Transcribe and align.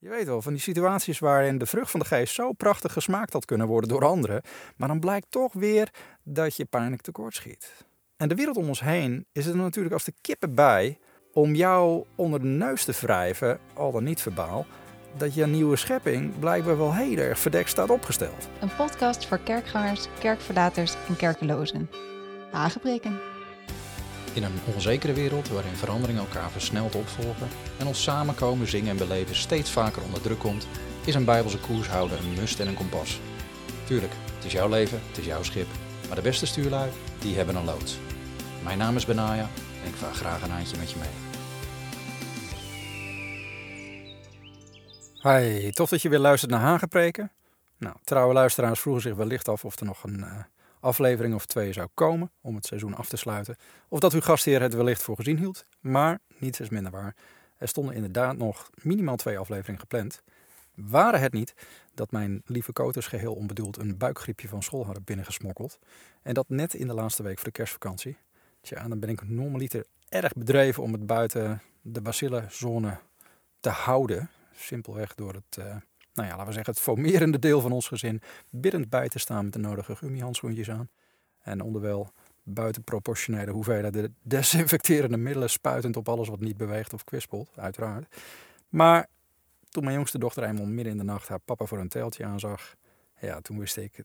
Je 0.00 0.08
weet 0.08 0.26
wel, 0.26 0.42
van 0.42 0.52
die 0.52 0.62
situaties 0.62 1.18
waarin 1.18 1.58
de 1.58 1.66
vrucht 1.66 1.90
van 1.90 2.00
de 2.00 2.06
geest 2.06 2.34
zo 2.34 2.52
prachtig 2.52 2.92
gesmaakt 2.92 3.32
had 3.32 3.44
kunnen 3.44 3.66
worden 3.66 3.88
door 3.88 4.04
anderen, 4.04 4.42
maar 4.76 4.88
dan 4.88 5.00
blijkt 5.00 5.26
toch 5.30 5.52
weer 5.52 5.90
dat 6.22 6.56
je 6.56 6.64
pijnlijk 6.64 7.02
tekort 7.02 7.34
schiet. 7.34 7.86
En 8.16 8.28
de 8.28 8.34
wereld 8.34 8.56
om 8.56 8.68
ons 8.68 8.80
heen 8.80 9.26
is 9.32 9.46
er 9.46 9.56
natuurlijk 9.56 9.94
als 9.94 10.04
de 10.04 10.14
kippen 10.20 10.54
bij 10.54 10.98
om 11.32 11.54
jou 11.54 12.04
onder 12.14 12.40
de 12.40 12.46
neus 12.46 12.84
te 12.84 12.92
wrijven, 13.00 13.58
al 13.74 13.92
dan 13.92 14.04
niet 14.04 14.20
verbaal, 14.20 14.66
dat 15.16 15.34
je 15.34 15.46
nieuwe 15.46 15.76
schepping 15.76 16.38
blijkbaar 16.38 16.78
wel 16.78 16.94
heel 16.94 17.16
erg 17.16 17.38
verdekt 17.38 17.70
staat 17.70 17.90
opgesteld. 17.90 18.48
Een 18.60 18.76
podcast 18.76 19.26
voor 19.26 19.38
kerkgangers, 19.38 20.08
kerkverlaters 20.18 20.94
en 21.08 21.16
kerkelozen. 21.16 21.90
Aangebreken. 22.52 23.37
In 24.34 24.42
een 24.42 24.58
onzekere 24.74 25.12
wereld 25.12 25.48
waarin 25.48 25.74
veranderingen 25.74 26.22
elkaar 26.22 26.50
versneld 26.50 26.94
opvolgen 26.94 27.48
en 27.78 27.86
ons 27.86 28.02
samenkomen, 28.02 28.68
zingen 28.68 28.90
en 28.90 28.96
beleven 28.96 29.36
steeds 29.36 29.70
vaker 29.70 30.02
onder 30.02 30.20
druk 30.20 30.38
komt, 30.38 30.66
is 31.04 31.14
een 31.14 31.24
bijbelse 31.24 31.58
koershouder 31.58 32.18
een 32.18 32.34
must 32.34 32.60
en 32.60 32.68
een 32.68 32.74
kompas. 32.74 33.20
Tuurlijk, 33.86 34.12
het 34.34 34.44
is 34.44 34.52
jouw 34.52 34.68
leven, 34.68 35.00
het 35.08 35.18
is 35.18 35.24
jouw 35.24 35.42
schip, 35.42 35.66
maar 36.06 36.16
de 36.16 36.22
beste 36.22 36.46
stuurlui, 36.46 36.90
die 37.18 37.36
hebben 37.36 37.56
een 37.56 37.64
loods. 37.64 37.98
Mijn 38.64 38.78
naam 38.78 38.96
is 38.96 39.06
Benaya 39.06 39.48
en 39.82 39.88
ik 39.88 39.94
vaar 39.94 40.14
graag 40.14 40.42
een 40.42 40.50
handje 40.50 40.76
met 40.76 40.90
je 40.90 40.96
mee. 40.98 41.08
Hi, 45.22 45.70
tof 45.70 45.88
dat 45.88 46.02
je 46.02 46.08
weer 46.08 46.18
luistert 46.18 46.50
naar 46.50 46.60
Hagepreken. 46.60 47.32
Nou, 47.78 47.96
trouwe 48.04 48.34
luisteraars 48.34 48.80
vroegen 48.80 49.02
zich 49.02 49.14
wellicht 49.14 49.48
af 49.48 49.64
of 49.64 49.80
er 49.80 49.86
nog 49.86 50.02
een 50.02 50.18
uh, 50.18 50.38
aflevering 50.80 51.34
of 51.34 51.46
twee 51.46 51.72
zou 51.72 51.88
komen 51.94 52.30
om 52.40 52.54
het 52.54 52.66
seizoen 52.66 52.94
af 52.94 53.08
te 53.08 53.16
sluiten. 53.16 53.56
Of 53.88 54.00
dat 54.00 54.12
uw 54.12 54.20
gastheer 54.20 54.60
het 54.60 54.74
wellicht 54.74 55.02
voor 55.02 55.16
gezien 55.16 55.38
hield. 55.38 55.66
Maar 55.80 56.18
niets 56.38 56.60
is 56.60 56.68
minder 56.68 56.92
waar. 56.92 57.14
Er 57.56 57.68
stonden 57.68 57.94
inderdaad 57.94 58.36
nog 58.36 58.70
minimaal 58.82 59.16
twee 59.16 59.38
afleveringen 59.38 59.80
gepland. 59.80 60.22
Waren 60.74 61.20
het 61.20 61.32
niet 61.32 61.54
dat 61.94 62.10
mijn 62.10 62.42
lieve 62.44 62.72
koters 62.72 63.06
geheel 63.06 63.34
onbedoeld 63.34 63.78
een 63.78 63.96
buikgriepje 63.96 64.48
van 64.48 64.62
school 64.62 64.84
hadden 64.84 65.04
binnengesmokkeld. 65.04 65.78
En 66.22 66.34
dat 66.34 66.48
net 66.48 66.74
in 66.74 66.86
de 66.86 66.94
laatste 66.94 67.22
week 67.22 67.36
voor 67.36 67.44
de 67.44 67.50
kerstvakantie. 67.50 68.16
Tja, 68.60 68.88
dan 68.88 68.98
ben 68.98 69.08
ik 69.08 69.28
normaliter 69.28 69.84
erg 70.08 70.32
bedreven 70.32 70.82
om 70.82 70.92
het 70.92 71.06
buiten 71.06 71.62
de 71.82 72.00
bacillenzone 72.00 72.98
te 73.60 73.68
houden. 73.68 74.30
Simpelweg 74.54 75.14
door 75.14 75.34
het, 75.34 75.56
uh, 75.58 75.76
nou 76.18 76.30
ja, 76.30 76.36
laten 76.36 76.46
we 76.46 76.52
zeggen, 76.52 76.72
het 76.72 76.82
fomerende 76.82 77.38
deel 77.38 77.60
van 77.60 77.72
ons 77.72 77.88
gezin 77.88 78.20
biddend 78.50 78.88
bij 78.88 79.08
te 79.08 79.18
staan 79.18 79.44
met 79.44 79.52
de 79.52 79.58
nodige 79.58 79.96
gummihandschoentjes 79.96 80.70
aan. 80.70 80.88
En 81.42 81.60
onderwel 81.60 82.12
buitenproportionele 82.42 83.50
hoeveelheden 83.50 84.16
desinfecterende 84.22 85.16
middelen 85.16 85.50
spuitend 85.50 85.96
op 85.96 86.08
alles 86.08 86.28
wat 86.28 86.40
niet 86.40 86.56
beweegt 86.56 86.92
of 86.92 87.04
kwispelt, 87.04 87.50
uiteraard. 87.56 88.16
Maar 88.68 89.06
toen 89.68 89.84
mijn 89.84 89.96
jongste 89.96 90.18
dochter 90.18 90.42
eenmaal 90.42 90.66
midden 90.66 90.92
in 90.92 90.98
de 90.98 91.04
nacht 91.04 91.28
haar 91.28 91.38
papa 91.38 91.64
voor 91.64 91.78
een 91.78 91.88
teltje 91.88 92.24
aanzag, 92.24 92.74
ja, 93.20 93.40
toen 93.40 93.58
wist 93.58 93.76
ik, 93.76 94.04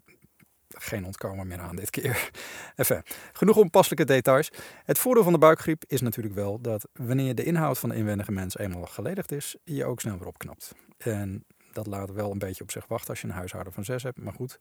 geen 0.70 1.06
ontkomen 1.06 1.48
meer 1.48 1.60
aan 1.60 1.76
dit 1.76 1.90
keer. 1.90 2.30
Enfin, 2.76 3.02
genoeg 3.34 3.58
onpasselijke 3.58 4.06
details. 4.06 4.52
Het 4.84 5.00
voordeel 5.00 5.24
van 5.24 5.34
de 5.34 5.40
buikgriep 5.40 5.84
is 5.88 6.02
natuurlijk 6.02 6.36
wel 6.36 6.62
dat 6.62 6.88
wanneer 6.94 7.36
de 7.36 7.44
inhoud 7.44 7.80
van 7.80 7.90
de 7.90 7.96
inwendige 7.96 8.32
mens 8.32 8.58
eenmaal 8.58 8.86
geledigd 8.86 9.32
is, 9.32 9.56
je 9.64 9.86
ook 9.86 10.00
snel 10.00 10.18
weer 10.18 10.28
opknapt. 10.28 10.76
En 10.98 11.46
dat 11.74 11.88
laat 11.88 12.12
wel 12.12 12.32
een 12.32 12.40
beetje 12.40 12.64
op 12.64 12.72
zich 12.72 12.88
wachten 12.88 13.10
als 13.10 13.22
je 13.22 13.28
een 13.28 13.34
huishouden 13.34 13.74
van 13.74 13.86
zes 13.86 14.04
hebt. 14.04 14.20
Maar 14.20 14.34
goed, 14.34 14.60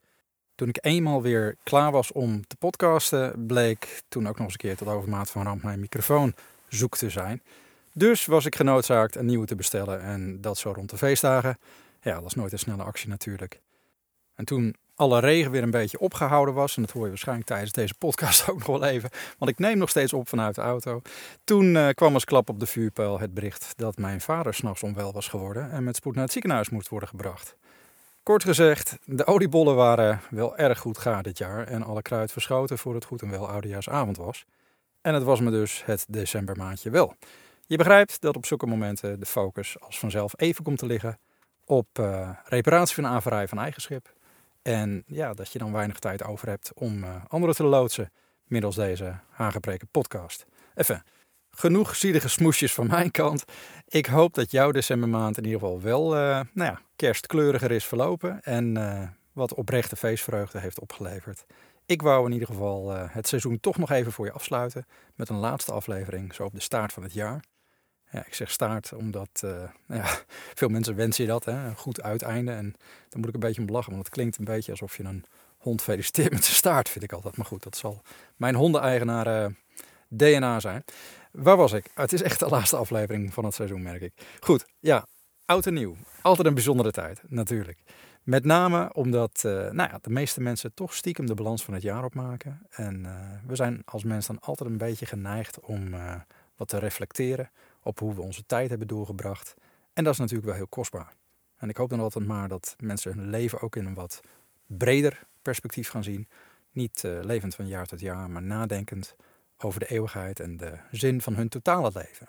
toen 0.54 0.68
ik 0.68 0.78
eenmaal 0.80 1.22
weer 1.22 1.56
klaar 1.62 1.92
was 1.92 2.12
om 2.12 2.46
te 2.46 2.56
podcasten, 2.56 3.46
bleek 3.46 4.02
toen 4.08 4.28
ook 4.28 4.36
nog 4.36 4.44
eens 4.44 4.52
een 4.52 4.58
keer 4.58 4.76
tot 4.76 4.88
overmaat 4.88 5.30
van 5.30 5.42
ramp 5.42 5.62
mijn 5.62 5.80
microfoon 5.80 6.34
zoek 6.68 6.96
te 6.96 7.10
zijn. 7.10 7.42
Dus 7.92 8.26
was 8.26 8.46
ik 8.46 8.56
genoodzaakt 8.56 9.16
een 9.16 9.26
nieuwe 9.26 9.46
te 9.46 9.54
bestellen 9.54 10.00
en 10.00 10.40
dat 10.40 10.58
zo 10.58 10.72
rond 10.72 10.90
de 10.90 10.96
feestdagen. 10.96 11.58
Ja, 12.00 12.14
dat 12.14 12.24
is 12.24 12.34
nooit 12.34 12.52
een 12.52 12.58
snelle 12.58 12.82
actie 12.82 13.08
natuurlijk. 13.08 13.60
En 14.34 14.44
toen 14.44 14.76
alle 14.94 15.20
regen 15.20 15.50
weer 15.50 15.62
een 15.62 15.70
beetje 15.70 15.98
opgehouden 15.98 16.54
was. 16.54 16.76
En 16.76 16.82
dat 16.82 16.90
hoor 16.90 17.02
je 17.02 17.08
waarschijnlijk 17.08 17.48
tijdens 17.48 17.72
deze 17.72 17.94
podcast 17.94 18.44
ook 18.48 18.58
nog 18.58 18.66
wel 18.66 18.84
even. 18.84 19.10
Want 19.38 19.50
ik 19.50 19.58
neem 19.58 19.78
nog 19.78 19.88
steeds 19.88 20.12
op 20.12 20.28
vanuit 20.28 20.54
de 20.54 20.60
auto. 20.60 21.02
Toen 21.44 21.74
uh, 21.74 21.88
kwam 21.88 22.14
als 22.14 22.24
klap 22.24 22.48
op 22.48 22.60
de 22.60 22.66
vuurpijl 22.66 23.20
het 23.20 23.34
bericht 23.34 23.72
dat 23.76 23.96
mijn 23.96 24.20
vader 24.20 24.54
s'nachts 24.54 24.82
onwel 24.82 25.12
was 25.12 25.28
geworden. 25.28 25.70
En 25.70 25.84
met 25.84 25.96
spoed 25.96 26.14
naar 26.14 26.24
het 26.24 26.32
ziekenhuis 26.32 26.70
moest 26.70 26.88
worden 26.88 27.08
gebracht. 27.08 27.56
Kort 28.22 28.44
gezegd, 28.44 28.98
de 29.04 29.26
oliebollen 29.26 29.76
waren 29.76 30.20
wel 30.30 30.56
erg 30.56 30.78
goed 30.78 30.98
gaar 30.98 31.22
dit 31.22 31.38
jaar. 31.38 31.66
En 31.66 31.82
alle 31.82 32.02
kruid 32.02 32.32
verschoten 32.32 32.78
voor 32.78 32.94
het 32.94 33.04
goed 33.04 33.22
en 33.22 33.30
wel 33.30 33.48
oudejaarsavond 33.48 34.16
was. 34.16 34.44
En 35.00 35.14
het 35.14 35.22
was 35.22 35.40
me 35.40 35.50
dus 35.50 35.82
het 35.84 36.04
decembermaandje 36.08 36.90
wel. 36.90 37.16
Je 37.66 37.76
begrijpt 37.76 38.20
dat 38.20 38.36
op 38.36 38.46
zulke 38.46 38.66
momenten 38.66 39.20
de 39.20 39.26
focus 39.26 39.80
als 39.80 39.98
vanzelf 39.98 40.32
even 40.36 40.64
komt 40.64 40.78
te 40.78 40.86
liggen 40.86 41.18
op 41.64 41.86
uh, 42.00 42.30
reparatie 42.44 42.94
van 42.94 43.06
averij 43.06 43.48
van 43.48 43.58
eigen 43.58 43.82
schip 43.82 44.12
en 44.62 45.04
ja, 45.06 45.34
dat 45.34 45.52
je 45.52 45.58
dan 45.58 45.72
weinig 45.72 45.98
tijd 45.98 46.24
over 46.24 46.48
hebt 46.48 46.72
om 46.74 47.04
uh, 47.04 47.14
anderen 47.28 47.54
te 47.54 47.64
loodsen 47.64 48.12
middels 48.44 48.76
deze 48.76 49.18
aangepreken 49.36 49.88
podcast. 49.90 50.46
Even, 50.74 51.02
genoeg 51.50 51.96
zielige 51.96 52.28
smoesjes 52.28 52.74
van 52.74 52.86
mijn 52.86 53.10
kant. 53.10 53.44
Ik 53.86 54.06
hoop 54.06 54.34
dat 54.34 54.50
jouw 54.50 54.70
decembermaand 54.70 55.36
in 55.36 55.44
ieder 55.44 55.60
geval 55.60 55.80
wel 55.80 56.16
uh, 56.16 56.40
nou 56.52 56.70
ja, 56.70 56.80
kerstkleuriger 56.96 57.70
is 57.70 57.84
verlopen 57.84 58.42
en 58.42 58.78
uh, 58.78 59.02
wat 59.32 59.54
oprechte 59.54 59.96
feestvreugde 59.96 60.58
heeft 60.58 60.80
opgeleverd. 60.80 61.44
Ik 61.86 62.02
wou 62.02 62.26
in 62.26 62.32
ieder 62.32 62.48
geval 62.48 62.90
het 62.90 63.28
seizoen 63.28 63.60
toch 63.60 63.76
nog 63.76 63.90
even 63.90 64.12
voor 64.12 64.24
je 64.24 64.32
afsluiten 64.32 64.86
met 65.14 65.28
een 65.28 65.36
laatste 65.36 65.72
aflevering, 65.72 66.34
zo 66.34 66.44
op 66.44 66.54
de 66.54 66.60
start 66.60 66.92
van 66.92 67.02
het 67.02 67.12
jaar. 67.12 67.44
Ja, 68.12 68.26
ik 68.26 68.34
zeg 68.34 68.50
staart 68.50 68.92
omdat 68.92 69.42
uh, 69.44 69.62
ja, 69.86 70.18
veel 70.58 70.68
mensen 70.68 70.96
wensen 70.96 71.24
je 71.24 71.30
dat, 71.30 71.44
hè, 71.44 71.66
een 71.66 71.76
goed 71.76 72.02
uiteinde. 72.02 72.52
En 72.52 72.74
dan 73.08 73.20
moet 73.20 73.28
ik 73.28 73.34
een 73.34 73.40
beetje 73.40 73.60
om 73.60 73.70
lachen, 73.70 73.92
want 73.92 74.04
het 74.04 74.14
klinkt 74.14 74.38
een 74.38 74.44
beetje 74.44 74.70
alsof 74.70 74.96
je 74.96 75.04
een 75.04 75.24
hond 75.58 75.82
feliciteert 75.82 76.32
met 76.32 76.44
zijn 76.44 76.56
staart, 76.56 76.88
vind 76.88 77.04
ik 77.04 77.12
altijd. 77.12 77.36
Maar 77.36 77.46
goed, 77.46 77.62
dat 77.62 77.76
zal 77.76 78.02
mijn 78.36 78.54
hondeneigenaar 78.54 79.26
uh, 79.26 79.44
eh, 79.44 79.50
DNA 80.08 80.60
zijn. 80.60 80.84
Waar 81.30 81.56
was 81.56 81.72
ik? 81.72 81.90
Het 81.94 82.12
is 82.12 82.22
echt 82.22 82.38
de 82.38 82.48
laatste 82.48 82.76
aflevering 82.76 83.34
van 83.34 83.44
het 83.44 83.54
seizoen, 83.54 83.82
merk 83.82 84.00
ik. 84.00 84.12
Goed, 84.40 84.66
ja, 84.80 85.06
oud 85.44 85.66
en 85.66 85.74
nieuw. 85.74 85.96
Altijd 86.22 86.46
een 86.46 86.54
bijzondere 86.54 86.90
tijd, 86.90 87.22
natuurlijk. 87.28 87.78
Met 88.22 88.44
name 88.44 88.92
omdat 88.92 89.42
uh, 89.46 89.52
nou 89.52 89.90
ja, 89.90 89.98
de 90.02 90.10
meeste 90.10 90.40
mensen 90.40 90.74
toch 90.74 90.94
stiekem 90.94 91.26
de 91.26 91.34
balans 91.34 91.64
van 91.64 91.74
het 91.74 91.82
jaar 91.82 92.04
opmaken. 92.04 92.66
En 92.70 93.06
we 93.46 93.56
zijn 93.56 93.82
als 93.84 94.04
mens 94.04 94.26
dan 94.26 94.40
altijd 94.40 94.70
een 94.70 94.78
beetje 94.78 95.06
geneigd 95.06 95.60
om 95.60 95.94
wat 96.56 96.68
te 96.68 96.78
reflecteren 96.78 97.50
op 97.82 97.98
hoe 97.98 98.14
we 98.14 98.20
onze 98.20 98.46
tijd 98.46 98.68
hebben 98.68 98.88
doorgebracht. 98.88 99.54
En 99.92 100.04
dat 100.04 100.12
is 100.12 100.18
natuurlijk 100.18 100.46
wel 100.46 100.56
heel 100.56 100.66
kostbaar. 100.66 101.14
En 101.56 101.68
ik 101.68 101.76
hoop 101.76 101.90
dan 101.90 102.00
altijd 102.00 102.26
maar 102.26 102.48
dat 102.48 102.76
mensen 102.78 103.12
hun 103.16 103.30
leven 103.30 103.60
ook 103.60 103.76
in 103.76 103.86
een 103.86 103.94
wat 103.94 104.20
breder 104.66 105.26
perspectief 105.42 105.88
gaan 105.88 106.04
zien. 106.04 106.28
Niet 106.70 107.02
uh, 107.02 107.18
levend 107.22 107.54
van 107.54 107.66
jaar 107.66 107.86
tot 107.86 108.00
jaar, 108.00 108.30
maar 108.30 108.42
nadenkend 108.42 109.16
over 109.58 109.80
de 109.80 109.90
eeuwigheid 109.90 110.40
en 110.40 110.56
de 110.56 110.78
zin 110.90 111.20
van 111.20 111.34
hun 111.34 111.48
totale 111.48 111.90
leven. 111.94 112.28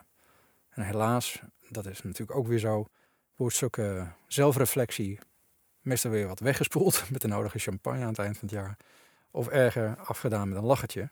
En 0.69 0.83
helaas, 0.83 1.41
dat 1.69 1.85
is 1.85 2.01
natuurlijk 2.01 2.37
ook 2.37 2.47
weer 2.47 2.59
zo, 2.59 2.87
wordt 3.35 3.55
zulke 3.55 4.07
zelfreflectie 4.27 5.19
meestal 5.81 6.11
weer 6.11 6.27
wat 6.27 6.39
weggespoeld 6.39 7.03
met 7.11 7.21
de 7.21 7.27
nodige 7.27 7.59
champagne 7.59 8.01
aan 8.01 8.07
het 8.07 8.19
eind 8.19 8.37
van 8.37 8.47
het 8.47 8.57
jaar. 8.57 8.77
Of 9.31 9.47
erger 9.47 9.97
afgedaan 9.97 10.49
met 10.49 10.57
een 10.57 10.63
lachertje 10.63 11.11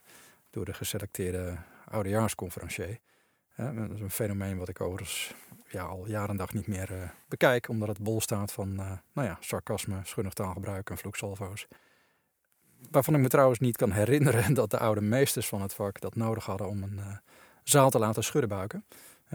door 0.49 0.65
de 0.65 0.73
geselecteerde 0.73 1.57
oudejaarsconferencier. 1.85 2.99
Dat 3.69 3.91
is 3.91 3.99
een 3.99 4.11
fenomeen 4.11 4.57
wat 4.57 4.69
ik 4.69 4.81
overigens 4.81 5.33
ja, 5.67 5.83
al 5.83 6.07
jaren 6.07 6.29
en 6.29 6.37
dag 6.37 6.53
niet 6.53 6.67
meer 6.67 6.91
uh, 6.91 6.97
bekijk, 7.27 7.69
omdat 7.69 7.87
het 7.87 7.99
bol 7.99 8.21
staat 8.21 8.51
van 8.51 8.69
uh, 8.71 8.91
nou 9.13 9.27
ja, 9.27 9.37
sarcasme, 9.39 9.99
schunnig 10.03 10.33
taalgebruik 10.33 10.89
en 10.89 10.97
vloeksalvo's. 10.97 11.67
Waarvan 12.91 13.15
ik 13.15 13.21
me 13.21 13.27
trouwens 13.27 13.59
niet 13.59 13.77
kan 13.77 13.91
herinneren 13.91 14.53
dat 14.61 14.71
de 14.71 14.79
oude 14.79 15.01
meesters 15.01 15.47
van 15.47 15.61
het 15.61 15.73
vak 15.73 15.99
dat 15.99 16.15
nodig 16.15 16.45
hadden 16.45 16.67
om 16.67 16.83
een 16.83 16.97
uh, 16.97 17.17
zaal 17.63 17.89
te 17.89 17.99
laten 17.99 18.23
schudden 18.23 18.49
buiken. 18.49 18.85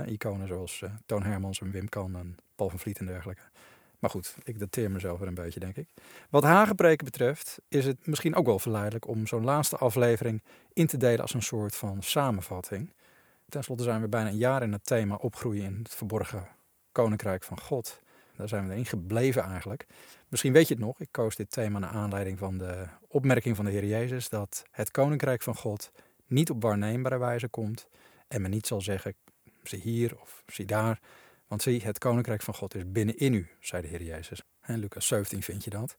iconen 0.06 0.48
zoals 0.48 0.84
Toon 1.06 1.22
Hermans 1.22 1.60
en 1.60 1.70
Wim 1.70 1.88
Kan 1.88 2.16
en 2.16 2.36
Paul 2.54 2.68
van 2.68 2.78
Vliet 2.78 2.98
en 2.98 3.06
dergelijke. 3.06 3.42
Maar 3.98 4.10
goed, 4.10 4.34
ik 4.44 4.58
dateer 4.58 4.90
mezelf 4.90 5.18
weer 5.18 5.28
een 5.28 5.34
beetje, 5.34 5.60
denk 5.60 5.76
ik. 5.76 5.88
Wat 6.30 6.42
hagebreken 6.42 7.04
betreft 7.04 7.58
is 7.68 7.84
het 7.84 8.06
misschien 8.06 8.34
ook 8.34 8.46
wel 8.46 8.58
verleidelijk 8.58 9.08
om 9.08 9.26
zo'n 9.26 9.44
laatste 9.44 9.76
aflevering 9.76 10.42
in 10.72 10.86
te 10.86 10.96
delen 10.96 11.20
als 11.20 11.34
een 11.34 11.42
soort 11.42 11.76
van 11.76 12.02
samenvatting. 12.02 12.92
Ten 13.48 13.64
slotte 13.64 13.82
zijn 13.82 14.00
we 14.00 14.08
bijna 14.08 14.28
een 14.28 14.36
jaar 14.36 14.62
in 14.62 14.72
het 14.72 14.86
thema 14.86 15.14
opgroeien 15.14 15.64
in 15.64 15.80
het 15.82 15.94
verborgen 15.94 16.48
koninkrijk 16.92 17.44
van 17.44 17.60
God. 17.60 18.00
Daar 18.36 18.48
zijn 18.48 18.66
we 18.66 18.72
erin 18.72 18.86
gebleven 18.86 19.42
eigenlijk. 19.42 19.86
Misschien 20.28 20.52
weet 20.52 20.68
je 20.68 20.74
het 20.74 20.82
nog, 20.82 21.00
ik 21.00 21.08
koos 21.10 21.36
dit 21.36 21.50
thema 21.50 21.78
naar 21.78 21.90
aanleiding 21.90 22.38
van 22.38 22.58
de 22.58 22.86
opmerking 23.08 23.56
van 23.56 23.64
de 23.64 23.70
Heer 23.70 23.84
Jezus 23.84 24.28
dat 24.28 24.64
het 24.70 24.90
koninkrijk 24.90 25.42
van 25.42 25.56
God 25.56 25.90
niet 26.26 26.50
op 26.50 26.62
waarneembare 26.62 27.18
wijze 27.18 27.48
komt 27.48 27.88
en 28.28 28.42
men 28.42 28.50
niet 28.50 28.66
zal 28.66 28.80
zeggen, 28.80 29.14
zie 29.62 29.80
hier 29.80 30.20
of 30.20 30.42
zie 30.46 30.64
daar, 30.64 31.00
want 31.46 31.62
zie, 31.62 31.82
het 31.82 31.98
koninkrijk 31.98 32.42
van 32.42 32.54
God 32.54 32.74
is 32.74 32.82
binnenin 32.86 33.32
u, 33.32 33.48
zei 33.60 33.82
de 33.82 33.88
Heer 33.88 34.02
Jezus. 34.02 34.42
En 34.60 34.78
Lucas 34.78 35.06
17 35.06 35.42
vind 35.42 35.64
je 35.64 35.70
dat. 35.70 35.96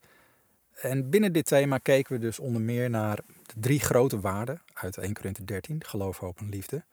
En 0.74 1.10
binnen 1.10 1.34
dit 1.34 1.46
thema 1.46 1.78
keken 1.78 2.14
we 2.14 2.20
dus 2.20 2.40
onder 2.40 2.62
meer 2.62 2.90
naar 2.90 3.16
de 3.46 3.60
drie 3.60 3.80
grote 3.80 4.20
waarden 4.20 4.62
uit 4.74 4.98
1 4.98 5.14
Corinthië 5.14 5.46
13, 5.46 5.84
geloof, 5.86 6.18
hoop 6.18 6.40
en 6.40 6.50
liefde. 6.50 6.84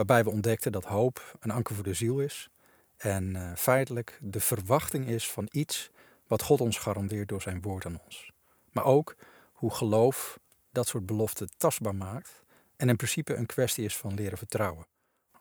Waarbij 0.00 0.24
we 0.24 0.30
ontdekten 0.30 0.72
dat 0.72 0.84
hoop 0.84 1.36
een 1.40 1.50
anker 1.50 1.74
voor 1.74 1.84
de 1.84 1.94
ziel 1.94 2.20
is. 2.20 2.50
En 2.96 3.34
uh, 3.34 3.52
feitelijk 3.56 4.18
de 4.22 4.40
verwachting 4.40 5.06
is 5.06 5.30
van 5.30 5.48
iets 5.50 5.90
wat 6.26 6.42
God 6.42 6.60
ons 6.60 6.78
garandeert 6.78 7.28
door 7.28 7.42
zijn 7.42 7.60
woord 7.60 7.86
aan 7.86 8.00
ons. 8.04 8.30
Maar 8.72 8.84
ook 8.84 9.16
hoe 9.52 9.74
geloof 9.74 10.38
dat 10.72 10.88
soort 10.88 11.06
beloften 11.06 11.48
tastbaar 11.56 11.94
maakt 11.94 12.42
en 12.76 12.88
in 12.88 12.96
principe 12.96 13.34
een 13.34 13.46
kwestie 13.46 13.84
is 13.84 13.96
van 13.96 14.14
leren 14.14 14.38
vertrouwen. 14.38 14.86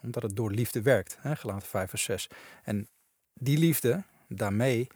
Omdat 0.01 0.23
het 0.23 0.35
door 0.35 0.51
liefde 0.51 0.81
werkt, 0.81 1.17
hè, 1.19 1.35
gelaten 1.35 1.67
5 1.67 1.89
vers 1.89 2.03
6. 2.03 2.27
En 2.63 2.88
die 3.33 3.57
liefde 3.57 4.03
daarmee 4.27 4.88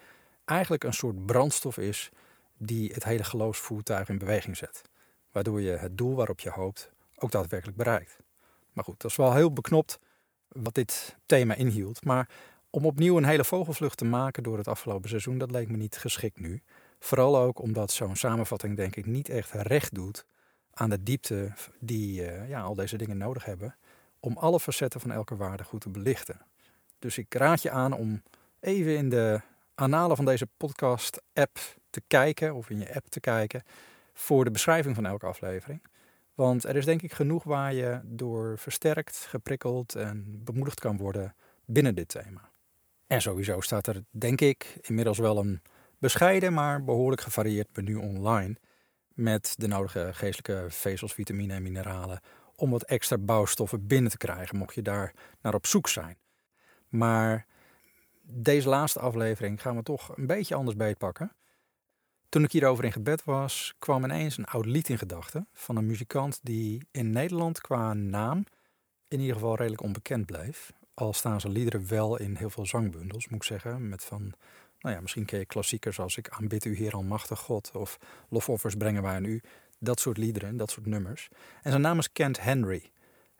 eigenlijk 0.45 0.83
een 0.83 0.94
soort 0.94 1.25
brandstof 1.25 1.77
is 1.77 2.09
die 2.57 2.94
het 2.94 3.04
hele 3.04 3.24
geloofsvoertuig 3.24 4.09
in 4.09 4.18
beweging 4.18 4.57
zet. 4.57 4.81
Waardoor 5.31 5.62
je 5.62 5.71
het 5.71 5.98
doel 5.98 6.16
waarop 6.16 6.39
je 6.39 6.50
hoopt 6.50 6.92
ook 7.16 7.31
daadwerkelijk 7.31 7.77
bereikt. 7.77 8.18
Maar 8.74 8.84
goed, 8.84 9.02
dat 9.02 9.12
is 9.12 9.18
wel 9.18 9.34
heel 9.34 9.54
beknopt 9.54 10.00
wat 10.48 10.74
dit 10.74 11.18
thema 11.25 11.54
inhield. 11.54 12.06
Maar 12.06 12.30
om 12.70 12.86
opnieuw 12.86 13.18
een 13.18 13.25
hele 13.25 13.44
vogelvlucht 13.44 13.98
te 13.98 14.06
maken 14.06 14.44
door 14.44 14.58
het 14.58 14.68
afgelopen 14.68 15.10
seizoen, 15.10 15.38
dat 15.38 15.52
leek 15.52 15.70
me 15.70 15.78
niet 15.78 15.98
geschikt 15.98 16.40
nu. 16.40 16.62
Vooral 17.00 17.38
ook 17.38 17.60
omdat 17.60 17.92
zo'n 17.92 18.16
samenvatting 18.16 18.75
denk 18.75 18.96
ik 18.96 19.06
niet 19.06 19.30
echt 19.30 19.52
recht 19.52 19.96
doet 19.96 20.25
aan 20.74 20.90
de 20.90 21.04
diepte 21.04 21.54
die 21.80 22.22
uh, 22.22 22.50
ja, 22.50 22.62
al 22.62 22.75
deze 22.75 22.98
dingen 22.98 23.18
nodig 23.18 23.46
hebben 23.46 23.75
om 24.20 24.38
alle 24.38 24.60
facetten 24.60 25.00
van 25.00 25.12
elke 25.12 25.36
waarde 25.36 25.64
goed 25.64 25.81
te 25.81 25.90
belichten. 25.90 26.42
Dus 27.00 27.18
ik 27.18 27.34
raad 27.34 27.62
je 27.62 27.69
aan 27.72 27.94
om 27.94 28.24
even 28.60 28.98
in 28.98 29.10
de 29.10 29.42
analen 29.76 30.16
van 30.16 30.26
deze 30.26 30.48
podcast-app 30.58 31.60
te 31.90 32.02
kijken, 32.08 32.56
of 32.56 32.69
in 32.69 32.80
je 32.80 32.96
app 32.96 33.10
te 33.10 33.19
kijken, 33.19 33.64
voor 34.14 34.44
de 34.44 34.52
beschrijving 34.52 34.96
van 34.96 35.06
elke 35.06 35.26
aflevering. 35.26 35.81
Want 36.33 36.63
er 36.63 36.75
is 36.75 36.85
denk 36.85 37.01
ik 37.01 37.13
genoeg 37.13 37.44
waar 37.44 37.74
je 37.74 38.00
door 38.03 38.57
versterkt, 38.57 39.18
geprikkeld 39.18 39.95
en 39.95 40.41
bemoedigd 40.44 40.80
kan 40.80 40.97
worden 40.97 41.35
binnen 41.65 41.95
dit 41.95 42.07
thema. 42.07 42.51
En 43.07 43.21
sowieso 43.21 43.62
staat 43.62 43.88
er, 43.88 44.03
denk 44.09 44.41
ik, 44.41 44.77
inmiddels 44.81 45.18
wel 45.18 45.38
een 45.38 45.62
bescheiden, 46.00 46.53
maar 46.53 46.83
behoorlijk 46.83 47.21
gevarieerd 47.21 47.75
menu 47.75 47.95
online. 47.95 48.56
Met 49.13 49.53
de 49.57 49.68
nodige 49.68 50.09
geestelijke 50.13 50.65
vezels, 50.69 51.13
vitamine 51.13 51.53
en 51.53 51.63
mineralen. 51.63 52.19
Om 52.56 52.69
wat 52.69 52.83
extra 52.83 53.18
bouwstoffen 53.18 53.88
binnen 53.88 54.12
te 54.12 54.18
krijgen, 54.18 54.57
mocht 54.57 54.75
je 54.75 54.81
daar 54.81 55.13
naar 55.41 55.53
op 55.53 55.65
zoek 55.65 55.88
zijn. 55.88 56.18
Maar 56.89 57.45
deze 58.21 58.69
laatste 58.69 59.00
aflevering 59.00 59.62
gaan 59.62 59.75
we 59.75 59.83
toch 59.83 60.18
een 60.18 60.27
beetje 60.27 60.56
anders 60.56 60.77
beetpakken. 60.77 61.31
Toen 62.33 62.44
ik 62.44 62.51
hierover 62.51 62.83
in 62.83 62.91
gebed 62.91 63.24
was, 63.24 63.74
kwam 63.80 64.03
ineens 64.03 64.38
een 64.38 64.45
oud 64.45 64.65
lied 64.65 64.89
in 64.89 64.97
gedachten 64.97 65.47
van 65.53 65.75
een 65.75 65.85
muzikant 65.85 66.39
die 66.44 66.88
in 66.91 67.12
Nederland 67.12 67.62
qua 67.62 67.94
naam 67.94 68.45
in 69.07 69.19
ieder 69.19 69.35
geval 69.35 69.56
redelijk 69.56 69.81
onbekend 69.81 70.25
bleef. 70.25 70.74
Al 70.94 71.13
staan 71.13 71.41
zijn 71.41 71.53
liederen 71.53 71.88
wel 71.88 72.19
in 72.19 72.35
heel 72.35 72.50
veel 72.50 72.65
zangbundels, 72.65 73.27
moet 73.27 73.41
ik 73.41 73.44
zeggen. 73.44 73.89
Met 73.89 74.03
van, 74.03 74.33
nou 74.80 74.95
ja, 74.95 75.01
misschien 75.01 75.25
ken 75.25 75.39
je 75.39 75.45
klassiekers 75.45 76.00
als 76.00 76.18
Ik 76.18 76.30
aanbid 76.30 76.65
u 76.65 76.75
Heer 76.75 76.94
Almachtig 76.94 77.39
God 77.39 77.71
of 77.75 77.97
Lofoffers 78.30 78.75
brengen 78.75 79.03
wij 79.03 79.15
aan 79.15 79.25
u. 79.25 79.41
Dat 79.80 80.00
soort 80.00 80.18
liederen, 80.18 80.57
dat 80.57 80.71
soort 80.71 80.85
nummers. 80.85 81.30
En 81.62 81.69
zijn 81.69 81.83
naam 81.83 82.00
is 82.00 82.12
Kent 82.12 82.41
Henry. 82.41 82.91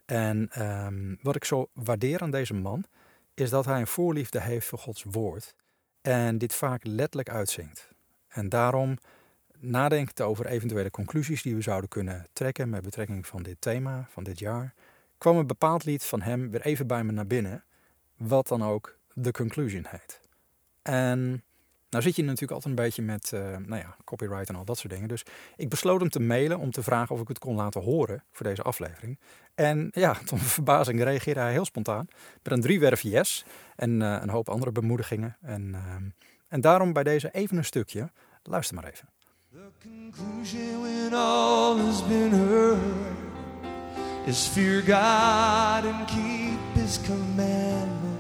En 0.06 0.62
um, 0.86 1.18
wat 1.22 1.36
ik 1.36 1.46
zo 1.46 1.70
waardeer 1.74 2.22
aan 2.22 2.32
deze 2.32 2.54
man, 2.54 2.86
is 3.34 3.50
dat 3.50 3.66
hij 3.66 3.80
een 3.80 3.88
voorliefde 3.88 4.42
heeft 4.42 4.68
voor 4.68 4.80
Gods 4.80 5.04
woord. 5.04 5.56
En 6.02 6.38
dit 6.38 6.54
vaak 6.54 6.86
letterlijk 6.86 7.30
uitzingt. 7.30 7.93
En 8.34 8.50
daarom 8.50 8.98
nadenkt 9.60 10.22
over 10.22 10.46
eventuele 10.46 10.92
conclusies 10.92 11.42
die 11.42 11.56
we 11.56 11.62
zouden 11.62 11.90
kunnen 11.90 12.28
trekken 12.34 12.70
met 12.70 12.84
betrekking 12.84 13.28
van 13.28 13.44
dit 13.44 13.56
thema 13.60 14.08
van 14.10 14.24
dit 14.24 14.40
jaar, 14.40 14.74
kwam 15.18 15.38
een 15.38 15.48
bepaald 15.48 15.84
lied 15.84 16.04
van 16.04 16.22
hem 16.22 16.50
weer 16.50 16.62
even 16.62 16.88
bij 16.88 17.04
me 17.04 17.12
naar 17.12 17.28
binnen, 17.28 17.64
wat 18.18 18.48
dan 18.48 18.64
ook 18.64 18.98
The 19.22 19.32
Conclusion 19.32 19.86
heet. 19.88 20.22
En 20.82 21.44
nou 21.90 22.06
zit 22.06 22.16
je 22.16 22.24
natuurlijk 22.24 22.52
altijd 22.52 22.78
een 22.78 22.84
beetje 22.84 23.02
met 23.02 23.32
uh, 23.34 23.42
nou 23.42 23.82
ja, 23.82 23.96
copyright 24.04 24.50
en 24.50 24.56
al 24.56 24.66
dat 24.66 24.78
soort 24.78 24.94
dingen. 24.94 25.08
Dus 25.08 25.26
ik 25.56 25.70
besloot 25.70 26.00
hem 26.00 26.10
te 26.10 26.20
mailen 26.20 26.60
om 26.60 26.72
te 26.72 26.84
vragen 26.84 27.16
of 27.16 27.22
ik 27.22 27.28
het 27.28 27.40
kon 27.40 27.56
laten 27.56 27.82
horen 27.82 28.24
voor 28.32 28.46
deze 28.46 28.62
aflevering. 28.62 29.20
En 29.56 29.90
ja, 29.92 30.14
tot 30.26 30.32
mijn 30.32 30.44
verbazing 30.44 31.04
reageerde 31.04 31.40
hij 31.40 31.52
heel 31.52 31.66
spontaan 31.66 32.08
met 32.44 32.54
een 32.54 32.62
driewerf 32.62 33.02
yes 33.02 33.46
en 33.76 34.02
uh, 34.02 34.18
een 34.22 34.30
hoop 34.30 34.50
andere 34.50 34.72
bemoedigingen. 34.72 35.38
En, 35.42 35.70
uh, 35.70 35.96
en 36.48 36.62
daarom 36.62 36.94
bij 36.94 37.04
deze 37.04 37.32
even 37.32 37.58
een 37.58 37.66
stukje. 37.66 38.12
Luister 38.44 38.76
maar 38.76 38.86
even. 38.86 39.10
The 39.52 39.72
conclusion 39.80 40.82
when 40.82 41.14
all 41.14 41.78
has 41.78 42.02
been 42.02 42.32
heard 42.32 43.16
is 44.26 44.48
fear 44.48 44.82
God 44.82 45.86
and 45.86 46.08
keep 46.08 46.60
his 46.74 47.00
commandment. 47.06 48.20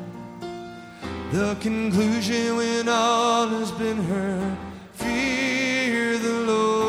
The 1.31 1.55
conclusion 1.59 2.55
when 2.55 2.87
all 2.87 3.47
has 3.47 3.71
been 3.71 3.97
heard, 3.97 4.57
fear 4.93 6.19
the 6.19 6.45
Lord. 6.45 6.83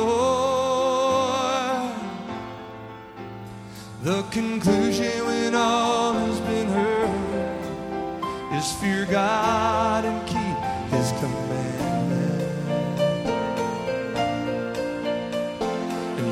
The 4.02 4.22
conclusion 4.31 5.25
when 5.26 5.54
all 5.54 6.12
has 6.12 6.38
been 6.40 6.69
heard 6.69 7.08
is 8.52 8.72
fear 8.72 9.06
God 9.06 10.04
and 10.04 10.26
keep 10.26 10.58
his 10.92 11.10
commandments. 11.12 11.54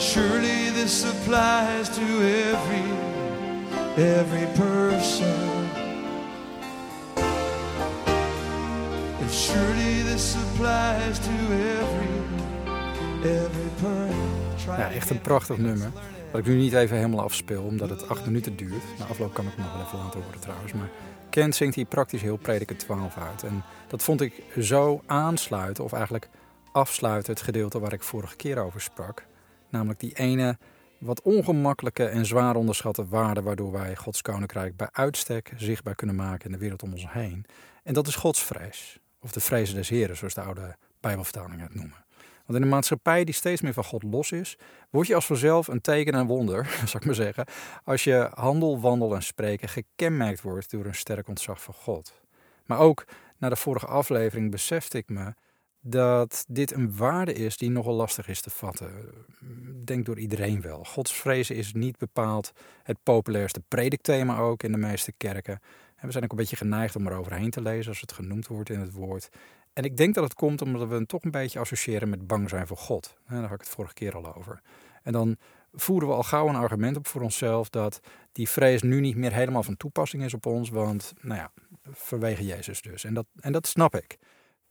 Surely 0.02 0.70
this 0.74 1.04
applies 1.04 1.88
to 1.88 2.02
every 2.02 2.86
every 3.96 4.46
person 4.54 5.62
Surely 9.32 10.02
this 10.02 10.34
applies 10.36 11.18
to 11.18 11.30
every, 11.30 12.08
every 13.22 13.70
person. 13.80 14.76
Ja, 14.76 14.90
echt 14.90 15.10
een 15.10 15.20
prachtig 15.20 15.58
nummer. 15.58 15.90
Wat 16.30 16.40
ik 16.40 16.46
nu 16.46 16.56
niet 16.56 16.72
even 16.72 16.96
helemaal 16.96 17.24
afspeel, 17.24 17.62
omdat 17.62 17.90
het 17.90 18.08
acht 18.08 18.26
minuten 18.26 18.56
duurt. 18.56 18.82
Na 18.98 19.04
afloop 19.04 19.34
kan 19.34 19.44
ik 19.44 19.50
het 19.50 19.64
nog 19.64 19.72
wel 19.72 19.82
even 19.82 19.98
laten 19.98 20.22
horen 20.22 20.40
trouwens. 20.40 20.72
Maar 20.72 20.88
Kent 21.30 21.54
zingt 21.54 21.74
hier 21.74 21.84
praktisch 21.84 22.22
heel 22.22 22.36
Prediker 22.36 22.76
12 22.76 23.16
uit. 23.16 23.42
En 23.42 23.62
dat 23.88 24.02
vond 24.02 24.20
ik 24.20 24.42
zo 24.60 25.02
aansluiten, 25.06 25.84
of 25.84 25.92
eigenlijk 25.92 26.28
afsluiten, 26.72 27.32
het 27.32 27.42
gedeelte 27.42 27.78
waar 27.78 27.92
ik 27.92 28.02
vorige 28.02 28.36
keer 28.36 28.58
over 28.58 28.80
sprak. 28.80 29.24
Namelijk 29.72 30.00
die 30.00 30.14
ene 30.14 30.58
wat 30.98 31.22
ongemakkelijke 31.22 32.04
en 32.04 32.26
zwaar 32.26 32.56
onderschatte 32.56 33.06
waarde 33.06 33.42
waardoor 33.42 33.72
wij 33.72 33.96
Gods 33.96 34.22
koninkrijk 34.22 34.76
bij 34.76 34.88
uitstek 34.92 35.52
zichtbaar 35.56 35.94
kunnen 35.94 36.16
maken 36.16 36.46
in 36.46 36.52
de 36.52 36.58
wereld 36.58 36.82
om 36.82 36.92
ons 36.92 37.12
heen. 37.12 37.44
En 37.82 37.94
dat 37.94 38.06
is 38.06 38.14
Gods 38.14 38.42
vrees. 38.42 38.98
Of 39.20 39.32
de 39.32 39.40
vrezen 39.40 39.74
des 39.74 39.88
Heren, 39.88 40.16
zoals 40.16 40.34
de 40.34 40.40
oude 40.40 40.76
Bijbelvertalingen 41.00 41.60
het 41.60 41.74
noemen. 41.74 42.04
Want 42.46 42.58
in 42.58 42.62
een 42.62 42.68
maatschappij 42.68 43.24
die 43.24 43.34
steeds 43.34 43.60
meer 43.60 43.72
van 43.72 43.84
God 43.84 44.02
los 44.02 44.32
is, 44.32 44.58
word 44.90 45.06
je 45.06 45.14
als 45.14 45.26
vanzelf 45.26 45.68
een 45.68 45.80
teken 45.80 46.14
en 46.14 46.26
wonder, 46.26 46.64
zou 46.86 46.96
ik 46.96 47.04
maar 47.04 47.14
zeggen, 47.14 47.46
als 47.84 48.04
je 48.04 48.30
handel, 48.34 48.80
wandel 48.80 49.14
en 49.14 49.22
spreken 49.22 49.68
gekenmerkt 49.68 50.40
wordt 50.40 50.70
door 50.70 50.84
een 50.84 50.94
sterk 50.94 51.28
ontzag 51.28 51.62
van 51.62 51.74
God. 51.74 52.20
Maar 52.66 52.78
ook 52.78 53.04
na 53.38 53.48
de 53.48 53.56
vorige 53.56 53.86
aflevering 53.86 54.50
besefte 54.50 54.98
ik 54.98 55.08
me 55.08 55.34
dat 55.84 56.44
dit 56.48 56.72
een 56.72 56.96
waarde 56.96 57.32
is 57.32 57.56
die 57.56 57.70
nogal 57.70 57.94
lastig 57.94 58.28
is 58.28 58.40
te 58.40 58.50
vatten. 58.50 58.90
Denk 59.84 60.06
door 60.06 60.18
iedereen 60.18 60.60
wel. 60.60 60.84
Godsvrezen 60.84 61.56
is 61.56 61.72
niet 61.72 61.98
bepaald 61.98 62.52
het 62.82 62.98
populairste 63.02 63.62
predikthema 63.68 64.38
ook 64.38 64.62
in 64.62 64.72
de 64.72 64.78
meeste 64.78 65.12
kerken. 65.16 65.60
En 65.96 66.06
we 66.06 66.12
zijn 66.12 66.24
ook 66.24 66.30
een 66.30 66.36
beetje 66.36 66.56
geneigd 66.56 66.96
om 66.96 67.06
er 67.06 67.16
overheen 67.16 67.50
te 67.50 67.62
lezen 67.62 67.88
als 67.88 68.00
het 68.00 68.12
genoemd 68.12 68.46
wordt 68.46 68.70
in 68.70 68.80
het 68.80 68.92
woord. 68.92 69.28
En 69.72 69.84
ik 69.84 69.96
denk 69.96 70.14
dat 70.14 70.24
het 70.24 70.34
komt 70.34 70.62
omdat 70.62 70.88
we 70.88 70.94
het 70.94 71.08
toch 71.08 71.24
een 71.24 71.30
beetje 71.30 71.58
associëren 71.58 72.08
met 72.08 72.26
bang 72.26 72.48
zijn 72.48 72.66
voor 72.66 72.76
God. 72.76 73.14
Daar 73.28 73.42
had 73.42 73.52
ik 73.52 73.60
het 73.60 73.68
vorige 73.68 73.94
keer 73.94 74.16
al 74.16 74.34
over. 74.34 74.60
En 75.02 75.12
dan 75.12 75.36
voeren 75.72 76.08
we 76.08 76.14
al 76.14 76.22
gauw 76.22 76.48
een 76.48 76.54
argument 76.54 76.96
op 76.96 77.06
voor 77.06 77.22
onszelf 77.22 77.70
dat 77.70 78.00
die 78.32 78.48
vrees 78.48 78.82
nu 78.82 79.00
niet 79.00 79.16
meer 79.16 79.32
helemaal 79.32 79.62
van 79.62 79.76
toepassing 79.76 80.24
is 80.24 80.34
op 80.34 80.46
ons, 80.46 80.70
want 80.70 81.12
nou 81.20 81.40
ja, 81.40 81.52
vanwege 81.90 82.44
Jezus 82.44 82.82
dus. 82.82 83.04
En 83.04 83.14
dat, 83.14 83.26
en 83.40 83.52
dat 83.52 83.66
snap 83.66 83.94
ik. 83.94 84.18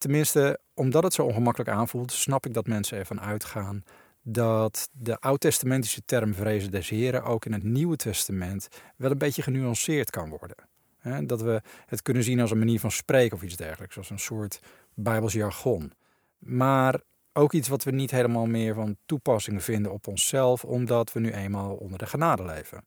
Tenminste, 0.02 0.60
omdat 0.74 1.04
het 1.04 1.14
zo 1.14 1.26
ongemakkelijk 1.26 1.72
aanvoelt, 1.72 2.12
snap 2.12 2.46
ik 2.46 2.54
dat 2.54 2.68
mensen 2.68 2.98
ervan 2.98 3.22
uitgaan 3.22 3.84
dat 4.22 4.90
de 4.92 5.20
oud-testamentische 5.20 6.02
term 6.06 6.34
vrezen 6.34 6.72
des 6.72 6.90
Heren 6.90 7.24
ook 7.24 7.46
in 7.46 7.54
het 7.54 7.64
Nieuwe 7.64 7.96
Testament 7.96 8.68
wel 8.98 9.12
een 9.12 9.18
beetje 9.18 9.42
genuanceerd 9.42 10.10
kan 10.10 10.30
worden. 10.30 11.28
Dat 11.28 11.42
we 11.42 11.62
het 11.86 12.02
kunnen 12.02 12.24
zien 12.24 12.40
als 12.40 12.52
een 12.52 12.58
manier 12.58 12.80
van 12.80 12.92
spreken 12.92 13.38
of 13.38 13.44
iets 13.44 13.56
dergelijks, 13.56 13.98
als 13.98 14.10
een 14.10 14.20
soort 14.20 14.60
Bijbels 14.94 15.34
jargon. 15.34 15.92
Maar 16.38 17.02
ook 17.34 17.54
iets 17.54 17.68
wat 17.68 17.84
we 17.84 17.92
niet 17.92 18.12
helemaal 18.12 18.46
meer 18.46 18.74
van 18.74 18.98
toepassing 19.06 19.64
vinden 19.64 19.92
op 19.92 20.08
onszelf, 20.08 20.64
omdat 20.64 21.14
we 21.14 21.20
nu 21.20 21.32
eenmaal 21.32 21.76
onder 21.76 21.98
de 21.98 22.06
genade 22.06 22.46
leven. 22.46 22.86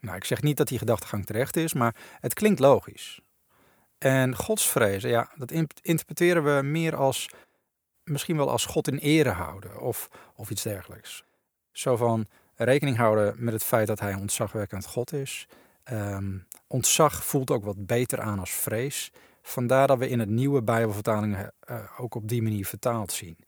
Nou, 0.00 0.16
ik 0.16 0.24
zeg 0.24 0.42
niet 0.42 0.56
dat 0.56 0.68
die 0.68 0.78
gedachtegang 0.78 1.26
terecht 1.26 1.56
is, 1.56 1.74
maar 1.74 1.96
het 2.20 2.34
klinkt 2.34 2.60
logisch. 2.60 3.20
En 3.98 4.36
godsvrezen, 4.36 5.10
ja, 5.10 5.30
dat 5.36 5.50
interpreteren 5.82 6.56
we 6.56 6.62
meer 6.62 6.96
als, 6.96 7.30
misschien 8.04 8.36
wel 8.36 8.50
als 8.50 8.64
God 8.64 8.88
in 8.88 8.98
ere 8.98 9.30
houden 9.30 9.80
of, 9.80 10.08
of 10.34 10.50
iets 10.50 10.62
dergelijks. 10.62 11.24
Zo 11.72 11.96
van 11.96 12.26
rekening 12.54 12.96
houden 12.96 13.34
met 13.38 13.52
het 13.52 13.64
feit 13.64 13.86
dat 13.86 14.00
hij 14.00 14.14
ontzagwekkend 14.14 14.86
God 14.86 15.12
is 15.12 15.46
Ehm, 15.86 16.38
ontzag 16.66 17.24
voelt 17.24 17.50
ook 17.50 17.64
wat 17.64 17.86
beter 17.86 18.20
aan 18.20 18.38
als 18.38 18.50
vrees. 18.50 19.12
Vandaar 19.42 19.86
dat 19.86 19.98
we 19.98 20.08
in 20.08 20.18
het 20.18 20.28
nieuwe 20.28 20.62
Bijbelvertalingen 20.62 21.52
uh, 21.70 22.00
ook 22.00 22.14
op 22.14 22.28
die 22.28 22.42
manier 22.42 22.66
vertaald 22.66 23.12
zien. 23.12 23.38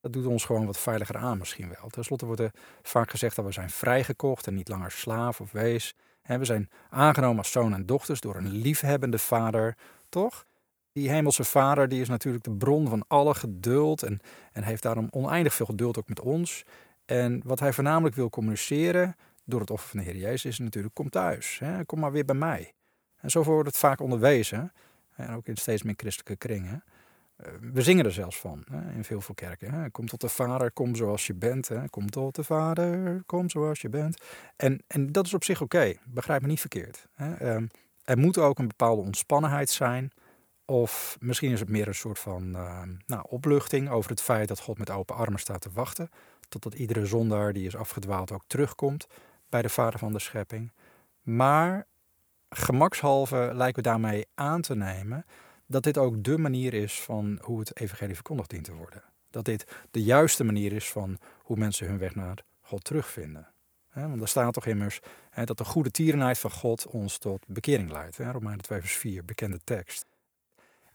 Dat 0.00 0.12
doet 0.12 0.26
ons 0.26 0.44
gewoon 0.44 0.66
wat 0.66 0.78
veiliger 0.78 1.16
aan 1.16 1.38
misschien 1.38 1.68
wel. 1.68 1.88
Ten 1.88 2.04
slotte 2.04 2.26
wordt 2.26 2.40
er 2.40 2.54
vaak 2.82 3.10
gezegd 3.10 3.36
dat 3.36 3.44
we 3.44 3.52
zijn 3.52 3.70
vrijgekocht 3.70 4.46
en 4.46 4.54
niet 4.54 4.68
langer 4.68 4.90
slaaf 4.90 5.40
of 5.40 5.52
wees. 5.52 5.94
We 6.38 6.44
zijn 6.44 6.70
aangenomen 6.88 7.38
als 7.38 7.50
zoon 7.50 7.74
en 7.74 7.86
dochters 7.86 8.20
door 8.20 8.36
een 8.36 8.50
liefhebbende 8.50 9.18
vader, 9.18 9.76
toch? 10.08 10.46
Die 10.92 11.10
hemelse 11.10 11.44
vader 11.44 11.88
die 11.88 12.00
is 12.00 12.08
natuurlijk 12.08 12.44
de 12.44 12.50
bron 12.50 12.88
van 12.88 13.04
alle 13.06 13.34
geduld 13.34 14.02
en, 14.02 14.20
en 14.52 14.62
heeft 14.62 14.82
daarom 14.82 15.08
oneindig 15.10 15.54
veel 15.54 15.66
geduld 15.66 15.98
ook 15.98 16.08
met 16.08 16.20
ons. 16.20 16.64
En 17.04 17.40
wat 17.44 17.60
hij 17.60 17.72
voornamelijk 17.72 18.14
wil 18.14 18.30
communiceren 18.30 19.16
door 19.44 19.60
het 19.60 19.70
offer 19.70 19.88
van 19.88 19.98
de 19.98 20.04
Heer 20.04 20.16
Jezus 20.16 20.44
is 20.44 20.58
natuurlijk 20.58 20.94
kom 20.94 21.10
thuis, 21.10 21.58
hè? 21.58 21.84
kom 21.84 22.00
maar 22.00 22.12
weer 22.12 22.24
bij 22.24 22.34
mij. 22.34 22.72
En 23.16 23.30
zo 23.30 23.42
wordt 23.42 23.68
het 23.68 23.78
vaak 23.78 24.00
onderwezen, 24.00 24.72
en 25.16 25.34
ook 25.34 25.46
in 25.46 25.56
steeds 25.56 25.82
meer 25.82 25.94
christelijke 25.96 26.36
kringen. 26.36 26.84
Eh, 27.42 27.52
we 27.72 27.82
zingen 27.82 28.04
er 28.04 28.12
zelfs 28.12 28.38
van 28.38 28.64
hè, 28.70 28.92
in 28.92 29.04
veel, 29.04 29.20
veel 29.20 29.34
kerken. 29.34 29.72
Hè. 29.72 29.90
Kom 29.90 30.06
tot 30.06 30.20
de 30.20 30.28
Vader, 30.28 30.72
kom 30.72 30.96
zoals 30.96 31.26
je 31.26 31.34
bent. 31.34 31.68
Hè. 31.68 31.88
Kom 31.88 32.10
tot 32.10 32.34
de 32.34 32.44
Vader, 32.44 33.22
kom 33.26 33.50
zoals 33.50 33.80
je 33.80 33.88
bent. 33.88 34.20
En, 34.56 34.82
en 34.86 35.12
dat 35.12 35.26
is 35.26 35.34
op 35.34 35.44
zich 35.44 35.60
oké, 35.60 35.94
begrijp 36.04 36.42
me 36.42 36.48
niet 36.48 36.60
verkeerd. 36.60 37.06
Hè. 37.14 37.34
Ehm, 37.34 37.66
er 38.04 38.18
moet 38.18 38.38
ook 38.38 38.58
een 38.58 38.68
bepaalde 38.68 39.02
ontspannenheid 39.02 39.70
zijn. 39.70 40.10
Of 40.64 41.16
misschien 41.20 41.52
is 41.52 41.60
het 41.60 41.68
meer 41.68 41.88
een 41.88 41.94
soort 41.94 42.18
van 42.18 42.48
uh, 42.56 42.82
nou, 43.06 43.24
opluchting 43.28 43.90
over 43.90 44.10
het 44.10 44.22
feit 44.22 44.48
dat 44.48 44.60
God 44.60 44.78
met 44.78 44.90
open 44.90 45.16
armen 45.16 45.40
staat 45.40 45.60
te 45.60 45.70
wachten. 45.72 46.10
Totdat 46.48 46.74
iedere 46.74 47.06
zondaar 47.06 47.52
die 47.52 47.66
is 47.66 47.76
afgedwaald 47.76 48.32
ook 48.32 48.44
terugkomt 48.46 49.06
bij 49.48 49.62
de 49.62 49.68
Vader 49.68 49.98
van 49.98 50.12
de 50.12 50.18
schepping. 50.18 50.72
Maar 51.22 51.86
gemakshalve 52.48 53.50
lijken 53.54 53.82
we 53.82 53.88
daarmee 53.88 54.26
aan 54.34 54.60
te 54.60 54.76
nemen 54.76 55.24
dat 55.70 55.82
dit 55.82 55.98
ook 55.98 56.24
de 56.24 56.38
manier 56.38 56.74
is 56.74 57.00
van 57.00 57.38
hoe 57.42 57.58
het 57.58 57.80
evangelie 57.80 58.14
verkondigd 58.14 58.50
dient 58.50 58.64
te 58.64 58.74
worden. 58.74 59.02
Dat 59.30 59.44
dit 59.44 59.66
de 59.90 60.02
juiste 60.02 60.44
manier 60.44 60.72
is 60.72 60.90
van 60.90 61.18
hoe 61.42 61.56
mensen 61.56 61.86
hun 61.86 61.98
weg 61.98 62.14
naar 62.14 62.44
God 62.60 62.84
terugvinden. 62.84 63.48
want 63.92 64.20
er 64.20 64.28
staat 64.28 64.52
toch 64.52 64.66
immers 64.66 65.00
dat 65.44 65.58
de 65.58 65.64
goede 65.64 65.90
tierenheid 65.90 66.38
van 66.38 66.50
God 66.50 66.86
ons 66.86 67.18
tot 67.18 67.44
bekering 67.46 67.90
leidt. 67.90 68.18
Romeinen 68.18 68.62
2 68.62 68.80
vers 68.80 68.92
4, 68.92 69.24
bekende 69.24 69.60
tekst. 69.64 70.04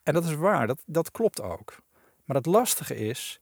En 0.03 0.13
dat 0.13 0.23
is 0.23 0.33
waar, 0.35 0.67
dat, 0.67 0.81
dat 0.85 1.11
klopt 1.11 1.41
ook. 1.41 1.77
Maar 2.25 2.35
het 2.35 2.45
lastige 2.45 2.95
is 2.95 3.39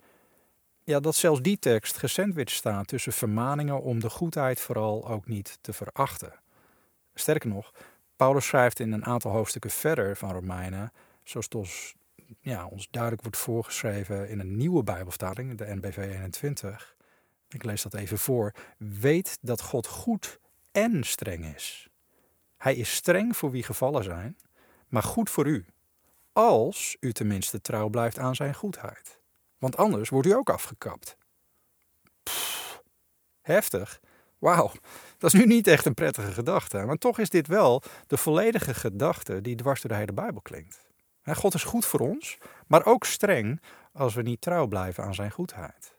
ja, 0.83 0.99
dat 0.99 1.15
zelfs 1.15 1.41
die 1.41 1.59
tekst 1.59 1.97
gesandwiched 1.97 2.55
staat 2.55 2.87
tussen 2.87 3.13
vermaningen 3.13 3.81
om 3.81 3.99
de 3.99 4.09
goedheid 4.09 4.59
vooral 4.59 5.07
ook 5.07 5.27
niet 5.27 5.57
te 5.61 5.73
verachten. 5.73 6.33
Sterker 7.13 7.49
nog, 7.49 7.71
Paulus 8.15 8.45
schrijft 8.45 8.79
in 8.79 8.91
een 8.91 9.05
aantal 9.05 9.31
hoofdstukken 9.31 9.71
verder 9.71 10.17
van 10.17 10.31
Romeinen 10.31 10.91
zoals 11.23 11.45
het 11.45 11.55
ons, 11.55 11.95
ja, 12.39 12.67
ons 12.67 12.87
duidelijk 12.91 13.21
wordt 13.21 13.37
voorgeschreven 13.37 14.29
in 14.29 14.39
een 14.39 14.55
nieuwe 14.55 14.83
Bijbelvertaling, 14.83 15.57
de 15.57 15.75
NBV 15.75 15.97
21. 15.97 16.95
Ik 17.49 17.63
lees 17.63 17.81
dat 17.81 17.93
even 17.93 18.17
voor. 18.17 18.53
Weet 18.77 19.37
dat 19.41 19.61
God 19.61 19.87
goed 19.87 20.39
en 20.71 21.03
streng 21.03 21.55
is. 21.55 21.89
Hij 22.57 22.75
is 22.75 22.93
streng 22.93 23.37
voor 23.37 23.51
wie 23.51 23.63
gevallen 23.63 24.03
zijn, 24.03 24.37
maar 24.87 25.03
goed 25.03 25.29
voor 25.29 25.47
u. 25.47 25.65
Als 26.33 26.97
u 26.99 27.11
tenminste 27.11 27.61
trouw 27.61 27.89
blijft 27.89 28.19
aan 28.19 28.35
zijn 28.35 28.55
goedheid. 28.55 29.19
Want 29.57 29.77
anders 29.77 30.09
wordt 30.09 30.27
u 30.27 30.31
ook 30.31 30.49
afgekapt. 30.49 31.17
Heftig. 33.41 33.99
Wauw, 34.39 34.71
dat 35.17 35.33
is 35.33 35.39
nu 35.39 35.45
niet 35.45 35.67
echt 35.67 35.85
een 35.85 35.93
prettige 35.93 36.31
gedachte. 36.31 36.77
Maar 36.77 36.97
toch 36.97 37.19
is 37.19 37.29
dit 37.29 37.47
wel 37.47 37.81
de 38.07 38.17
volledige 38.17 38.73
gedachte 38.73 39.41
die 39.41 39.55
dwars 39.55 39.81
door 39.81 39.91
de 39.91 39.97
hele 39.97 40.13
Bijbel 40.13 40.41
klinkt. 40.41 40.82
God 41.23 41.53
is 41.53 41.63
goed 41.63 41.85
voor 41.85 41.99
ons, 41.99 42.37
maar 42.67 42.85
ook 42.85 43.05
streng 43.05 43.61
als 43.93 44.13
we 44.13 44.21
niet 44.21 44.41
trouw 44.41 44.67
blijven 44.67 45.03
aan 45.03 45.15
zijn 45.15 45.31
goedheid. 45.31 45.95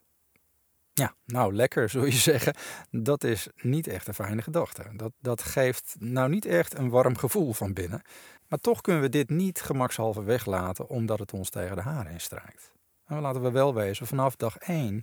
Ja, 0.92 1.14
nou 1.24 1.54
lekker 1.54 1.88
zul 1.90 2.04
je 2.04 2.12
zeggen. 2.12 2.54
Dat 2.90 3.24
is 3.24 3.48
niet 3.56 3.86
echt 3.86 4.08
een 4.08 4.14
fijne 4.14 4.42
gedachte. 4.42 4.84
Dat, 4.96 5.12
dat 5.20 5.42
geeft 5.42 5.96
nou 5.98 6.28
niet 6.28 6.44
echt 6.44 6.78
een 6.78 6.90
warm 6.90 7.16
gevoel 7.16 7.52
van 7.52 7.72
binnen. 7.72 8.02
Maar 8.48 8.58
toch 8.58 8.80
kunnen 8.80 9.02
we 9.02 9.08
dit 9.08 9.30
niet 9.30 9.60
gemakshalve 9.60 10.22
weglaten 10.22 10.88
omdat 10.88 11.18
het 11.18 11.32
ons 11.32 11.50
tegen 11.50 11.76
de 11.76 11.82
haren 11.82 12.12
instrijkt. 12.12 12.72
Nou, 13.06 13.22
laten 13.22 13.42
we 13.42 13.50
wel 13.50 13.74
wezen, 13.74 14.06
vanaf 14.06 14.36
dag 14.36 14.56
1 14.56 15.02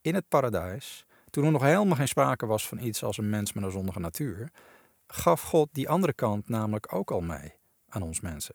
in 0.00 0.14
het 0.14 0.28
paradijs, 0.28 1.06
toen 1.30 1.44
er 1.44 1.50
nog 1.50 1.62
helemaal 1.62 1.96
geen 1.96 2.08
sprake 2.08 2.46
was 2.46 2.68
van 2.68 2.78
iets 2.78 3.04
als 3.04 3.18
een 3.18 3.30
mens 3.30 3.52
met 3.52 3.64
een 3.64 3.70
zondige 3.70 4.00
natuur, 4.00 4.50
gaf 5.06 5.42
God 5.42 5.68
die 5.72 5.88
andere 5.88 6.12
kant 6.12 6.48
namelijk 6.48 6.92
ook 6.94 7.10
al 7.10 7.20
mee 7.20 7.54
aan 7.88 8.02
ons 8.02 8.20
mensen. 8.20 8.54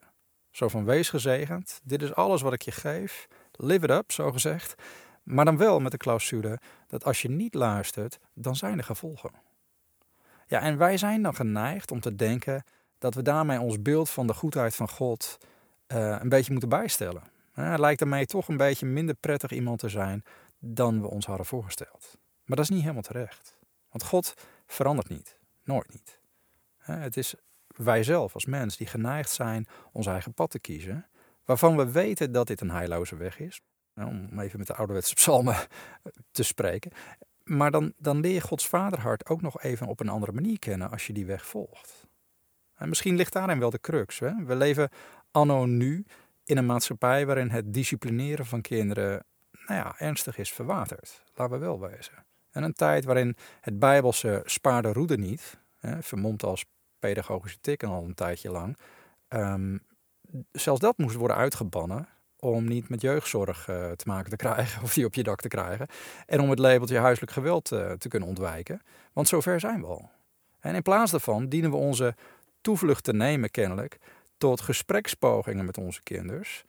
Zo 0.51 0.67
van 0.67 0.85
wees 0.85 1.09
gezegend, 1.09 1.79
dit 1.83 2.01
is 2.01 2.13
alles 2.13 2.41
wat 2.41 2.53
ik 2.53 2.61
je 2.61 2.71
geef, 2.71 3.27
live 3.51 3.85
it 3.85 3.91
up, 3.91 4.11
zo 4.11 4.31
gezegd. 4.31 4.75
Maar 5.23 5.45
dan 5.45 5.57
wel 5.57 5.79
met 5.79 5.91
de 5.91 5.97
clausule 5.97 6.59
dat 6.87 7.03
als 7.03 7.21
je 7.21 7.29
niet 7.29 7.53
luistert, 7.53 8.19
dan 8.33 8.55
zijn 8.55 8.77
er 8.77 8.83
gevolgen. 8.83 9.31
Ja, 10.47 10.59
en 10.59 10.77
wij 10.77 10.97
zijn 10.97 11.21
dan 11.21 11.35
geneigd 11.35 11.91
om 11.91 11.99
te 11.99 12.15
denken 12.15 12.63
dat 12.97 13.13
we 13.13 13.21
daarmee 13.21 13.59
ons 13.59 13.81
beeld 13.81 14.09
van 14.09 14.27
de 14.27 14.33
goedheid 14.33 14.75
van 14.75 14.89
God 14.89 15.37
uh, 15.87 16.17
een 16.19 16.29
beetje 16.29 16.51
moeten 16.51 16.69
bijstellen. 16.69 17.23
Hij 17.51 17.79
lijkt 17.79 17.99
daarmee 17.99 18.25
toch 18.25 18.47
een 18.47 18.57
beetje 18.57 18.85
minder 18.85 19.15
prettig 19.15 19.51
iemand 19.51 19.79
te 19.79 19.89
zijn 19.89 20.23
dan 20.59 21.01
we 21.01 21.07
ons 21.07 21.25
hadden 21.25 21.45
voorgesteld. 21.45 22.17
Maar 22.45 22.57
dat 22.57 22.65
is 22.65 22.69
niet 22.69 22.81
helemaal 22.81 23.01
terecht. 23.01 23.55
Want 23.89 24.03
God 24.03 24.33
verandert 24.67 25.09
niet. 25.09 25.37
Nooit 25.63 25.89
niet. 25.89 26.19
Het 26.77 27.17
is 27.17 27.35
wij 27.75 28.03
zelf 28.03 28.33
als 28.33 28.45
mens 28.45 28.77
die 28.77 28.87
geneigd 28.87 29.29
zijn 29.29 29.67
ons 29.91 30.07
eigen 30.07 30.33
pad 30.33 30.49
te 30.49 30.59
kiezen, 30.59 31.07
waarvan 31.45 31.77
we 31.77 31.91
weten 31.91 32.31
dat 32.31 32.47
dit 32.47 32.61
een 32.61 32.71
heilloze 32.71 33.15
weg 33.15 33.39
is, 33.39 33.61
om 33.95 34.39
even 34.39 34.57
met 34.57 34.67
de 34.67 34.75
ouderwetse 34.75 35.13
psalmen 35.13 35.55
te 36.31 36.43
spreken. 36.43 36.91
Maar 37.43 37.71
dan, 37.71 37.93
dan 37.97 38.19
leer 38.19 38.33
je 38.33 38.41
Gods 38.41 38.67
vaderhart 38.67 39.29
ook 39.29 39.41
nog 39.41 39.61
even 39.61 39.87
op 39.87 39.99
een 39.99 40.09
andere 40.09 40.31
manier 40.31 40.59
kennen 40.59 40.91
als 40.91 41.07
je 41.07 41.13
die 41.13 41.25
weg 41.25 41.45
volgt. 41.45 42.07
En 42.75 42.89
misschien 42.89 43.15
ligt 43.15 43.33
daarin 43.33 43.59
wel 43.59 43.69
de 43.69 43.79
crux. 43.79 44.19
Hè? 44.19 44.31
We 44.45 44.55
leven 44.55 44.89
anno 45.31 45.65
nu 45.65 46.05
in 46.45 46.57
een 46.57 46.65
maatschappij 46.65 47.25
waarin 47.25 47.49
het 47.49 47.73
disciplineren 47.73 48.45
van 48.45 48.61
kinderen 48.61 49.25
nou 49.65 49.79
ja, 49.79 49.95
ernstig 49.97 50.37
is 50.37 50.53
verwaterd. 50.53 51.23
Laten 51.35 51.53
we 51.53 51.65
wel 51.65 51.79
wezen. 51.79 52.25
En 52.51 52.63
een 52.63 52.73
tijd 52.73 53.05
waarin 53.05 53.35
het 53.61 53.79
Bijbelse 53.79 54.41
spaarde 54.45 54.93
roede 54.93 55.17
niet, 55.17 55.59
hè, 55.79 56.03
vermomd 56.03 56.43
als 56.43 56.65
pedagogische 57.01 57.59
tikken 57.61 57.89
al 57.89 58.03
een 58.03 58.13
tijdje 58.13 58.51
lang. 58.51 58.77
Um, 59.29 59.81
zelfs 60.51 60.79
dat 60.79 60.97
moest 60.97 61.15
worden 61.15 61.37
uitgebannen 61.37 62.07
om 62.39 62.67
niet 62.67 62.89
met 62.89 63.01
jeugdzorg 63.01 63.67
uh, 63.67 63.91
te 63.91 64.07
maken 64.07 64.29
te 64.29 64.35
krijgen 64.35 64.81
of 64.83 64.93
die 64.93 65.05
op 65.05 65.13
je 65.13 65.23
dak 65.23 65.41
te 65.41 65.47
krijgen. 65.47 65.87
En 66.25 66.39
om 66.39 66.49
het 66.49 66.59
labeltje 66.59 66.97
huiselijk 66.97 67.31
geweld 67.31 67.71
uh, 67.71 67.91
te 67.91 68.07
kunnen 68.07 68.29
ontwijken. 68.29 68.81
Want 69.13 69.27
zover 69.27 69.59
zijn 69.59 69.81
we 69.81 69.87
al. 69.87 70.09
En 70.59 70.75
in 70.75 70.81
plaats 70.81 71.11
daarvan 71.11 71.47
dienen 71.47 71.71
we 71.71 71.77
onze 71.77 72.15
toevlucht 72.61 73.03
te 73.03 73.13
nemen 73.13 73.51
kennelijk 73.51 73.97
tot 74.37 74.61
gesprekspogingen 74.61 75.65
met 75.65 75.77
onze 75.77 76.03
kinders. 76.03 76.63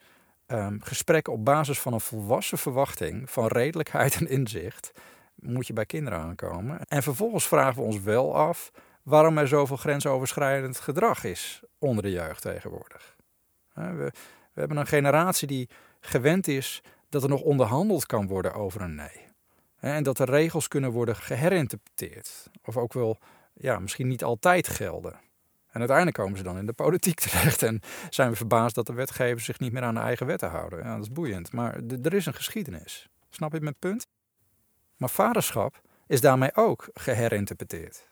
Um, 0.47 0.81
gesprekken 0.81 1.33
op 1.33 1.45
basis 1.45 1.79
van 1.79 1.93
een 1.93 2.01
volwassen 2.01 2.57
verwachting 2.57 3.29
van 3.29 3.47
redelijkheid 3.47 4.15
en 4.15 4.29
inzicht 4.29 4.91
moet 5.35 5.67
je 5.67 5.73
bij 5.73 5.85
kinderen 5.85 6.19
aankomen. 6.19 6.79
En 6.87 7.03
vervolgens 7.03 7.47
vragen 7.47 7.75
we 7.75 7.87
ons 7.87 8.01
wel 8.01 8.35
af 8.35 8.71
waarom 9.03 9.37
er 9.37 9.47
zoveel 9.47 9.77
grensoverschrijdend 9.77 10.79
gedrag 10.79 11.23
is 11.23 11.61
onder 11.77 12.03
de 12.03 12.11
jeugd 12.11 12.41
tegenwoordig. 12.41 13.15
We, 13.73 14.11
we 14.53 14.59
hebben 14.59 14.77
een 14.77 14.87
generatie 14.87 15.47
die 15.47 15.69
gewend 15.99 16.47
is 16.47 16.81
dat 17.09 17.23
er 17.23 17.29
nog 17.29 17.41
onderhandeld 17.41 18.05
kan 18.05 18.27
worden 18.27 18.53
over 18.53 18.81
een 18.81 18.95
nee. 18.95 19.31
En 19.79 20.03
dat 20.03 20.17
de 20.17 20.23
regels 20.23 20.67
kunnen 20.67 20.91
worden 20.91 21.15
geherinterpreteerd. 21.15 22.49
Of 22.63 22.77
ook 22.77 22.93
wel, 22.93 23.17
ja, 23.53 23.79
misschien 23.79 24.07
niet 24.07 24.23
altijd 24.23 24.67
gelden. 24.67 25.19
En 25.71 25.79
uiteindelijk 25.79 26.17
komen 26.17 26.37
ze 26.37 26.43
dan 26.43 26.57
in 26.57 26.65
de 26.65 26.73
politiek 26.73 27.19
terecht 27.29 27.63
en 27.63 27.81
zijn 28.09 28.29
we 28.29 28.35
verbaasd 28.35 28.75
dat 28.75 28.87
de 28.87 28.93
wetgevers 28.93 29.45
zich 29.45 29.59
niet 29.59 29.71
meer 29.71 29.83
aan 29.83 29.93
de 29.93 29.99
eigen 29.99 30.25
wetten 30.25 30.49
houden. 30.49 30.79
Ja, 30.79 30.93
dat 30.93 31.03
is 31.03 31.11
boeiend, 31.11 31.51
maar 31.51 31.79
er 32.01 32.13
is 32.13 32.25
een 32.25 32.33
geschiedenis. 32.33 33.09
Snap 33.29 33.53
je 33.53 33.61
mijn 33.61 33.75
punt? 33.79 34.07
Maar 34.97 35.09
vaderschap 35.09 35.81
is 36.07 36.21
daarmee 36.21 36.55
ook 36.55 36.89
geherinterpreteerd. 36.93 38.07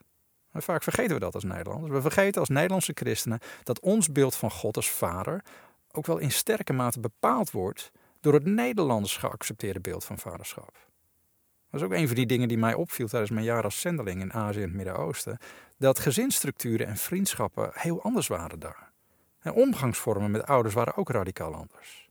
Vaak 0.54 0.84
vergeten 0.84 1.14
we 1.14 1.20
dat 1.20 1.34
als 1.34 1.44
Nederlanders. 1.44 1.94
We 1.94 2.02
vergeten 2.02 2.40
als 2.40 2.50
Nederlandse 2.50 2.92
christenen 2.96 3.40
dat 3.64 3.80
ons 3.80 4.12
beeld 4.12 4.36
van 4.36 4.52
God 4.52 4.76
als 4.76 4.90
vader 4.90 5.44
ook 5.92 6.06
wel 6.06 6.18
in 6.18 6.32
sterke 6.32 6.74
mate 6.74 7.00
bepaald 7.00 7.52
wordt 7.52 7.92
door 8.20 8.34
het 8.34 8.46
Nederlands 8.46 9.18
geaccepteerde 9.18 9.80
beeld 9.80 10.06
van 10.06 10.18
vaderschap. 10.18 10.90
Dat 11.70 11.80
is 11.80 11.86
ook 11.86 11.94
een 11.94 12.08
van 12.08 12.16
die 12.16 12.26
dingen 12.26 12.48
die 12.48 12.58
mij 12.58 12.74
opviel 12.74 13.08
tijdens 13.08 13.32
mijn 13.32 13.46
jaar 13.46 13.64
als 13.64 13.82
zendeling 13.82 14.22
in 14.22 14.34
Azië 14.34 14.62
en 14.62 14.68
het 14.68 14.74
Midden-Oosten. 14.74 15.38
Dat 15.78 16.00
gezinsstructuren 16.00 16.88
en 16.88 16.98
vriendschappen 16.98 17.72
heel 17.74 18.04
anders 18.04 18.28
waren 18.28 18.60
daar. 18.60 18.92
En 19.40 19.54
omgangsvormen 19.54 20.32
met 20.32 20.46
ouders 20.46 20.74
waren 20.74 20.98
ook 20.98 21.10
radicaal 21.10 21.54
anders. 21.54 22.10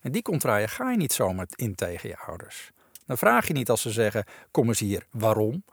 En 0.00 0.12
die 0.12 0.22
contraien 0.22 0.68
ga 0.68 0.90
je 0.90 0.96
niet 0.96 1.12
zomaar 1.12 1.46
in 1.54 1.74
tegen 1.74 2.08
je 2.08 2.18
ouders. 2.18 2.70
Dan 3.06 3.18
vraag 3.18 3.46
je 3.46 3.52
niet 3.52 3.70
als 3.70 3.82
ze 3.82 3.90
zeggen: 3.90 4.24
Kom 4.50 4.68
eens 4.68 4.80
hier, 4.80 5.06
waarom? 5.10 5.64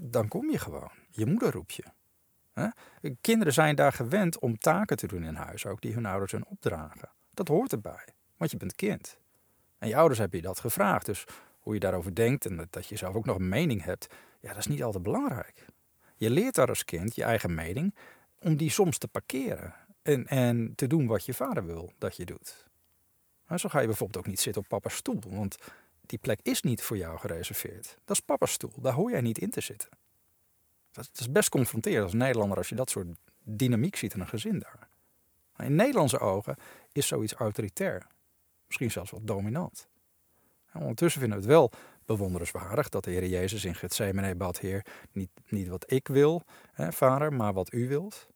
Dan 0.00 0.28
kom 0.28 0.50
je 0.50 0.58
gewoon. 0.58 0.90
Je 1.16 1.26
moeder 1.26 1.52
roept 1.52 1.74
je. 1.74 1.84
Kinderen 3.20 3.52
zijn 3.52 3.76
daar 3.76 3.92
gewend 3.92 4.38
om 4.38 4.58
taken 4.58 4.96
te 4.96 5.06
doen 5.06 5.24
in 5.24 5.34
huis, 5.34 5.66
ook 5.66 5.80
die 5.80 5.94
hun 5.94 6.06
ouders 6.06 6.32
hun 6.32 6.46
opdragen. 6.46 7.10
Dat 7.30 7.48
hoort 7.48 7.72
erbij, 7.72 8.08
want 8.36 8.50
je 8.50 8.56
bent 8.56 8.74
kind. 8.74 9.18
En 9.78 9.88
je 9.88 9.96
ouders 9.96 10.18
hebben 10.18 10.38
je 10.38 10.46
dat 10.46 10.60
gevraagd, 10.60 11.06
dus 11.06 11.24
hoe 11.58 11.74
je 11.74 11.80
daarover 11.80 12.14
denkt 12.14 12.46
en 12.46 12.66
dat 12.70 12.86
je 12.86 12.96
zelf 12.96 13.14
ook 13.14 13.24
nog 13.24 13.36
een 13.36 13.48
mening 13.48 13.82
hebt, 13.82 14.06
ja, 14.40 14.48
dat 14.48 14.58
is 14.58 14.66
niet 14.66 14.82
altijd 14.82 15.02
belangrijk. 15.02 15.64
Je 16.16 16.30
leert 16.30 16.54
daar 16.54 16.68
als 16.68 16.84
kind 16.84 17.14
je 17.14 17.24
eigen 17.24 17.54
mening 17.54 17.94
om 18.38 18.56
die 18.56 18.70
soms 18.70 18.98
te 18.98 19.08
parkeren 19.08 19.74
en, 20.02 20.26
en 20.26 20.72
te 20.74 20.86
doen 20.86 21.06
wat 21.06 21.24
je 21.24 21.34
vader 21.34 21.66
wil 21.66 21.92
dat 21.98 22.16
je 22.16 22.24
doet. 22.24 22.66
Zo 23.56 23.68
ga 23.68 23.80
je 23.80 23.86
bijvoorbeeld 23.86 24.24
ook 24.24 24.30
niet 24.30 24.40
zitten 24.40 24.62
op 24.62 24.68
papa's 24.68 24.94
stoel, 24.94 25.20
want 25.28 25.56
die 26.00 26.18
plek 26.18 26.38
is 26.42 26.62
niet 26.62 26.82
voor 26.82 26.96
jou 26.96 27.18
gereserveerd. 27.18 27.98
Dat 28.04 28.16
is 28.16 28.22
papa's 28.22 28.52
stoel, 28.52 28.72
daar 28.80 28.92
hoor 28.92 29.10
jij 29.10 29.20
niet 29.20 29.38
in 29.38 29.50
te 29.50 29.60
zitten. 29.60 29.88
Dat 30.94 31.10
is 31.20 31.32
best 31.32 31.48
confronterend 31.48 32.02
als 32.02 32.12
Nederlander 32.12 32.56
als 32.56 32.68
je 32.68 32.74
dat 32.74 32.90
soort 32.90 33.06
dynamiek 33.42 33.96
ziet 33.96 34.14
in 34.14 34.20
een 34.20 34.28
gezin 34.28 34.58
daar. 34.58 34.88
In 35.66 35.74
Nederlandse 35.74 36.18
ogen 36.18 36.56
is 36.92 37.06
zoiets 37.06 37.32
autoritair. 37.32 38.06
Misschien 38.66 38.90
zelfs 38.90 39.10
wel 39.10 39.24
dominant. 39.24 39.88
En 40.72 40.80
ondertussen 40.80 41.20
vinden 41.20 41.38
we 41.38 41.44
het 41.44 41.54
wel 41.54 41.70
bewonderenswaardig 42.04 42.88
dat 42.88 43.04
de 43.04 43.10
Heer 43.10 43.26
Jezus 43.26 43.64
in 43.64 43.74
Gethsemane 43.74 44.34
bad, 44.34 44.58
Heer, 44.58 44.86
niet, 45.12 45.30
niet 45.48 45.68
wat 45.68 45.92
ik 45.92 46.08
wil, 46.08 46.42
hè, 46.72 46.92
vader, 46.92 47.32
maar 47.32 47.52
wat 47.52 47.72
u 47.72 47.88
wilt. 47.88 48.28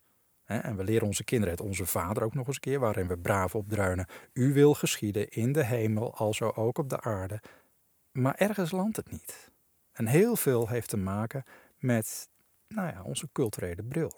En 0.44 0.76
we 0.76 0.84
leren 0.84 1.06
onze 1.06 1.24
kinderen 1.24 1.54
het 1.54 1.64
onze 1.64 1.86
vader 1.86 2.22
ook 2.22 2.34
nog 2.34 2.46
eens 2.46 2.54
een 2.54 2.60
keer, 2.60 2.80
waarin 2.80 3.06
we 3.06 3.18
braaf 3.18 3.54
opdruinen. 3.54 4.06
U 4.32 4.52
wil 4.52 4.74
geschieden 4.74 5.28
in 5.28 5.52
de 5.52 5.64
hemel, 5.64 6.14
alzo 6.14 6.52
ook 6.54 6.78
op 6.78 6.88
de 6.88 7.00
aarde. 7.00 7.40
Maar 8.12 8.34
ergens 8.34 8.70
landt 8.70 8.96
het 8.96 9.10
niet. 9.10 9.50
En 9.92 10.06
heel 10.06 10.36
veel 10.36 10.68
heeft 10.68 10.88
te 10.88 10.96
maken 10.96 11.44
met 11.78 12.28
nou 12.68 12.88
ja, 12.88 13.02
onze 13.02 13.28
culturele 13.32 13.82
bril. 13.82 14.12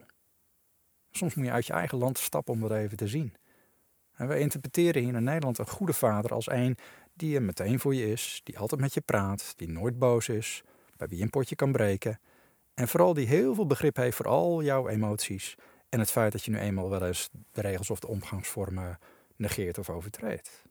Soms 1.11 1.35
moet 1.35 1.45
je 1.47 1.53
uit 1.53 1.67
je 1.67 1.73
eigen 1.73 1.99
land 1.99 2.19
stappen 2.19 2.55
om 2.55 2.61
dat 2.61 2.71
even 2.71 2.97
te 2.97 3.09
zien. 3.09 3.35
En 4.13 4.29
we 4.29 4.39
interpreteren 4.39 5.03
hier 5.03 5.15
in 5.15 5.25
Nederland 5.25 5.59
een 5.59 5.69
goede 5.69 5.93
vader 5.93 6.33
als 6.33 6.51
een 6.51 6.77
die 7.15 7.35
er 7.35 7.43
meteen 7.43 7.81
voor 7.81 7.95
je 7.95 8.11
is, 8.11 8.41
die 8.45 8.59
altijd 8.59 8.81
met 8.81 8.95
je 8.95 9.01
praat, 9.01 9.53
die 9.57 9.69
nooit 9.69 9.99
boos 9.99 10.29
is, 10.29 10.63
bij 10.97 11.09
wie 11.09 11.23
een 11.23 11.31
potje 11.31 11.57
kan 11.57 11.73
breken. 11.73 12.21
En 12.75 12.89
vooral 12.89 13.15
die 13.15 13.27
heel 13.27 13.55
veel 13.55 13.67
begrip 13.67 13.97
heeft 13.97 14.17
voor 14.17 14.29
al 14.29 14.63
jouw 14.63 14.89
emoties 14.89 15.57
en 15.89 15.99
het 15.99 16.11
feit 16.11 16.33
dat 16.33 16.45
je 16.45 16.51
nu 16.51 16.59
eenmaal 16.59 16.91
wel 16.91 17.07
eens 17.07 17.31
de 17.53 17.61
regels 17.61 17.91
of 17.91 18.01
de 18.01 18.07
omgangsvormen 18.07 18.99
negeert 19.37 19.79
of 19.79 19.91
overtreedt. 19.91 20.63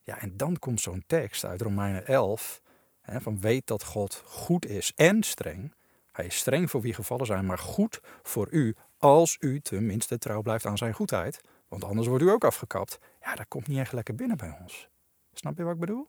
Ja, 0.00 0.20
en 0.20 0.36
dan 0.36 0.58
komt 0.58 0.80
zo'n 0.80 1.04
tekst 1.06 1.44
uit 1.44 1.60
Romeinen 1.60 2.06
11, 2.06 2.62
hè, 3.00 3.20
van 3.20 3.40
weet 3.40 3.66
dat 3.66 3.84
God 3.84 4.22
goed 4.26 4.66
is 4.66 4.92
en 4.96 5.22
streng. 5.22 5.74
Hij 6.12 6.26
is 6.26 6.36
streng 6.36 6.70
voor 6.70 6.80
wie 6.80 6.94
gevallen 6.94 7.26
zijn, 7.26 7.46
maar 7.46 7.58
goed 7.58 8.00
voor 8.22 8.48
u 8.50 8.74
als 8.98 9.36
u 9.40 9.60
tenminste 9.60 10.18
trouw 10.18 10.42
blijft 10.42 10.66
aan 10.66 10.78
zijn 10.78 10.94
goedheid. 10.94 11.40
Want 11.68 11.84
anders 11.84 12.06
wordt 12.06 12.24
u 12.24 12.30
ook 12.30 12.44
afgekapt. 12.44 12.98
Ja, 13.22 13.34
dat 13.34 13.48
komt 13.48 13.66
niet 13.66 13.78
echt 13.78 13.92
lekker 13.92 14.14
binnen 14.14 14.36
bij 14.36 14.56
ons. 14.60 14.88
Snap 15.32 15.56
je 15.56 15.64
wat 15.64 15.74
ik 15.74 15.80
bedoel? 15.80 16.08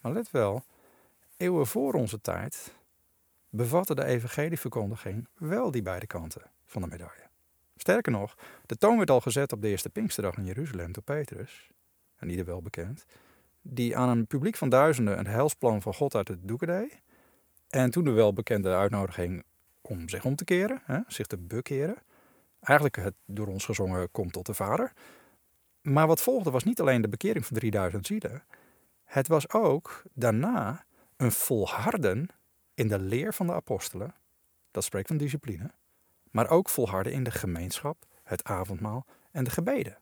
Maar 0.00 0.12
let 0.12 0.30
wel, 0.30 0.64
eeuwen 1.36 1.66
voor 1.66 1.94
onze 1.94 2.20
tijd 2.20 2.74
bevatte 3.48 3.94
de 3.94 4.04
evangelieverkondiging 4.04 5.28
wel 5.34 5.70
die 5.70 5.82
beide 5.82 6.06
kanten 6.06 6.42
van 6.64 6.82
de 6.82 6.88
medaille. 6.88 7.30
Sterker 7.76 8.12
nog, 8.12 8.36
de 8.66 8.76
toon 8.76 8.96
werd 8.96 9.10
al 9.10 9.20
gezet 9.20 9.52
op 9.52 9.62
de 9.62 9.68
eerste 9.68 9.90
Pinksterdag 9.90 10.36
in 10.36 10.44
Jeruzalem 10.44 10.92
door 10.92 11.02
Petrus, 11.02 11.70
en 12.16 12.28
ieder 12.28 12.44
wel 12.44 12.62
bekend, 12.62 13.06
die 13.62 13.96
aan 13.96 14.08
een 14.08 14.26
publiek 14.26 14.56
van 14.56 14.68
duizenden 14.68 15.18
het 15.18 15.26
helsplan 15.26 15.82
van 15.82 15.94
God 15.94 16.14
uit 16.14 16.28
het 16.28 16.48
doeken 16.48 16.66
deed. 16.66 17.00
En 17.74 17.90
toen 17.90 18.04
de 18.04 18.10
welbekende 18.10 18.74
uitnodiging 18.74 19.44
om 19.80 20.08
zich 20.08 20.24
om 20.24 20.36
te 20.36 20.44
keren, 20.44 20.82
hè, 20.84 20.98
zich 21.06 21.26
te 21.26 21.36
bekeren. 21.36 21.96
Eigenlijk 22.60 22.96
het 22.96 23.14
door 23.24 23.46
ons 23.46 23.64
gezongen 23.64 24.10
Komt 24.10 24.32
tot 24.32 24.46
de 24.46 24.54
Vader. 24.54 24.92
Maar 25.82 26.06
wat 26.06 26.22
volgde 26.22 26.50
was 26.50 26.64
niet 26.64 26.80
alleen 26.80 27.02
de 27.02 27.08
bekering 27.08 27.46
van 27.46 27.56
3000 27.56 28.06
zielen. 28.06 28.42
Het 29.04 29.28
was 29.28 29.50
ook 29.50 30.02
daarna 30.12 30.84
een 31.16 31.32
volharden 31.32 32.28
in 32.74 32.88
de 32.88 32.98
leer 32.98 33.34
van 33.34 33.46
de 33.46 33.52
apostelen. 33.52 34.14
Dat 34.70 34.84
spreekt 34.84 35.08
van 35.08 35.16
discipline. 35.16 35.70
Maar 36.30 36.50
ook 36.50 36.68
volharden 36.68 37.12
in 37.12 37.24
de 37.24 37.30
gemeenschap, 37.30 38.04
het 38.22 38.44
avondmaal 38.44 39.06
en 39.30 39.44
de 39.44 39.50
gebeden. 39.50 39.98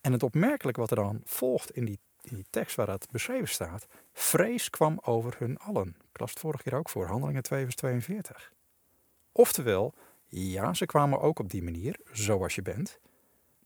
En 0.00 0.12
het 0.12 0.22
opmerkelijk 0.22 0.76
wat 0.76 0.90
er 0.90 0.96
dan 0.96 1.20
volgt 1.24 1.70
in 1.70 1.84
die, 1.84 1.98
in 2.28 2.36
die 2.36 2.46
tekst 2.50 2.76
waar 2.76 2.86
dat 2.86 3.08
beschreven 3.10 3.48
staat. 3.48 3.86
Vrees 4.12 4.70
kwam 4.70 4.98
over 5.02 5.34
hun 5.38 5.58
allen. 5.58 5.96
Ik 6.12 6.20
las 6.20 6.30
het 6.30 6.38
vorige 6.38 6.62
keer 6.62 6.74
ook 6.74 6.88
voor, 6.88 7.06
Handelingen 7.06 7.42
2 7.42 7.62
vers 7.62 7.74
42. 7.74 8.52
Oftewel, 9.32 9.94
ja, 10.28 10.74
ze 10.74 10.86
kwamen 10.86 11.20
ook 11.20 11.38
op 11.38 11.50
die 11.50 11.62
manier, 11.62 11.96
zoals 12.12 12.54
je 12.54 12.62
bent. 12.62 12.98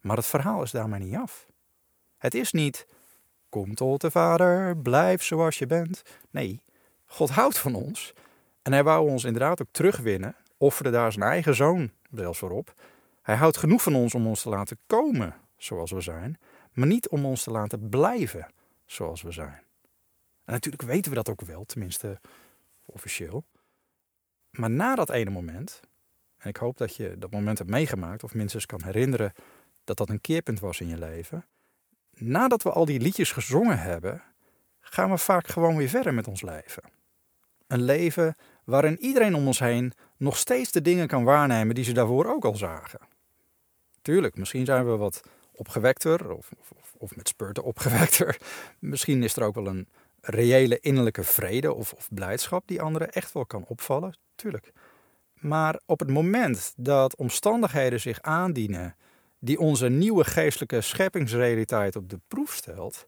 Maar 0.01 0.17
het 0.17 0.27
verhaal 0.27 0.63
is 0.63 0.71
daarmee 0.71 1.01
niet 1.01 1.17
af. 1.17 1.47
Het 2.17 2.35
is 2.35 2.53
niet, 2.53 2.87
kom 3.49 3.75
tot 3.75 4.01
de 4.01 4.11
Vader, 4.11 4.77
blijf 4.77 5.23
zoals 5.23 5.59
je 5.59 5.67
bent. 5.67 6.03
Nee, 6.31 6.63
God 7.07 7.31
houdt 7.31 7.59
van 7.59 7.75
ons. 7.75 8.15
En 8.63 8.73
hij 8.73 8.85
wou 8.85 9.11
ons 9.11 9.25
inderdaad 9.25 9.63
ook 9.63 9.69
terugwinnen, 9.71 10.37
offerde 10.57 10.91
daar 10.91 11.13
zijn 11.13 11.25
eigen 11.25 11.55
zoon 11.55 11.91
zelfs 12.13 12.39
voor 12.39 12.51
op. 12.51 12.75
Hij 13.23 13.37
houdt 13.37 13.57
genoeg 13.57 13.83
van 13.83 13.95
ons 13.95 14.15
om 14.15 14.27
ons 14.27 14.43
te 14.43 14.49
laten 14.49 14.79
komen 14.87 15.35
zoals 15.57 15.91
we 15.91 16.01
zijn, 16.01 16.39
maar 16.81 16.89
niet 16.89 17.09
om 17.09 17.25
ons 17.25 17.43
te 17.43 17.51
laten 17.51 17.89
blijven 17.89 18.47
zoals 18.87 19.23
we 19.23 19.33
zijn. 19.33 19.63
En 20.45 20.53
natuurlijk 20.53 20.83
weten 20.83 21.11
we 21.11 21.17
dat 21.17 21.29
ook 21.29 21.41
wel, 21.41 21.65
tenminste 21.65 22.21
officieel. 22.85 23.45
Maar 24.51 24.71
na 24.71 24.95
dat 24.95 25.11
ene 25.11 25.31
moment, 25.31 25.81
en 26.37 26.49
ik 26.49 26.57
hoop 26.57 26.77
dat 26.77 26.97
je 26.97 27.19
dat 27.19 27.31
moment 27.31 27.59
hebt 27.59 27.71
meegemaakt, 27.71 28.25
of 28.25 28.35
minstens 28.35 28.67
kan 28.67 28.83
herinneren 28.83 29.33
dat 29.85 29.97
dat 29.97 30.09
een 30.09 30.21
keerpunt 30.21 30.61
was 30.61 30.81
in 30.81 30.89
je 30.89 30.99
leven. 30.99 31.47
Nadat 32.13 32.63
we 32.63 32.71
al 32.71 32.85
die 32.85 33.01
liedjes 33.01 33.33
gezongen 33.33 33.79
hebben, 33.79 34.23
gaan 34.81 35.11
we 35.11 35.19
vaak 35.19 35.47
gewoon 35.47 35.77
weer 35.77 35.89
verder 35.89 36.15
met 36.15 36.29
ons 36.29 36.43
leven. 36.43 36.83
Een 37.67 37.83
leven 37.83 38.37
waarin 38.65 38.99
iedereen 38.99 39.35
om 39.35 39.47
ons 39.47 39.59
heen 39.59 39.93
nog 40.17 40.37
steeds 40.37 40.71
de 40.71 40.83
dingen 40.83 41.07
kan 41.07 41.25
waarnemen 41.25 41.75
die 41.75 41.85
ze 41.85 41.93
daarvoor 41.93 42.27
ook 42.27 42.45
al 42.45 42.57
zagen. 42.57 43.01
Tuurlijk, 44.03 44.37
misschien 44.37 44.65
zijn 44.65 44.87
we 44.87 44.97
wat 44.97 45.23
opgewekter 45.61 46.31
of, 46.31 46.51
of, 46.59 46.95
of 46.99 47.17
met 47.17 47.29
spurten 47.29 47.63
opgewekter. 47.63 48.39
Misschien 48.79 49.23
is 49.23 49.37
er 49.37 49.43
ook 49.43 49.55
wel 49.55 49.67
een 49.67 49.89
reële 50.21 50.81
innerlijke 50.81 51.23
vrede 51.23 51.73
of, 51.73 51.93
of 51.93 52.09
blijdschap 52.11 52.63
die 52.67 52.83
anderen 52.83 53.13
echt 53.13 53.33
wel 53.33 53.47
kan 53.47 53.65
opvallen. 53.69 54.17
Tuurlijk. 54.35 54.73
Maar 55.35 55.81
op 55.87 55.99
het 55.99 56.11
moment 56.11 56.73
dat 56.77 57.17
omstandigheden 57.17 58.01
zich 58.01 58.21
aandienen 58.21 58.97
die 59.39 59.59
onze 59.59 59.89
nieuwe 59.89 60.25
geestelijke 60.25 60.81
scheppingsrealiteit 60.81 61.97
op 61.97 62.09
de 62.09 62.21
proef 62.29 62.53
stelt, 62.55 63.07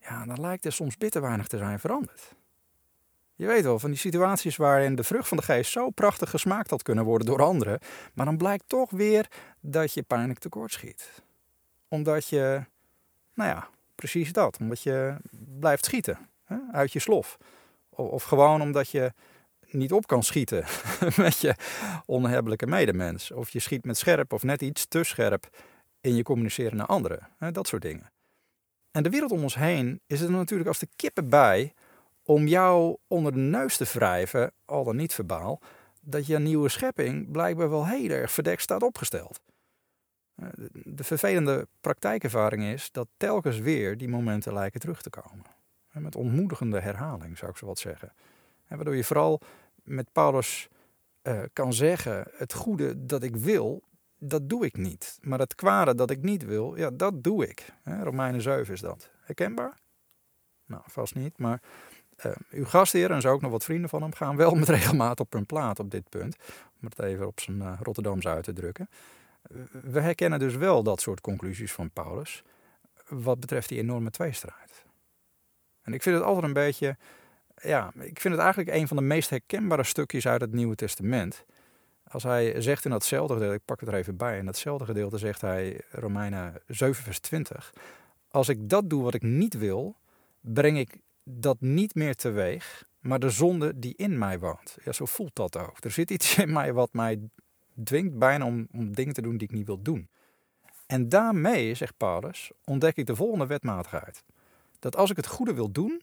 ja, 0.00 0.24
dan 0.24 0.40
lijkt 0.40 0.64
er 0.64 0.72
soms 0.72 0.96
bitter 0.96 1.20
weinig 1.20 1.46
te 1.46 1.58
zijn 1.58 1.80
veranderd. 1.80 2.34
Je 3.34 3.46
weet 3.46 3.64
wel, 3.64 3.78
van 3.78 3.90
die 3.90 3.98
situaties 3.98 4.56
waarin 4.56 4.94
de 4.94 5.04
vrucht 5.04 5.28
van 5.28 5.36
de 5.36 5.42
geest 5.42 5.70
zo 5.70 5.90
prachtig 5.90 6.30
gesmaakt 6.30 6.70
had 6.70 6.82
kunnen 6.82 7.04
worden 7.04 7.26
door 7.26 7.42
anderen, 7.42 7.78
maar 8.14 8.26
dan 8.26 8.36
blijkt 8.36 8.64
toch 8.66 8.90
weer 8.90 9.28
dat 9.60 9.94
je 9.94 10.02
pijnlijk 10.02 10.38
tekort 10.38 10.72
schiet. 10.72 11.22
Omdat 11.90 12.28
je, 12.28 12.64
nou 13.34 13.50
ja, 13.50 13.68
precies 13.94 14.32
dat, 14.32 14.58
omdat 14.60 14.82
je 14.82 15.16
blijft 15.58 15.84
schieten 15.84 16.18
hè, 16.44 16.56
uit 16.72 16.92
je 16.92 16.98
slof. 16.98 17.36
Of, 17.88 18.08
of 18.08 18.22
gewoon 18.22 18.62
omdat 18.62 18.90
je 18.90 19.12
niet 19.70 19.92
op 19.92 20.06
kan 20.06 20.22
schieten 20.22 20.64
met 21.16 21.38
je 21.38 21.54
onhebbelijke 22.06 22.66
medemens. 22.66 23.30
Of 23.30 23.50
je 23.50 23.58
schiet 23.58 23.84
met 23.84 23.98
scherp 23.98 24.32
of 24.32 24.42
net 24.42 24.62
iets 24.62 24.86
te 24.86 25.04
scherp 25.04 25.48
in 26.00 26.14
je 26.14 26.22
communiceren 26.22 26.76
naar 26.76 26.86
anderen. 26.86 27.28
Dat 27.52 27.66
soort 27.66 27.82
dingen. 27.82 28.10
En 28.90 29.02
de 29.02 29.10
wereld 29.10 29.30
om 29.30 29.42
ons 29.42 29.54
heen 29.54 30.00
is 30.06 30.20
er 30.20 30.30
natuurlijk 30.30 30.68
als 30.68 30.78
de 30.78 30.88
kippen 30.96 31.28
bij 31.28 31.74
om 32.22 32.46
jou 32.46 32.96
onder 33.06 33.32
de 33.32 33.38
neus 33.38 33.76
te 33.76 33.84
wrijven, 33.84 34.52
al 34.64 34.84
dan 34.84 34.96
niet 34.96 35.14
verbaal, 35.14 35.60
dat 36.00 36.26
je 36.26 36.38
nieuwe 36.38 36.68
schepping 36.68 37.30
blijkbaar 37.30 37.70
wel 37.70 37.86
heel 37.86 38.10
erg 38.10 38.30
verdekt 38.30 38.62
staat 38.62 38.82
opgesteld. 38.82 39.40
De 40.72 41.04
vervelende 41.04 41.68
praktijkervaring 41.80 42.62
is 42.62 42.92
dat 42.92 43.08
telkens 43.16 43.58
weer 43.58 43.96
die 43.96 44.08
momenten 44.08 44.52
lijken 44.52 44.80
terug 44.80 45.02
te 45.02 45.10
komen. 45.10 45.44
Met 45.92 46.16
ontmoedigende 46.16 46.80
herhaling 46.80 47.38
zou 47.38 47.50
ik 47.50 47.56
zo 47.56 47.66
wat 47.66 47.78
zeggen. 47.78 48.12
Waardoor 48.68 48.96
je 48.96 49.04
vooral 49.04 49.40
met 49.82 50.12
Paulus 50.12 50.68
kan 51.52 51.72
zeggen: 51.72 52.24
het 52.36 52.52
goede 52.52 53.06
dat 53.06 53.22
ik 53.22 53.36
wil, 53.36 53.82
dat 54.18 54.48
doe 54.48 54.64
ik 54.64 54.76
niet. 54.76 55.18
Maar 55.20 55.38
het 55.38 55.54
kwade 55.54 55.94
dat 55.94 56.10
ik 56.10 56.22
niet 56.22 56.44
wil, 56.44 56.76
ja, 56.76 56.90
dat 56.90 57.22
doe 57.22 57.48
ik. 57.48 57.72
Romeinen 57.84 58.42
7 58.42 58.74
is 58.74 58.80
dat. 58.80 59.10
Herkenbaar? 59.20 59.78
Nou, 60.66 60.82
vast 60.86 61.14
niet. 61.14 61.38
Maar 61.38 61.60
uw 62.50 62.64
gastheer 62.64 63.10
en 63.10 63.20
zo 63.20 63.32
ook 63.32 63.40
nog 63.40 63.50
wat 63.50 63.64
vrienden 63.64 63.90
van 63.90 64.02
hem 64.02 64.14
gaan 64.14 64.36
wel 64.36 64.54
met 64.54 64.68
regelmaat 64.68 65.20
op 65.20 65.32
hun 65.32 65.46
plaat 65.46 65.78
op 65.78 65.90
dit 65.90 66.08
punt. 66.08 66.36
Om 66.80 66.88
het 66.88 66.98
even 66.98 67.26
op 67.26 67.40
zijn 67.40 67.56
uh, 67.56 67.72
Rotterdams 67.82 68.26
uit 68.26 68.44
te 68.44 68.52
drukken. 68.52 68.88
We 69.82 70.00
herkennen 70.00 70.38
dus 70.38 70.56
wel 70.56 70.82
dat 70.82 71.00
soort 71.00 71.20
conclusies 71.20 71.72
van 71.72 71.90
Paulus. 71.90 72.42
Wat 73.08 73.40
betreft 73.40 73.68
die 73.68 73.78
enorme 73.78 74.10
tweestrijd. 74.10 74.84
En 75.82 75.92
ik 75.92 76.02
vind 76.02 76.16
het 76.16 76.24
altijd 76.24 76.44
een 76.44 76.52
beetje 76.52 76.96
ja, 77.62 77.92
ik 77.94 78.20
vind 78.20 78.34
het 78.34 78.42
eigenlijk 78.42 78.76
een 78.76 78.88
van 78.88 78.96
de 78.96 79.02
meest 79.02 79.30
herkenbare 79.30 79.84
stukjes 79.84 80.26
uit 80.26 80.40
het 80.40 80.52
Nieuwe 80.52 80.74
Testament. 80.74 81.44
Als 82.04 82.22
hij 82.22 82.60
zegt 82.60 82.84
in 82.84 82.90
datzelfde 82.90 83.34
gedeelte, 83.34 83.54
ik 83.54 83.64
pak 83.64 83.80
het 83.80 83.88
er 83.88 83.94
even 83.94 84.16
bij, 84.16 84.38
in 84.38 84.44
datzelfde 84.44 84.84
gedeelte 84.84 85.18
zegt 85.18 85.40
hij, 85.40 85.80
Romeinen 85.90 86.62
7 86.66 87.02
vers 87.02 87.18
20, 87.18 87.74
als 88.28 88.48
ik 88.48 88.68
dat 88.68 88.90
doe 88.90 89.02
wat 89.02 89.14
ik 89.14 89.22
niet 89.22 89.54
wil, 89.54 89.96
breng 90.40 90.78
ik 90.78 90.98
dat 91.22 91.60
niet 91.60 91.94
meer 91.94 92.14
teweeg, 92.14 92.84
maar 92.98 93.18
de 93.18 93.30
zonde 93.30 93.78
die 93.78 93.94
in 93.96 94.18
mij 94.18 94.38
woont. 94.38 94.76
Ja, 94.84 94.92
zo 94.92 95.04
voelt 95.04 95.34
dat 95.34 95.56
ook. 95.56 95.84
Er 95.84 95.90
zit 95.90 96.10
iets 96.10 96.38
in 96.38 96.52
mij 96.52 96.72
wat 96.72 96.92
mij 96.92 97.18
dwingt 97.84 98.18
bijna 98.18 98.44
om, 98.44 98.68
om 98.72 98.94
dingen 98.94 99.14
te 99.14 99.22
doen 99.22 99.36
die 99.36 99.48
ik 99.48 99.54
niet 99.54 99.66
wil 99.66 99.82
doen. 99.82 100.08
En 100.86 101.08
daarmee, 101.08 101.74
zegt 101.74 101.96
Paulus, 101.96 102.50
ontdek 102.64 102.96
ik 102.96 103.06
de 103.06 103.16
volgende 103.16 103.46
wetmatigheid. 103.46 104.24
Dat 104.78 104.96
als 104.96 105.10
ik 105.10 105.16
het 105.16 105.26
goede 105.26 105.54
wil 105.54 105.70
doen, 105.70 106.02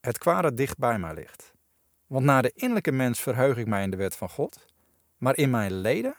het 0.00 0.18
kwade 0.18 0.54
dicht 0.54 0.78
bij 0.78 0.98
mij 0.98 1.14
ligt. 1.14 1.52
Want 2.06 2.24
naar 2.24 2.42
de 2.42 2.52
innerlijke 2.54 2.92
mens 2.92 3.20
verheug 3.20 3.56
ik 3.56 3.66
mij 3.66 3.82
in 3.82 3.90
de 3.90 3.96
wet 3.96 4.16
van 4.16 4.28
God, 4.28 4.66
maar 5.16 5.36
in 5.36 5.50
mijn 5.50 5.72
leden 5.72 6.14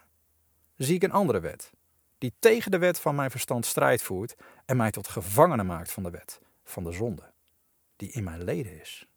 zie 0.76 0.96
ik 0.96 1.04
een 1.04 1.12
andere 1.12 1.40
wet, 1.40 1.72
die 2.18 2.34
tegen 2.40 2.72
de 2.72 2.78
wet 2.78 3.00
van 3.00 3.16
mijn 3.16 3.32
verstand 3.32 3.66
strijd 3.66 4.02
voert 4.02 4.36
en 4.66 4.78
mij 4.78 4.92
tot 4.92 5.08
gevangene 5.08 5.64
maakt 5.64 5.92
van 5.92 6.04
de 6.04 6.10
wet, 6.10 6.40
van 6.64 6.84
de 6.84 6.92
zonde, 6.92 7.32
die 7.96 8.12
in 8.12 8.24
mijn 8.24 8.44
leden 8.44 8.80
is. 8.80 9.09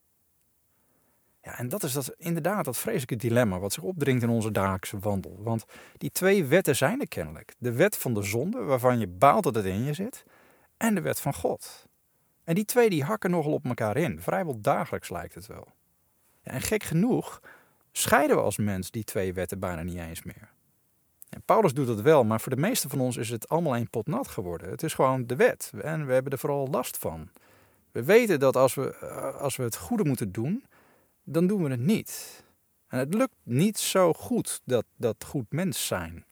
Ja, 1.42 1.59
en 1.59 1.68
dat 1.68 1.83
is 1.83 1.92
dat, 1.92 2.14
inderdaad 2.16 2.64
dat 2.64 2.78
vreselijke 2.78 3.16
dilemma 3.16 3.59
wat 3.59 3.72
zich 3.72 3.83
opdringt 3.83 4.22
in 4.22 4.28
onze 4.28 4.50
dagelijkse 4.50 4.98
wandel. 4.98 5.37
Want 5.38 5.64
die 5.98 6.11
twee 6.11 6.44
wetten 6.44 6.76
zijn 6.76 7.00
er 7.00 7.09
kennelijk. 7.09 7.55
De 7.59 7.72
wet 7.72 7.96
van 7.96 8.14
de 8.14 8.22
zonde, 8.22 8.62
waarvan 8.62 8.98
je 8.98 9.07
baalt 9.07 9.42
dat 9.44 9.55
het 9.55 9.64
in 9.64 9.85
je 9.85 9.92
zit, 9.92 10.24
en 10.76 10.94
de 10.94 11.00
wet 11.00 11.20
van 11.20 11.35
God. 11.35 11.87
En 12.44 12.55
die 12.55 12.64
twee 12.64 12.90
die 12.90 13.05
hakken 13.05 13.31
nogal 13.31 13.52
op 13.52 13.64
elkaar 13.64 13.96
in. 13.96 14.20
Vrijwel 14.20 14.61
dagelijks 14.61 15.11
lijkt 15.11 15.35
het 15.35 15.46
wel. 15.46 15.68
Ja, 16.42 16.52
en 16.52 16.61
gek 16.61 16.83
genoeg 16.83 17.40
scheiden 17.92 18.37
we 18.37 18.42
als 18.42 18.57
mens 18.57 18.90
die 18.90 19.05
twee 19.05 19.33
wetten 19.33 19.59
bijna 19.59 19.83
niet 19.83 19.98
eens 19.98 20.22
meer. 20.22 20.50
En 21.28 21.42
Paulus 21.44 21.74
doet 21.74 21.87
dat 21.87 22.00
wel, 22.00 22.24
maar 22.24 22.40
voor 22.40 22.55
de 22.55 22.61
meeste 22.61 22.88
van 22.88 23.00
ons 23.00 23.16
is 23.16 23.31
het 23.31 23.48
allemaal 23.48 23.76
een 23.76 23.90
pot 23.90 24.07
nat 24.07 24.28
geworden. 24.28 24.70
Het 24.70 24.83
is 24.83 24.94
gewoon 24.94 25.26
de 25.26 25.37
wet 25.37 25.72
en 25.83 26.07
we 26.07 26.12
hebben 26.12 26.33
er 26.33 26.38
vooral 26.38 26.68
last 26.70 26.96
van. 26.96 27.28
We 27.90 28.05
weten 28.05 28.40
dat 28.40 28.57
als 28.57 28.74
we, 28.74 28.94
eh, 28.94 29.35
als 29.35 29.57
we 29.57 29.62
het 29.62 29.76
goede 29.76 30.05
moeten 30.05 30.33
doen, 30.33 30.64
dan 31.24 31.46
doen 31.46 31.62
we 31.62 31.70
het 31.70 31.80
niet. 31.80 32.44
En 32.88 32.98
het 32.98 33.14
lukt 33.14 33.37
niet 33.42 33.78
zo 33.78 34.12
goed, 34.12 34.61
dat, 34.64 34.85
dat 34.96 35.24
goed 35.24 35.52
mens 35.52 35.87
zijn. 35.87 36.24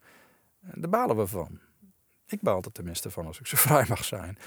Daar 0.61 0.91
balen 0.91 1.17
we 1.17 1.27
van. 1.27 1.61
Ik 2.27 2.41
baal 2.41 2.63
er 2.63 2.73
tenminste 2.73 3.11
van 3.11 3.27
als 3.27 3.41
ik 3.41 3.47
zo 3.47 3.57
vrij 3.67 3.85
mag 3.89 4.05
zijn. 4.05 4.39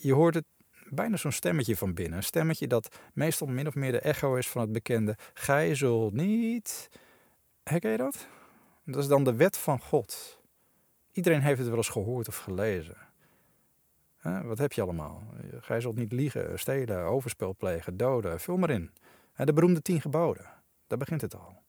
Je 0.00 0.12
hoort 0.12 0.34
het 0.34 0.44
bijna 0.90 1.16
zo'n 1.16 1.32
stemmetje 1.32 1.76
van 1.76 1.94
binnen. 1.94 2.16
Een 2.16 2.24
stemmetje 2.24 2.66
dat 2.66 2.96
meestal 3.12 3.46
min 3.46 3.66
of 3.66 3.74
meer 3.74 3.92
de 3.92 4.00
echo 4.00 4.34
is 4.34 4.48
van 4.48 4.60
het 4.60 4.72
bekende... 4.72 5.16
Gij 5.34 5.74
zult 5.74 6.12
niet... 6.12 6.88
Herken 7.62 7.90
je 7.90 7.96
dat? 7.96 8.26
Dat 8.84 9.02
is 9.02 9.08
dan 9.08 9.24
de 9.24 9.34
wet 9.34 9.56
van 9.56 9.80
God. 9.80 10.40
Iedereen 11.12 11.42
heeft 11.42 11.58
het 11.58 11.68
wel 11.68 11.76
eens 11.76 11.88
gehoord 11.88 12.28
of 12.28 12.36
gelezen. 12.36 12.96
Wat 14.22 14.58
heb 14.58 14.72
je 14.72 14.82
allemaal? 14.82 15.22
Gij 15.60 15.80
zult 15.80 15.96
niet 15.96 16.12
liegen, 16.12 16.58
stelen, 16.58 17.04
overspel 17.04 17.54
plegen, 17.56 17.96
doden. 17.96 18.40
Vul 18.40 18.56
maar 18.56 18.70
in. 18.70 18.90
De 19.44 19.52
beroemde 19.52 19.82
tien 19.82 20.00
geboden. 20.00 20.50
Daar 20.86 20.98
begint 20.98 21.20
het 21.20 21.34
al. 21.34 21.62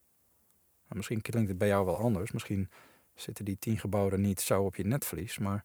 misschien 0.88 1.20
klinkt 1.20 1.48
het 1.48 1.58
bij 1.58 1.68
jou 1.68 1.84
wel 1.84 1.96
anders. 1.96 2.32
Misschien 2.32 2.70
zitten 3.14 3.44
die 3.44 3.58
tien 3.58 3.78
geboden 3.78 4.20
niet 4.20 4.40
zo 4.40 4.62
op 4.62 4.76
je 4.76 4.84
netvlies. 4.84 5.38
Maar 5.38 5.64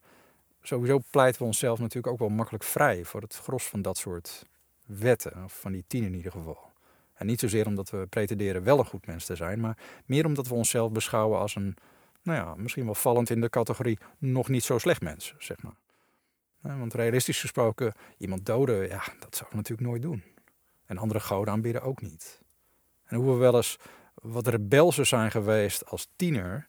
sowieso 0.62 1.00
pleiten 1.10 1.40
we 1.40 1.46
onszelf 1.46 1.78
natuurlijk 1.78 2.12
ook 2.12 2.18
wel 2.18 2.28
makkelijk 2.28 2.64
vrij 2.64 3.04
voor 3.04 3.20
het 3.20 3.36
gros 3.36 3.64
van 3.66 3.82
dat 3.82 3.98
soort 3.98 4.46
wetten. 4.86 5.44
Of 5.44 5.60
van 5.60 5.72
die 5.72 5.84
tien 5.86 6.04
in 6.04 6.14
ieder 6.14 6.32
geval. 6.32 6.72
En 7.14 7.26
niet 7.26 7.40
zozeer 7.40 7.66
omdat 7.66 7.90
we 7.90 8.06
pretenderen 8.06 8.62
wel 8.62 8.78
een 8.78 8.86
goed 8.86 9.06
mens 9.06 9.24
te 9.24 9.36
zijn. 9.36 9.60
Maar 9.60 9.78
meer 10.04 10.26
omdat 10.26 10.48
we 10.48 10.54
onszelf 10.54 10.92
beschouwen 10.92 11.38
als 11.38 11.54
een, 11.54 11.76
nou 12.22 12.38
ja, 12.38 12.54
misschien 12.54 12.84
wel 12.84 12.94
vallend 12.94 13.30
in 13.30 13.40
de 13.40 13.48
categorie 13.48 13.98
nog 14.18 14.48
niet 14.48 14.64
zo 14.64 14.78
slecht 14.78 15.00
mens, 15.00 15.34
zeg 15.38 15.56
maar. 15.62 15.76
Want 16.78 16.94
realistisch 16.94 17.40
gesproken, 17.40 17.92
iemand 18.18 18.46
doden, 18.46 18.88
ja, 18.88 19.02
dat 19.18 19.36
zou 19.36 19.50
ik 19.50 19.56
natuurlijk 19.56 19.88
nooit 19.88 20.02
doen. 20.02 20.22
En 20.86 20.98
andere 20.98 21.20
goden 21.20 21.52
aanbidden 21.52 21.82
ook 21.82 22.02
niet. 22.02 22.40
En 23.04 23.16
hoe 23.16 23.32
we 23.32 23.38
wel 23.38 23.56
eens 23.56 23.78
wat 24.14 24.46
rebelser 24.46 25.06
zijn 25.06 25.30
geweest 25.30 25.86
als 25.86 26.08
tiener, 26.16 26.68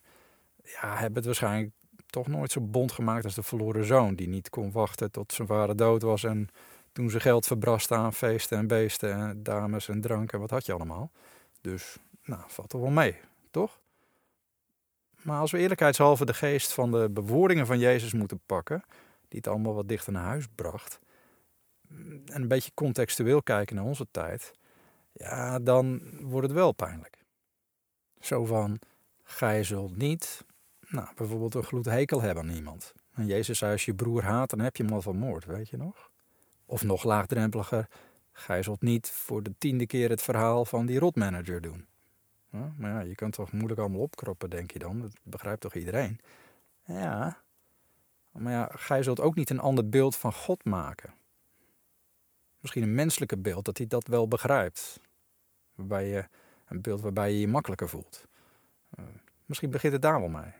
ja, 0.64 0.96
hebben 0.96 1.14
het 1.14 1.24
waarschijnlijk 1.24 1.72
toch 2.06 2.26
nooit 2.26 2.52
zo 2.52 2.60
bond 2.60 2.92
gemaakt 2.92 3.24
als 3.24 3.34
de 3.34 3.42
verloren 3.42 3.84
zoon, 3.84 4.14
die 4.14 4.28
niet 4.28 4.50
kon 4.50 4.72
wachten 4.72 5.10
tot 5.10 5.32
zijn 5.32 5.48
vader 5.48 5.76
dood 5.76 6.02
was 6.02 6.24
en 6.24 6.48
toen 6.92 7.10
ze 7.10 7.20
geld 7.20 7.46
verbraste 7.46 7.94
aan 7.94 8.12
feesten 8.12 8.58
en 8.58 8.66
beesten, 8.66 9.12
en 9.12 9.42
dames 9.42 9.88
en 9.88 10.00
drank 10.00 10.32
en 10.32 10.40
wat 10.40 10.50
had 10.50 10.66
je 10.66 10.72
allemaal. 10.72 11.10
Dus, 11.60 11.96
nou, 12.24 12.42
valt 12.46 12.72
er 12.72 12.80
wel 12.80 12.90
mee, 12.90 13.16
toch? 13.50 13.78
Maar 15.22 15.40
als 15.40 15.50
we 15.50 15.58
eerlijkheidshalve 15.58 16.24
de 16.24 16.34
geest 16.34 16.72
van 16.72 16.90
de 16.90 17.10
bewoordingen 17.10 17.66
van 17.66 17.78
Jezus 17.78 18.12
moeten 18.12 18.40
pakken, 18.46 18.82
die 19.28 19.38
het 19.38 19.48
allemaal 19.48 19.74
wat 19.74 19.88
dichter 19.88 20.12
naar 20.12 20.24
huis 20.24 20.46
bracht, 20.54 20.98
en 22.26 22.42
een 22.42 22.48
beetje 22.48 22.74
contextueel 22.74 23.42
kijken 23.42 23.76
naar 23.76 23.84
onze 23.84 24.06
tijd, 24.10 24.52
ja, 25.12 25.58
dan 25.58 26.02
wordt 26.20 26.46
het 26.46 26.56
wel 26.56 26.72
pijnlijk. 26.72 27.18
Zo 28.20 28.44
van, 28.44 28.78
gij 29.22 29.64
zult 29.64 29.96
niet, 29.96 30.44
nou, 30.88 31.08
bijvoorbeeld 31.14 31.54
een 31.54 31.62
gloed 31.62 31.84
hekel 31.84 32.20
hebben 32.20 32.44
aan 32.44 32.56
iemand. 32.56 32.92
En 33.14 33.26
Jezus 33.26 33.58
zei, 33.58 33.72
als 33.72 33.84
je 33.84 33.94
broer 33.94 34.22
haat, 34.22 34.50
dan 34.50 34.58
heb 34.58 34.76
je 34.76 34.82
hem 34.82 34.92
al 34.92 35.02
vermoord, 35.02 35.44
weet 35.44 35.68
je 35.68 35.76
nog? 35.76 36.10
Of 36.66 36.82
nog 36.82 37.04
laagdrempeliger, 37.04 37.88
gij 38.32 38.62
zult 38.62 38.82
niet 38.82 39.10
voor 39.10 39.42
de 39.42 39.54
tiende 39.58 39.86
keer 39.86 40.10
het 40.10 40.22
verhaal 40.22 40.64
van 40.64 40.86
die 40.86 40.98
rotmanager 40.98 41.60
doen. 41.60 41.86
Ja, 42.50 42.72
maar 42.76 42.90
ja, 42.90 43.00
je 43.00 43.14
kunt 43.14 43.32
toch 43.32 43.52
moeilijk 43.52 43.80
allemaal 43.80 44.00
opkroppen, 44.00 44.50
denk 44.50 44.70
je 44.70 44.78
dan. 44.78 45.00
Dat 45.00 45.12
begrijpt 45.22 45.60
toch 45.60 45.74
iedereen? 45.74 46.20
Ja, 46.84 47.42
maar 48.30 48.52
ja, 48.52 48.70
gij 48.72 49.02
zult 49.02 49.20
ook 49.20 49.34
niet 49.34 49.50
een 49.50 49.60
ander 49.60 49.88
beeld 49.88 50.16
van 50.16 50.32
God 50.32 50.64
maken 50.64 51.12
misschien 52.60 52.82
een 52.82 52.94
menselijke 52.94 53.38
beeld, 53.38 53.64
dat 53.64 53.78
hij 53.78 53.86
dat 53.86 54.06
wel 54.06 54.28
begrijpt. 54.28 55.00
Waarbij 55.74 56.08
je, 56.08 56.24
een 56.66 56.80
beeld 56.80 57.00
waarbij 57.00 57.32
je 57.32 57.40
je 57.40 57.48
makkelijker 57.48 57.88
voelt. 57.88 58.26
Uh, 58.98 59.04
misschien 59.46 59.70
begint 59.70 59.92
het 59.92 60.02
daar 60.02 60.20
wel 60.20 60.28
mee. 60.28 60.52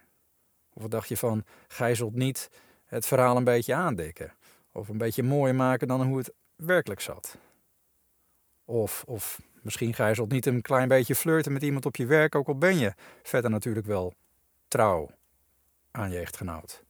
Of 0.73 0.83
wat 0.83 0.91
dacht 0.91 1.09
je 1.09 1.17
van, 1.17 1.45
gij 1.69 1.95
zult 1.95 2.15
niet 2.15 2.51
het 2.85 3.07
verhaal 3.07 3.37
een 3.37 3.45
beetje 3.45 3.75
aandikken. 3.75 4.33
Of 4.73 4.89
een 4.89 4.99
beetje 4.99 5.23
mooier 5.23 5.55
maken 5.55 5.89
dan 5.89 6.03
hoe 6.03 6.19
het 6.19 6.33
werkelijk 6.57 7.01
zat. 7.01 7.39
Of, 8.65 9.05
of 9.07 9.41
misschien 9.63 9.95
gij 9.95 10.15
zult 10.15 10.31
niet 10.31 10.47
een 10.47 10.63
klein 10.63 10.89
beetje 10.89 11.15
flirten 11.15 11.53
met 11.53 11.63
iemand 11.63 11.87
op 11.87 11.97
je 11.97 12.07
werk, 12.07 12.35
ook 12.35 12.49
al 12.49 12.59
ben 12.59 12.79
je 12.79 12.95
verder 13.23 13.51
natuurlijk 13.51 13.87
wel 13.87 14.15
trouw 14.69 15.11
aan 15.91 16.11
je 16.11 16.19
echtgenoot. 16.19 16.83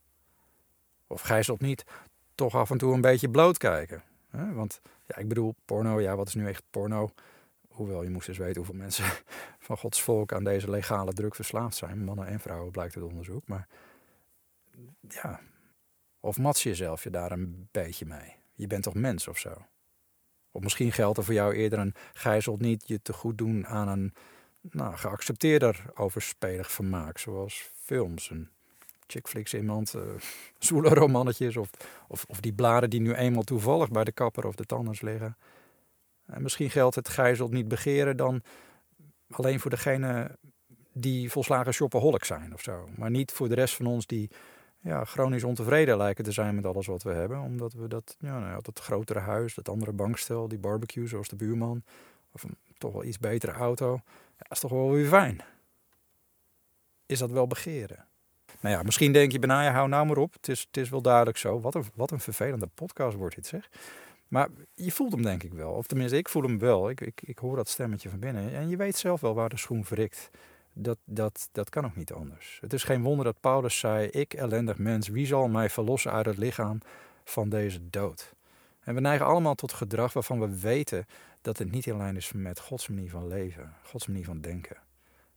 Of 1.06 1.20
gij 1.20 1.42
zult 1.42 1.60
niet 1.60 1.84
toch 2.34 2.54
af 2.54 2.70
en 2.70 2.78
toe 2.78 2.94
een 2.94 3.00
beetje 3.00 3.30
bloot 3.30 3.58
kijken. 3.58 4.02
Want 4.30 4.80
ja, 5.08 5.16
ik 5.16 5.28
bedoel, 5.28 5.54
porno, 5.64 6.00
ja, 6.00 6.16
wat 6.16 6.28
is 6.28 6.34
nu 6.34 6.46
echt 6.48 6.62
porno? 6.70 7.10
Hoewel, 7.68 8.02
je 8.02 8.10
moest 8.10 8.28
eens 8.28 8.38
weten 8.38 8.56
hoeveel 8.56 8.74
mensen 8.74 9.04
van 9.66 9.78
Gods 9.78 10.02
volk 10.02 10.32
aan 10.32 10.44
deze 10.44 10.70
legale 10.70 11.12
druk 11.12 11.34
verslaafd 11.34 11.76
zijn. 11.76 12.04
Mannen 12.04 12.26
en 12.26 12.40
vrouwen, 12.40 12.70
blijkt 12.70 12.94
het 12.94 13.04
onderzoek. 13.04 13.48
Maar 13.48 13.68
ja, 15.08 15.40
of 16.20 16.38
mats 16.38 16.62
je 16.62 16.68
jezelf 16.68 17.02
je 17.02 17.10
daar 17.10 17.32
een 17.32 17.68
beetje 17.70 18.06
mee? 18.06 18.36
Je 18.54 18.66
bent 18.66 18.82
toch 18.82 18.94
mens 18.94 19.28
of 19.28 19.38
zo? 19.38 19.66
Of 20.50 20.62
misschien 20.62 20.92
geldt 20.92 21.18
er 21.18 21.24
voor 21.24 21.34
jou 21.34 21.54
eerder 21.54 21.78
een 21.78 21.94
gijzelt 22.12 22.60
niet 22.60 22.88
je 22.88 23.02
te 23.02 23.12
goed 23.12 23.38
doen 23.38 23.66
aan 23.66 23.88
een 23.88 24.14
nou, 24.60 24.96
geaccepteerder 24.96 25.84
overspelig 25.94 26.70
vermaak, 26.70 27.18
zoals 27.18 27.70
films, 27.74 28.30
een 29.08 29.14
chickflicks 29.14 29.54
iemand, 29.54 29.94
uh, 29.94 30.02
zwoele 30.58 30.88
romannetjes 30.88 31.56
of, 31.56 31.70
of, 32.08 32.24
of, 32.28 32.40
die 32.40 32.52
bladen 32.52 32.90
die 32.90 33.00
nu 33.00 33.14
eenmaal 33.14 33.42
toevallig 33.42 33.90
bij 33.90 34.04
de 34.04 34.12
kapper 34.12 34.46
of 34.46 34.54
de 34.54 34.64
tandarts 34.64 35.00
liggen. 35.00 35.36
En 36.26 36.42
misschien 36.42 36.70
geldt 36.70 36.94
het 36.94 37.08
gijzelt 37.08 37.52
niet 37.52 37.68
begeren 37.68 38.16
dan 38.16 38.42
alleen 39.30 39.60
voor 39.60 39.70
degene 39.70 40.38
die 40.92 41.30
volslagen 41.30 41.74
shopaholic 41.74 42.24
zijn 42.24 42.54
of 42.54 42.62
zo. 42.62 42.88
Maar 42.96 43.10
niet 43.10 43.32
voor 43.32 43.48
de 43.48 43.54
rest 43.54 43.74
van 43.74 43.86
ons 43.86 44.06
die 44.06 44.30
ja, 44.80 45.04
chronisch 45.04 45.44
ontevreden 45.44 45.96
lijken 45.96 46.24
te 46.24 46.32
zijn 46.32 46.54
met 46.54 46.66
alles 46.66 46.86
wat 46.86 47.02
we 47.02 47.10
hebben. 47.10 47.40
Omdat 47.40 47.72
we 47.72 47.88
dat, 47.88 48.16
ja, 48.18 48.38
nou 48.38 48.62
dat 48.62 48.78
grotere 48.78 49.18
huis, 49.18 49.54
dat 49.54 49.68
andere 49.68 49.92
bankstel, 49.92 50.48
die 50.48 50.58
barbecue 50.58 51.06
zoals 51.06 51.28
de 51.28 51.36
buurman, 51.36 51.82
of 52.32 52.44
toch 52.78 52.92
wel 52.92 53.04
iets 53.04 53.18
betere 53.18 53.52
auto, 53.52 54.00
ja, 54.36 54.46
is 54.48 54.60
toch 54.60 54.70
wel 54.70 54.90
weer 54.90 55.06
fijn. 55.06 55.40
Is 57.06 57.18
dat 57.18 57.30
wel 57.30 57.46
begeren? 57.46 58.07
Nou 58.60 58.74
ja, 58.74 58.82
misschien 58.82 59.12
denk 59.12 59.32
je, 59.32 59.38
Benaya, 59.38 59.72
hou 59.72 59.88
nou 59.88 60.06
maar 60.06 60.16
op. 60.16 60.32
Het 60.32 60.48
is, 60.48 60.60
het 60.60 60.76
is 60.76 60.88
wel 60.88 61.02
duidelijk 61.02 61.36
zo. 61.36 61.60
Wat 61.60 61.74
een, 61.74 61.84
wat 61.94 62.10
een 62.10 62.20
vervelende 62.20 62.68
podcast 62.74 63.16
wordt 63.16 63.34
dit, 63.34 63.46
zeg. 63.46 63.68
Maar 64.28 64.48
je 64.74 64.92
voelt 64.92 65.12
hem 65.12 65.22
denk 65.22 65.42
ik 65.42 65.52
wel. 65.52 65.72
Of 65.72 65.86
tenminste, 65.86 66.16
ik 66.16 66.28
voel 66.28 66.42
hem 66.42 66.58
wel. 66.58 66.90
Ik, 66.90 67.00
ik, 67.00 67.22
ik 67.22 67.38
hoor 67.38 67.56
dat 67.56 67.68
stemmetje 67.68 68.08
van 68.08 68.18
binnen. 68.18 68.54
En 68.54 68.68
je 68.68 68.76
weet 68.76 68.96
zelf 68.96 69.20
wel 69.20 69.34
waar 69.34 69.48
de 69.48 69.56
schoen 69.56 69.84
wrikt. 69.88 70.30
Dat, 70.72 70.98
dat, 71.04 71.48
dat 71.52 71.70
kan 71.70 71.84
ook 71.84 71.96
niet 71.96 72.12
anders. 72.12 72.58
Het 72.60 72.72
is 72.72 72.84
geen 72.84 73.02
wonder 73.02 73.24
dat 73.24 73.40
Paulus 73.40 73.78
zei: 73.78 74.06
Ik, 74.06 74.34
ellendig 74.34 74.78
mens, 74.78 75.08
wie 75.08 75.26
zal 75.26 75.48
mij 75.48 75.70
verlossen 75.70 76.12
uit 76.12 76.26
het 76.26 76.36
lichaam 76.36 76.78
van 77.24 77.48
deze 77.48 77.90
dood? 77.90 78.32
En 78.80 78.94
we 78.94 79.00
neigen 79.00 79.26
allemaal 79.26 79.54
tot 79.54 79.72
gedrag 79.72 80.12
waarvan 80.12 80.40
we 80.40 80.60
weten 80.60 81.06
dat 81.40 81.58
het 81.58 81.70
niet 81.70 81.86
in 81.86 81.96
lijn 81.96 82.16
is 82.16 82.32
met 82.32 82.60
Gods 82.60 82.88
manier 82.88 83.10
van 83.10 83.28
leven, 83.28 83.74
Gods 83.82 84.06
manier 84.06 84.24
van 84.24 84.40
denken. 84.40 84.76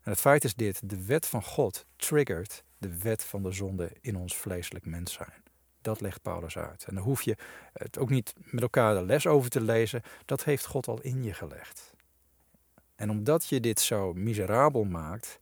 En 0.03 0.11
het 0.11 0.19
feit 0.19 0.43
is 0.43 0.53
dit: 0.53 0.89
de 0.89 1.05
wet 1.05 1.27
van 1.27 1.43
God 1.43 1.85
triggert 1.95 2.63
de 2.77 2.97
wet 2.97 3.23
van 3.23 3.43
de 3.43 3.51
zonde 3.51 3.91
in 4.01 4.15
ons 4.15 4.37
vleeselijk 4.37 4.85
mens 4.85 5.13
zijn. 5.13 5.43
Dat 5.81 6.01
legt 6.01 6.21
Paulus 6.21 6.57
uit. 6.57 6.85
En 6.87 6.95
dan 6.95 7.03
hoef 7.03 7.21
je 7.21 7.37
het 7.73 7.97
ook 7.97 8.09
niet 8.09 8.33
met 8.43 8.61
elkaar 8.61 8.93
de 8.93 9.05
les 9.05 9.27
over 9.27 9.49
te 9.49 9.61
lezen. 9.61 10.01
Dat 10.25 10.43
heeft 10.43 10.65
God 10.65 10.87
al 10.87 11.01
in 11.01 11.23
je 11.23 11.33
gelegd. 11.33 11.93
En 12.95 13.09
omdat 13.09 13.47
je 13.47 13.59
dit 13.59 13.79
zo 13.79 14.13
miserabel 14.13 14.83
maakt, 14.83 15.39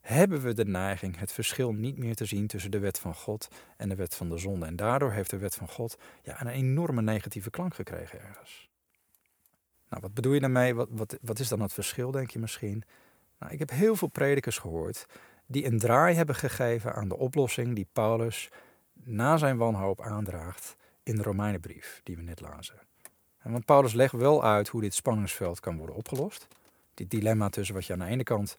hebben 0.00 0.40
we 0.40 0.52
de 0.52 0.64
neiging 0.64 1.18
het 1.18 1.32
verschil 1.32 1.72
niet 1.72 1.98
meer 1.98 2.14
te 2.14 2.24
zien 2.24 2.46
tussen 2.46 2.70
de 2.70 2.78
wet 2.78 2.98
van 2.98 3.14
God 3.14 3.48
en 3.76 3.88
de 3.88 3.94
wet 3.94 4.14
van 4.14 4.28
de 4.28 4.38
zonde. 4.38 4.66
En 4.66 4.76
daardoor 4.76 5.12
heeft 5.12 5.30
de 5.30 5.38
wet 5.38 5.54
van 5.54 5.68
God 5.68 5.98
ja, 6.22 6.40
een 6.40 6.46
enorme 6.46 7.02
negatieve 7.02 7.50
klank 7.50 7.74
gekregen 7.74 8.20
ergens. 8.20 8.70
Nou, 9.88 10.02
wat 10.02 10.14
bedoel 10.14 10.32
je 10.32 10.40
daarmee? 10.40 10.74
Wat, 10.74 10.88
wat, 10.90 11.18
wat 11.22 11.38
is 11.38 11.48
dan 11.48 11.60
het 11.60 11.72
verschil, 11.72 12.10
denk 12.10 12.30
je 12.30 12.38
misschien? 12.38 12.84
Nou, 13.42 13.54
ik 13.54 13.60
heb 13.60 13.70
heel 13.70 13.96
veel 13.96 14.08
predikers 14.08 14.58
gehoord 14.58 15.06
die 15.46 15.66
een 15.66 15.78
draai 15.78 16.14
hebben 16.14 16.34
gegeven 16.34 16.94
aan 16.94 17.08
de 17.08 17.16
oplossing 17.16 17.74
die 17.74 17.86
Paulus 17.92 18.48
na 18.92 19.36
zijn 19.36 19.56
wanhoop 19.56 20.00
aandraagt 20.00 20.76
in 21.02 21.16
de 21.16 21.22
Romeinenbrief 21.22 22.00
die 22.02 22.16
we 22.16 22.22
net 22.22 22.40
lazen. 22.40 22.80
En 23.38 23.52
want 23.52 23.64
Paulus 23.64 23.92
legt 23.92 24.12
wel 24.12 24.44
uit 24.44 24.68
hoe 24.68 24.80
dit 24.80 24.94
spanningsveld 24.94 25.60
kan 25.60 25.76
worden 25.76 25.96
opgelost. 25.96 26.48
Dit 26.94 27.10
dilemma 27.10 27.48
tussen 27.48 27.74
wat 27.74 27.86
je 27.86 27.92
aan 27.92 27.98
de 27.98 28.04
ene 28.04 28.22
kant 28.22 28.56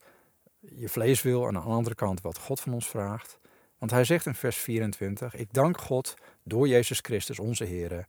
je 0.59 0.89
vlees 0.89 1.21
wil 1.21 1.47
en 1.47 1.55
aan 1.55 1.63
de 1.63 1.69
andere 1.69 1.95
kant 1.95 2.21
wat 2.21 2.37
God 2.37 2.59
van 2.59 2.73
ons 2.73 2.87
vraagt. 2.87 3.39
Want 3.77 3.91
hij 3.91 4.03
zegt 4.03 4.25
in 4.25 4.35
vers 4.35 4.57
24: 4.57 5.35
Ik 5.35 5.53
dank 5.53 5.77
God 5.77 6.13
door 6.43 6.67
Jezus 6.67 6.99
Christus 6.99 7.39
onze 7.39 7.63
Heer. 7.63 8.07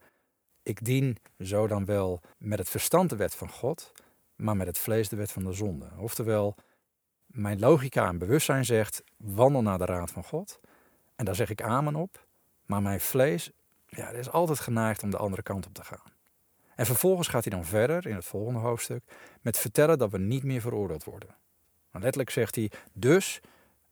Ik 0.63 0.85
dien 0.85 1.17
zo 1.39 1.67
dan 1.67 1.85
wel 1.85 2.21
met 2.39 2.59
het 2.59 2.69
verstand 2.69 3.11
de 3.11 3.17
wet 3.17 3.35
van 3.35 3.51
God, 3.51 3.93
maar 4.37 4.57
met 4.57 4.67
het 4.67 4.79
vlees 4.79 5.09
de 5.09 5.17
wet 5.17 5.33
van 5.33 5.45
de 5.45 5.53
zonde. 5.53 5.91
Oftewel, 5.97 6.57
mijn 7.27 7.59
logica 7.59 8.09
en 8.09 8.19
bewustzijn 8.19 8.65
zegt: 8.65 9.03
wandel 9.17 9.63
naar 9.63 9.79
de 9.79 9.85
raad 9.85 10.11
van 10.11 10.25
God. 10.25 10.61
En 11.17 11.25
daar 11.25 11.35
zeg 11.35 11.51
ik 11.51 11.63
amen 11.63 11.95
op. 11.95 12.27
Maar 12.67 12.83
mijn 12.83 13.01
vlees 13.01 13.51
ja, 13.87 14.09
is 14.09 14.31
altijd 14.31 14.61
geneigd 14.61 15.03
om 15.03 15.11
de 15.11 15.17
andere 15.17 15.43
kant 15.43 15.67
op 15.67 15.75
te 15.75 15.85
gaan. 15.85 16.13
En 16.75 16.87
vervolgens 16.87 17.29
gaat 17.29 17.45
hij 17.45 17.53
dan 17.53 17.65
verder 17.65 18.07
in 18.07 18.15
het 18.15 18.25
volgende 18.25 18.61
hoofdstuk 18.61 19.03
met 19.41 19.59
vertellen 19.59 19.99
dat 19.99 20.11
we 20.11 20.19
niet 20.19 20.43
meer 20.43 20.61
veroordeeld 20.61 21.05
worden. 21.05 21.37
Maar 21.91 22.03
letterlijk 22.03 22.31
zegt 22.31 22.55
hij: 22.55 22.71
Dus 22.93 23.41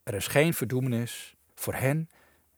er 0.02 0.14
is 0.14 0.26
geen 0.26 0.55
verdoemenis 0.55 1.37
voor 1.55 1.74
hen 1.74 2.11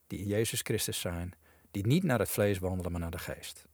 die 0.07 0.19
in 0.19 0.27
Jezus 0.27 0.61
Christus 0.61 1.01
zijn, 1.01 1.35
die 1.71 1.87
niet 1.87 2.03
naar 2.03 2.19
het 2.19 2.31
vlees 2.31 2.59
wandelen, 2.59 2.93
maar 2.93 3.01
naar 3.01 3.11
de 3.11 3.19
geest. 3.19 3.67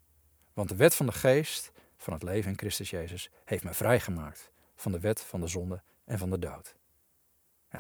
Want 0.53 0.69
de 0.69 0.77
wet 0.77 0.95
van 0.95 1.07
de 1.07 1.13
geest 1.13 1.73
van 2.03 2.13
het 2.13 2.23
leven 2.23 2.51
in 2.51 2.59
Christus 2.59 2.91
Jezus 2.91 3.31
heeft 3.45 3.65
me 3.65 3.75
vrijgemaakt 3.75 4.51
van 4.77 4.93
de 4.93 5.01
wet 5.01 5.21
van 5.21 5.41
de 5.41 5.47
zonde 5.47 5.83
en 6.05 6.19
van 6.19 6.31
de 6.31 6.39
dood. 6.39 6.75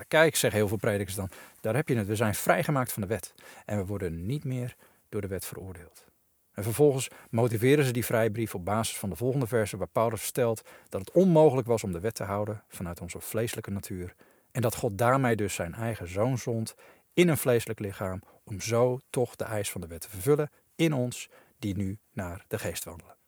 Kijk, 0.08 0.36
zeggen 0.36 0.60
heel 0.60 0.68
veel 0.68 0.76
predikers 0.76 1.16
dan, 1.16 1.30
daar 1.60 1.74
heb 1.74 1.88
je 1.88 1.96
het. 1.96 2.06
We 2.06 2.16
zijn 2.16 2.34
vrijgemaakt 2.34 2.92
van 2.92 3.02
de 3.02 3.08
wet. 3.08 3.34
En 3.64 3.76
we 3.76 3.86
worden 3.86 4.26
niet 4.26 4.44
meer 4.44 4.76
door 5.08 5.20
de 5.20 5.26
wet 5.26 5.44
veroordeeld. 5.44 6.04
En 6.52 6.62
vervolgens 6.62 7.08
motiveren 7.30 7.84
ze 7.84 7.92
die 7.92 8.04
vrijbrief 8.04 8.54
op 8.54 8.64
basis 8.64 8.98
van 8.98 9.10
de 9.10 9.16
volgende 9.16 9.46
versen, 9.46 9.78
waar 9.78 9.88
Paulus 9.88 10.22
stelt 10.22 10.62
dat 10.88 11.00
het 11.00 11.10
onmogelijk 11.10 11.66
was 11.66 11.84
om 11.84 11.92
de 11.92 12.00
wet 12.00 12.14
te 12.14 12.24
houden 12.24 12.62
vanuit 12.68 13.00
onze 13.00 13.20
vleeselijke 13.20 13.70
natuur. 13.70 14.14
En 14.50 14.62
dat 14.62 14.74
God 14.74 14.98
daarmee 14.98 15.36
dus 15.36 15.54
zijn 15.54 15.74
eigen 15.74 16.08
zoon 16.08 16.38
zond 16.38 16.74
in 17.14 17.28
een 17.28 17.36
vleeselijk 17.36 17.78
lichaam, 17.78 18.22
om 18.44 18.60
zo 18.60 18.98
toch 19.10 19.36
de 19.36 19.44
eis 19.44 19.70
van 19.70 19.80
de 19.80 19.86
wet 19.86 20.00
te 20.00 20.10
vervullen 20.10 20.50
in 20.74 20.92
ons, 20.92 21.28
die 21.58 21.76
nu 21.76 21.98
naar 22.12 22.44
de 22.48 22.58
geest 22.58 22.84
wandelen. 22.84 23.19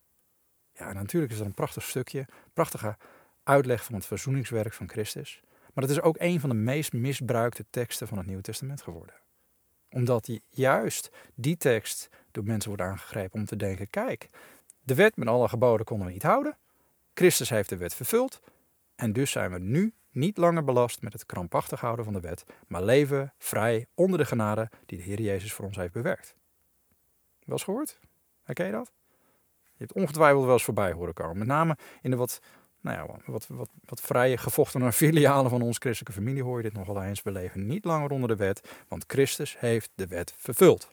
Ja, 0.82 0.92
natuurlijk 0.92 1.32
is 1.32 1.38
dat 1.38 1.46
een 1.46 1.54
prachtig 1.54 1.82
stukje, 1.82 2.26
prachtige 2.52 2.96
uitleg 3.42 3.84
van 3.84 3.94
het 3.94 4.06
verzoeningswerk 4.06 4.72
van 4.72 4.88
Christus. 4.88 5.42
Maar 5.72 5.84
het 5.84 5.92
is 5.92 6.00
ook 6.00 6.16
een 6.18 6.40
van 6.40 6.48
de 6.48 6.56
meest 6.56 6.92
misbruikte 6.92 7.64
teksten 7.70 8.08
van 8.08 8.18
het 8.18 8.26
Nieuwe 8.26 8.42
Testament 8.42 8.82
geworden. 8.82 9.14
Omdat 9.90 10.38
juist 10.48 11.10
die 11.34 11.56
tekst 11.56 12.08
door 12.30 12.44
mensen 12.44 12.68
wordt 12.68 12.84
aangegrepen 12.84 13.40
om 13.40 13.46
te 13.46 13.56
denken: 13.56 13.90
kijk, 13.90 14.28
de 14.80 14.94
wet 14.94 15.16
met 15.16 15.28
alle 15.28 15.48
geboden 15.48 15.86
konden 15.86 16.06
we 16.06 16.12
niet 16.12 16.22
houden. 16.22 16.56
Christus 17.14 17.48
heeft 17.48 17.68
de 17.68 17.76
wet 17.76 17.94
vervuld. 17.94 18.40
En 18.94 19.12
dus 19.12 19.30
zijn 19.30 19.52
we 19.52 19.58
nu 19.58 19.94
niet 20.10 20.36
langer 20.36 20.64
belast 20.64 21.02
met 21.02 21.12
het 21.12 21.26
krampachtig 21.26 21.80
houden 21.80 22.04
van 22.04 22.14
de 22.14 22.20
wet, 22.20 22.44
maar 22.66 22.82
leven 22.82 23.32
vrij 23.38 23.86
onder 23.94 24.18
de 24.18 24.24
genade 24.24 24.70
die 24.86 24.98
de 24.98 25.04
Heer 25.04 25.20
Jezus 25.20 25.52
voor 25.52 25.64
ons 25.64 25.76
heeft 25.76 25.92
bewerkt. 25.92 26.34
Wel 27.44 27.56
eens 27.56 27.64
gehoord? 27.64 27.98
Herken 28.42 28.66
je 28.66 28.72
dat? 28.72 28.92
Hebt 29.82 29.98
ongetwijfeld 29.98 30.44
wel 30.44 30.52
eens 30.52 30.64
voorbij 30.64 30.92
horen 30.92 31.14
komen. 31.14 31.38
Met 31.38 31.46
name 31.46 31.76
in 32.02 32.10
de 32.10 32.16
wat 32.16 32.40
nou 32.82 32.96
ja, 32.96 33.18
wat, 33.32 33.46
wat, 33.48 33.70
wat 33.84 34.00
vrije 34.00 34.36
gevochten 34.36 34.92
filialen 35.02 35.50
van 35.50 35.62
ons 35.62 35.78
christelijke 35.78 36.20
familie 36.20 36.42
hoor 36.42 36.56
je 36.56 36.62
dit 36.62 36.72
nogal 36.72 37.02
eens. 37.02 37.22
We 37.22 37.32
leven 37.32 37.66
niet 37.66 37.84
langer 37.84 38.10
onder 38.10 38.28
de 38.28 38.36
wet, 38.36 38.68
want 38.88 39.04
Christus 39.06 39.58
heeft 39.58 39.90
de 39.94 40.06
wet 40.06 40.34
vervuld. 40.36 40.90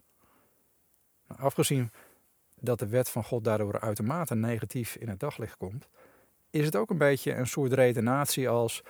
Nou, 1.28 1.42
afgezien 1.42 1.92
dat 2.60 2.80
de 2.80 2.88
wet 2.88 3.10
van 3.10 3.24
God 3.24 3.44
daardoor 3.44 3.80
uitermate 3.80 4.36
negatief 4.36 4.96
in 4.96 5.10
het 5.10 5.20
daglicht 5.20 5.58
komt, 5.58 5.88
is 6.50 6.66
het 6.66 6.76
ook 6.76 6.90
een 6.90 6.98
beetje 6.98 7.36
een 7.36 7.48
soort 7.48 7.74
redenatie 7.74 8.50
als, 8.50 8.84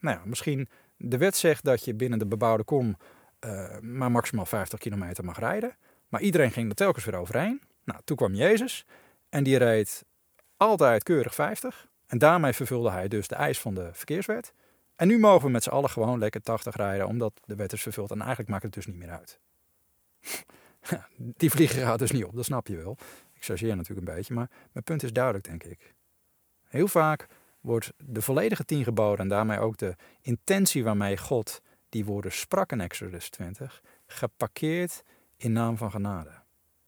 nou 0.00 0.16
ja, 0.18 0.22
misschien 0.24 0.68
de 0.96 1.18
wet 1.18 1.36
zegt 1.36 1.64
dat 1.64 1.84
je 1.84 1.94
binnen 1.94 2.18
de 2.18 2.26
bebouwde 2.26 2.64
kom 2.64 2.96
uh, 3.40 3.78
maar 3.80 4.10
maximaal 4.10 4.46
50 4.46 4.78
kilometer 4.78 5.24
mag 5.24 5.38
rijden, 5.38 5.76
maar 6.08 6.20
iedereen 6.20 6.50
ging 6.50 6.68
er 6.68 6.74
telkens 6.74 7.04
weer 7.04 7.14
overheen. 7.14 7.60
Nou, 7.84 8.00
toen 8.04 8.16
kwam 8.16 8.34
Jezus 8.34 8.86
en 9.34 9.42
die 9.42 9.56
reed 9.56 10.04
altijd 10.56 11.02
keurig 11.02 11.34
50. 11.34 11.88
En 12.06 12.18
daarmee 12.18 12.52
vervulde 12.52 12.90
hij 12.90 13.08
dus 13.08 13.28
de 13.28 13.34
eis 13.34 13.60
van 13.60 13.74
de 13.74 13.90
verkeerswet. 13.92 14.52
En 14.96 15.08
nu 15.08 15.18
mogen 15.18 15.46
we 15.46 15.52
met 15.52 15.62
z'n 15.62 15.70
allen 15.70 15.90
gewoon 15.90 16.18
lekker 16.18 16.42
80 16.42 16.76
rijden, 16.76 17.06
omdat 17.06 17.40
de 17.44 17.54
wet 17.54 17.72
is 17.72 17.82
vervuld. 17.82 18.10
En 18.10 18.18
eigenlijk 18.18 18.50
maakt 18.50 18.62
het 18.62 18.72
dus 18.72 18.86
niet 18.86 18.96
meer 18.96 19.10
uit. 19.10 19.40
Die 21.16 21.50
vliegen 21.50 21.82
gaat 21.82 21.98
dus 21.98 22.10
niet 22.10 22.24
op, 22.24 22.34
dat 22.34 22.44
snap 22.44 22.66
je 22.66 22.76
wel. 22.76 22.96
Ik 23.32 23.44
chargeer 23.44 23.76
natuurlijk 23.76 24.08
een 24.08 24.14
beetje, 24.14 24.34
maar 24.34 24.50
mijn 24.72 24.84
punt 24.84 25.02
is 25.02 25.12
duidelijk, 25.12 25.44
denk 25.44 25.64
ik. 25.64 25.94
Heel 26.64 26.88
vaak 26.88 27.26
wordt 27.60 27.92
de 27.96 28.22
volledige 28.22 28.64
tien 28.64 28.84
geboden 28.84 29.18
en 29.18 29.28
daarmee 29.28 29.58
ook 29.58 29.76
de 29.76 29.96
intentie 30.20 30.84
waarmee 30.84 31.16
God 31.16 31.60
die 31.88 32.04
woorden 32.04 32.32
sprak 32.32 32.72
in 32.72 32.80
Exodus 32.80 33.30
20, 33.30 33.82
geparkeerd 34.06 35.02
in 35.36 35.52
naam 35.52 35.76
van 35.76 35.90
genade. 35.90 36.42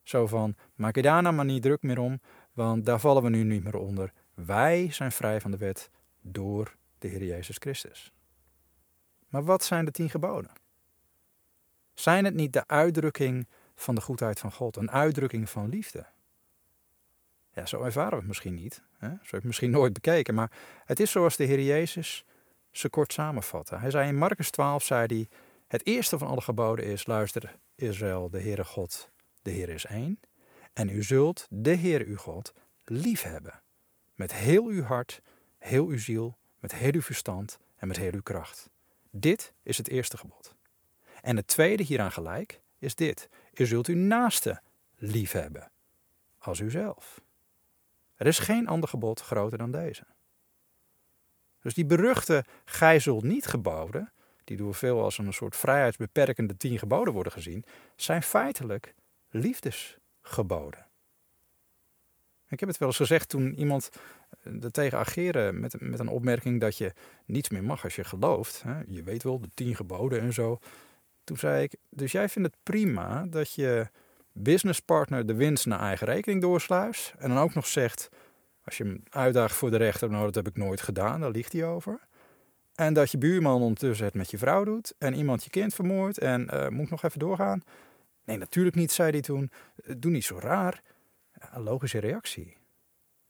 Zo 0.07 0.27
van, 0.27 0.57
maak 0.75 0.97
je 0.97 1.03
daar 1.03 1.23
nou 1.23 1.35
maar 1.35 1.45
niet 1.45 1.63
druk 1.63 1.83
meer 1.83 1.99
om, 1.99 2.21
want 2.57 2.85
daar 2.85 3.01
vallen 3.01 3.23
we 3.23 3.29
nu 3.29 3.43
niet 3.43 3.65
meer 3.65 3.77
onder. 3.77 4.13
Wij 4.35 4.89
zijn 4.91 5.13
vrij 5.13 5.41
van 5.41 5.51
de 5.51 5.57
wet 5.57 5.91
door 6.21 6.77
de 6.99 7.09
Heer 7.09 7.25
Jezus 7.25 7.57
Christus. 7.57 8.13
Maar 9.29 9.45
wat 9.45 9.65
zijn 9.65 9.85
de 9.85 9.91
tien 9.91 10.11
geboden? 10.11 10.51
Zijn 11.95 12.25
het 12.25 12.35
niet 12.35 12.53
de 12.53 12.67
uitdrukking 12.67 13.47
van 13.75 13.95
de 13.95 14.01
goedheid 14.01 14.39
van 14.39 14.53
God, 14.53 14.77
een 14.77 14.91
uitdrukking 14.91 15.51
van 15.51 15.69
liefde? 15.69 16.07
Ja, 17.53 17.67
zo 17.67 17.83
ervaren 17.83 18.11
we 18.11 18.17
het 18.17 18.27
misschien 18.27 18.55
niet. 18.55 18.83
Hè? 18.99 19.09
Zo 19.09 19.31
heb 19.31 19.41
ik 19.41 19.45
misschien 19.45 19.71
nooit 19.71 19.93
bekeken, 19.93 20.35
maar 20.35 20.53
het 20.85 21.01
is 21.01 21.11
zoals 21.11 21.37
de 21.37 21.45
Heer 21.45 21.63
Jezus 21.63 22.25
ze 22.71 22.89
kort 22.89 23.13
samenvatte. 23.13 23.77
Hij 23.77 23.91
zei 23.91 24.09
in 24.09 24.17
Marcus 24.17 24.51
12, 24.51 24.83
zei 24.83 25.07
hij, 25.07 25.29
het 25.67 25.87
eerste 25.87 26.19
van 26.19 26.29
alle 26.29 26.41
geboden 26.41 26.85
is, 26.85 27.07
luister 27.07 27.57
Israël, 27.75 28.31
de 28.31 28.41
Heere 28.41 28.65
God, 28.65 29.11
de 29.43 29.51
Heer 29.51 29.69
is 29.69 29.85
één. 29.85 30.21
En 30.77 30.89
u 30.89 31.03
zult 31.03 31.47
de 31.51 31.71
Heer 31.71 32.07
uw 32.07 32.17
God 32.17 32.55
lief 32.85 33.23
hebben 33.23 33.63
met 34.15 34.33
heel 34.33 34.67
uw 34.67 34.83
hart, 34.83 35.23
heel 35.59 35.87
uw 35.87 35.99
ziel, 35.99 36.39
met 36.59 36.75
heel 36.75 36.93
uw 36.93 37.03
verstand 37.03 37.59
en 37.77 37.89
met 37.89 37.97
heel 37.97 38.13
uw 38.13 38.23
kracht. 38.23 38.71
Dit 39.11 39.53
is 39.63 39.79
het 39.79 39.89
eerste 39.89 40.17
gebod. 40.17 40.55
En 41.23 41.37
het 41.37 41.47
tweede 41.47 41.83
hieraan 41.83 42.13
gelijk 42.13 42.61
is 42.79 42.95
dit. 42.95 43.29
U 43.53 43.67
zult 43.67 43.87
uw 43.87 43.97
naaste 43.97 44.61
lief 44.97 45.33
hebben 45.33 45.71
als 46.39 46.61
uzelf. 46.61 47.21
Er 48.15 48.27
is 48.27 48.39
geen 48.39 48.69
ander 48.69 48.89
gebod 48.89 49.21
groter 49.21 49.59
dan 49.59 49.71
deze. 49.71 50.07
Dus 51.61 51.75
die 51.75 51.87
beruchte 51.87 52.45
gij 52.65 52.99
zult 52.99 53.25
niet 53.25 53.47
geboden, 53.47 54.13
die 54.45 54.57
door 54.57 54.75
veel 54.75 55.03
als 55.03 55.19
een 55.19 55.33
soort 55.33 55.57
vrijheidsbeperkende 55.57 56.57
tien 56.57 56.79
geboden 56.79 57.13
worden 57.13 57.33
gezien, 57.33 57.65
zijn 57.95 58.23
feitelijk 58.23 58.95
liefdesgeboden. 60.27 60.85
Ik 62.49 62.61
heb 62.61 62.69
het 62.69 62.79
wel 62.79 62.89
eens 62.89 62.97
gezegd 62.97 63.29
toen 63.29 63.55
iemand 63.55 63.91
eh, 64.43 64.65
er 64.65 64.71
tegen 64.71 64.99
ageren 64.99 65.61
met, 65.61 65.81
met 65.81 65.99
een 65.99 66.09
opmerking 66.09 66.61
dat 66.61 66.79
je 66.79 66.93
niets 67.25 67.49
meer 67.49 67.65
mag 67.65 67.85
als 67.85 67.97
je 67.97 68.05
gelooft. 68.05 68.63
Hè? 68.63 68.81
Je 68.87 69.03
weet 69.03 69.23
wel, 69.23 69.41
de 69.41 69.49
tien 69.55 69.77
geboden 69.77 70.21
en 70.21 70.33
zo. 70.33 70.59
Toen 71.25 71.37
zei 71.37 71.63
ik, 71.63 71.75
dus 71.91 72.13
jij 72.13 72.29
vindt 72.29 72.49
het 72.49 72.59
prima 72.63 73.27
dat 73.27 73.55
je 73.55 73.89
businesspartner 74.33 75.27
de 75.27 75.35
winst 75.35 75.67
naar 75.67 75.81
eigen 75.81 76.07
rekening 76.07 76.41
doorsluist. 76.41 77.15
En 77.19 77.29
dan 77.29 77.39
ook 77.39 77.55
nog 77.55 77.67
zegt, 77.67 78.09
als 78.65 78.77
je 78.77 78.85
hem 78.85 79.03
uitdaagt 79.11 79.55
voor 79.55 79.71
de 79.71 79.77
rechter, 79.77 80.11
nou 80.11 80.25
dat 80.25 80.35
heb 80.35 80.47
ik 80.47 80.57
nooit 80.57 80.81
gedaan, 80.81 81.21
daar 81.21 81.31
ligt 81.31 81.53
hij 81.53 81.65
over. 81.65 82.01
En 82.75 82.95
dat 82.95 83.11
je 83.11 83.19
buurman 83.19 83.61
ondertussen 83.61 84.07
het 84.07 84.15
met 84.15 84.31
je 84.31 84.39
vrouw 84.39 84.65
doet 84.65 84.95
en 84.99 85.15
iemand 85.15 85.45
je 85.45 85.51
kind 85.51 85.75
vermoordt 85.75 86.19
en 86.19 86.51
uh, 86.55 86.69
moet 86.69 86.91
nog 86.91 87.03
even 87.03 87.19
doorgaan? 87.19 87.63
Nee, 88.27 88.37
natuurlijk 88.37 88.77
niet, 88.77 88.93
zei 88.93 89.11
hij 89.11 89.21
toen. 89.21 89.51
Eh, 89.85 89.95
doe 89.99 90.11
niet 90.11 90.25
zo 90.25 90.39
raar. 90.39 90.83
Een 91.33 91.63
logische 91.63 91.99
reactie. 91.99 92.57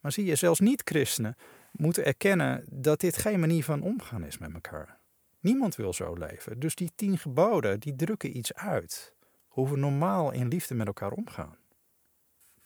Maar 0.01 0.13
zie 0.13 0.25
je, 0.25 0.35
zelfs 0.35 0.61
niet-christenen 0.61 1.37
moeten 1.73 2.05
erkennen 2.05 2.65
dat 2.71 3.01
dit 3.01 3.17
geen 3.17 3.41
manier 3.41 3.65
van 3.65 3.83
omgaan 3.83 4.25
is 4.25 4.39
met 4.39 4.53
elkaar. 4.55 4.99
Niemand 5.41 5.77
wil 5.77 5.93
zo 5.93 6.15
leven. 6.15 6.61
Dus 6.61 6.75
die 6.75 6.93
tien 6.95 7.19
geboden, 7.19 7.81
die 7.81 7.97
drukken 7.97 8.37
iets 8.37 8.55
uit. 8.55 9.15
Hoe 9.47 9.71
we 9.71 9.77
normaal 9.77 10.33
in 10.33 10.49
liefde 10.49 10.75
met 10.75 10.87
elkaar 10.87 11.13
omgaan. 11.13 11.57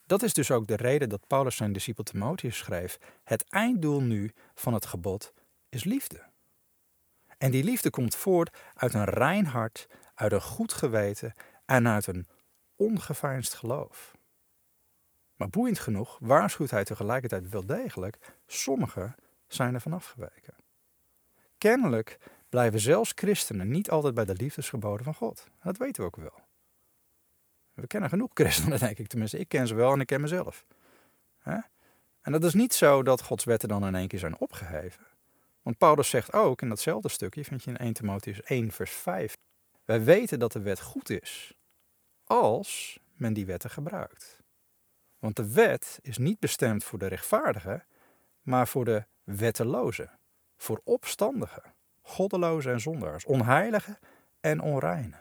Dat 0.06 0.22
is 0.22 0.34
dus 0.34 0.50
ook 0.50 0.66
de 0.66 0.76
reden 0.76 1.08
dat 1.08 1.26
Paulus 1.26 1.56
zijn 1.56 1.72
discipel 1.72 2.04
Timotheus 2.04 2.56
schreef: 2.56 2.98
Het 3.24 3.44
einddoel 3.48 4.02
nu 4.02 4.30
van 4.54 4.74
het 4.74 4.86
gebod 4.86 5.32
is 5.68 5.84
liefde. 5.84 6.22
En 7.38 7.50
die 7.50 7.64
liefde 7.64 7.90
komt 7.90 8.14
voort 8.14 8.56
uit 8.74 8.94
een 8.94 9.04
rein 9.04 9.46
hart, 9.46 9.86
uit 10.14 10.32
een 10.32 10.40
goed 10.40 10.72
geweten 10.72 11.34
en 11.70 11.88
uit 11.88 12.06
een 12.06 12.26
ongeveinsd 12.76 13.54
geloof. 13.54 14.16
Maar 15.36 15.48
boeiend 15.48 15.78
genoeg 15.78 16.18
waarschuwt 16.20 16.70
hij 16.70 16.84
tegelijkertijd 16.84 17.48
wel 17.48 17.66
degelijk: 17.66 18.18
sommigen 18.46 19.14
zijn 19.46 19.74
er 19.74 19.80
van 19.80 19.92
afgeweken. 19.92 20.54
Kennelijk 21.58 22.18
blijven 22.48 22.80
zelfs 22.80 23.12
christenen 23.14 23.68
niet 23.68 23.90
altijd 23.90 24.14
bij 24.14 24.24
de 24.24 24.34
liefdesgeboden 24.34 25.04
van 25.04 25.14
God. 25.14 25.46
Dat 25.62 25.76
weten 25.76 26.02
we 26.02 26.08
ook 26.08 26.16
wel. 26.16 26.40
We 27.74 27.86
kennen 27.86 28.08
genoeg 28.08 28.30
christenen, 28.34 28.78
denk 28.78 28.98
ik. 28.98 29.06
Tenminste, 29.06 29.38
ik 29.38 29.48
ken 29.48 29.66
ze 29.66 29.74
wel 29.74 29.92
en 29.92 30.00
ik 30.00 30.06
ken 30.06 30.20
mezelf. 30.20 30.66
En 32.20 32.32
dat 32.32 32.44
is 32.44 32.54
niet 32.54 32.74
zo 32.74 33.02
dat 33.02 33.22
Gods 33.22 33.44
wetten 33.44 33.68
dan 33.68 33.86
in 33.86 33.94
één 33.94 34.08
keer 34.08 34.18
zijn 34.18 34.38
opgeheven. 34.38 35.06
Want 35.62 35.78
Paulus 35.78 36.08
zegt 36.08 36.32
ook 36.32 36.62
in 36.62 36.68
datzelfde 36.68 37.08
stukje, 37.08 37.44
vind 37.44 37.64
je 37.64 37.70
in 37.70 37.76
1 37.76 37.92
Timotheus 37.92 38.42
1, 38.42 38.70
vers 38.70 38.90
5. 38.90 39.36
Wij 39.84 40.04
weten 40.04 40.38
dat 40.38 40.52
de 40.52 40.60
wet 40.60 40.80
goed 40.80 41.10
is, 41.10 41.54
als 42.30 43.00
men 43.14 43.32
die 43.32 43.46
wetten 43.46 43.70
gebruikt. 43.70 44.38
Want 45.18 45.36
de 45.36 45.52
wet 45.52 45.98
is 46.02 46.18
niet 46.18 46.38
bestemd 46.38 46.84
voor 46.84 46.98
de 46.98 47.06
rechtvaardigen, 47.06 47.84
maar 48.42 48.68
voor 48.68 48.84
de 48.84 49.04
wettelozen, 49.24 50.18
voor 50.56 50.80
opstandigen, 50.84 51.74
goddelozen 52.00 52.72
en 52.72 52.80
zondaars, 52.80 53.24
onheiligen 53.24 53.98
en 54.40 54.60
onreinen. 54.60 55.20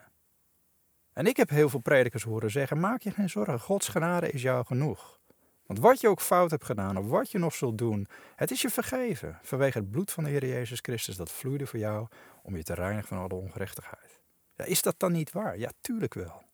En 1.13 1.25
ik 1.25 1.37
heb 1.37 1.49
heel 1.49 1.69
veel 1.69 1.79
predikers 1.79 2.23
horen 2.23 2.51
zeggen: 2.51 2.79
maak 2.79 3.01
je 3.01 3.11
geen 3.11 3.29
zorgen, 3.29 3.59
Gods 3.59 3.87
genade 3.87 4.31
is 4.31 4.41
jou 4.41 4.65
genoeg. 4.65 5.19
Want 5.65 5.79
wat 5.79 6.01
je 6.01 6.07
ook 6.07 6.21
fout 6.21 6.51
hebt 6.51 6.65
gedaan 6.65 6.97
of 6.97 7.07
wat 7.07 7.31
je 7.31 7.37
nog 7.37 7.53
zult 7.53 7.77
doen, 7.77 8.07
het 8.35 8.51
is 8.51 8.61
je 8.61 8.69
vergeven 8.69 9.39
vanwege 9.41 9.77
het 9.77 9.91
bloed 9.91 10.11
van 10.11 10.23
de 10.23 10.29
Heer 10.29 10.45
Jezus 10.45 10.79
Christus 10.81 11.15
dat 11.15 11.31
vloeide 11.31 11.67
voor 11.67 11.79
jou 11.79 12.07
om 12.43 12.55
je 12.55 12.63
te 12.63 12.73
reinigen 12.73 13.07
van 13.07 13.17
alle 13.17 13.35
ongerechtigheid. 13.35 14.19
Ja, 14.55 14.65
is 14.65 14.81
dat 14.81 14.99
dan 14.99 15.11
niet 15.11 15.31
waar? 15.31 15.57
Ja, 15.57 15.71
tuurlijk 15.81 16.13
wel. 16.13 16.47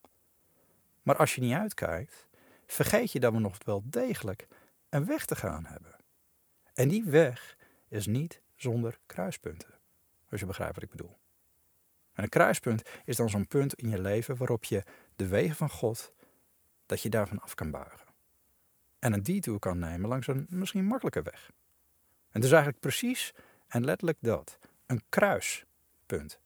Maar 1.06 1.16
als 1.16 1.34
je 1.34 1.40
niet 1.40 1.54
uitkijkt, 1.54 2.26
vergeet 2.66 3.12
je 3.12 3.20
dat 3.20 3.32
we 3.32 3.38
nog 3.38 3.56
wel 3.64 3.82
degelijk 3.84 4.46
een 4.88 5.06
weg 5.06 5.24
te 5.24 5.36
gaan 5.36 5.66
hebben. 5.66 5.96
En 6.74 6.88
die 6.88 7.04
weg 7.04 7.56
is 7.88 8.06
niet 8.06 8.40
zonder 8.54 8.98
kruispunten, 9.06 9.74
als 10.30 10.40
je 10.40 10.46
begrijpt 10.46 10.74
wat 10.74 10.84
ik 10.84 10.90
bedoel. 10.90 11.18
En 12.12 12.22
een 12.22 12.28
kruispunt 12.28 12.82
is 13.04 13.16
dan 13.16 13.28
zo'n 13.28 13.46
punt 13.46 13.74
in 13.74 13.88
je 13.88 14.00
leven 14.00 14.36
waarop 14.36 14.64
je 14.64 14.82
de 15.16 15.26
wegen 15.26 15.56
van 15.56 15.70
God, 15.70 16.12
dat 16.86 17.02
je 17.02 17.08
daarvan 17.08 17.40
af 17.40 17.54
kan 17.54 17.70
buigen. 17.70 18.06
En 18.98 19.12
een 19.12 19.22
detour 19.22 19.58
kan 19.58 19.78
nemen 19.78 20.08
langs 20.08 20.26
een 20.26 20.46
misschien 20.48 20.84
makkelijke 20.84 21.22
weg. 21.22 21.50
En 22.30 22.40
dus 22.40 22.50
eigenlijk 22.50 22.80
precies 22.80 23.34
en 23.68 23.84
letterlijk 23.84 24.18
dat. 24.20 24.58
Een 24.86 25.02
kruispunt. 25.08 26.40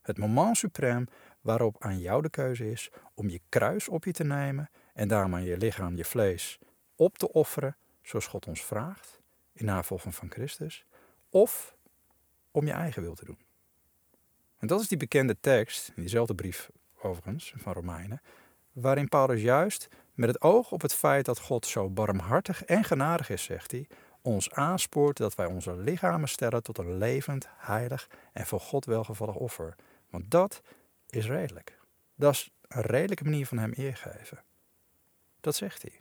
Het 0.00 0.18
moment 0.18 0.64
suprême 0.66 1.04
waarop 1.42 1.76
aan 1.78 1.98
jou 1.98 2.22
de 2.22 2.30
keuze 2.30 2.70
is 2.70 2.90
om 3.14 3.28
je 3.28 3.40
kruis 3.48 3.88
op 3.88 4.04
je 4.04 4.12
te 4.12 4.24
nemen 4.24 4.70
en 4.94 5.08
daarmee 5.08 5.44
je 5.44 5.56
lichaam, 5.56 5.96
je 5.96 6.04
vlees 6.04 6.58
op 6.96 7.18
te 7.18 7.32
offeren, 7.32 7.76
zoals 8.02 8.26
God 8.26 8.46
ons 8.46 8.64
vraagt, 8.64 9.20
in 9.52 9.64
navolging 9.64 10.14
van 10.14 10.30
Christus, 10.30 10.86
of 11.28 11.76
om 12.50 12.66
je 12.66 12.72
eigen 12.72 13.02
wil 13.02 13.14
te 13.14 13.24
doen. 13.24 13.38
En 14.58 14.66
dat 14.66 14.80
is 14.80 14.88
die 14.88 14.98
bekende 14.98 15.36
tekst, 15.40 15.88
in 15.88 16.02
diezelfde 16.02 16.34
brief 16.34 16.70
overigens, 17.02 17.54
van 17.56 17.72
Romeinen, 17.72 18.22
waarin 18.72 19.08
Paulus 19.08 19.42
juist 19.42 19.88
met 20.14 20.28
het 20.28 20.40
oog 20.40 20.72
op 20.72 20.82
het 20.82 20.94
feit 20.94 21.24
dat 21.24 21.38
God 21.38 21.66
zo 21.66 21.90
barmhartig 21.90 22.64
en 22.64 22.84
genadig 22.84 23.30
is, 23.30 23.42
zegt 23.42 23.70
hij, 23.70 23.86
ons 24.22 24.50
aanspoort 24.50 25.16
dat 25.16 25.34
wij 25.34 25.46
onze 25.46 25.76
lichamen 25.76 26.28
stellen 26.28 26.62
tot 26.62 26.78
een 26.78 26.98
levend, 26.98 27.48
heilig 27.56 28.08
en 28.32 28.46
voor 28.46 28.60
God 28.60 28.84
welgevallig 28.84 29.34
offer. 29.34 29.74
Want 30.10 30.30
dat 30.30 30.62
is 31.12 31.26
redelijk. 31.26 31.78
Dat 32.14 32.32
is 32.32 32.50
een 32.68 32.82
redelijke 32.82 33.24
manier 33.24 33.46
van 33.46 33.58
hem 33.58 33.72
eergeven. 33.72 34.42
Dat 35.40 35.54
zegt 35.54 35.82
hij. 35.82 36.00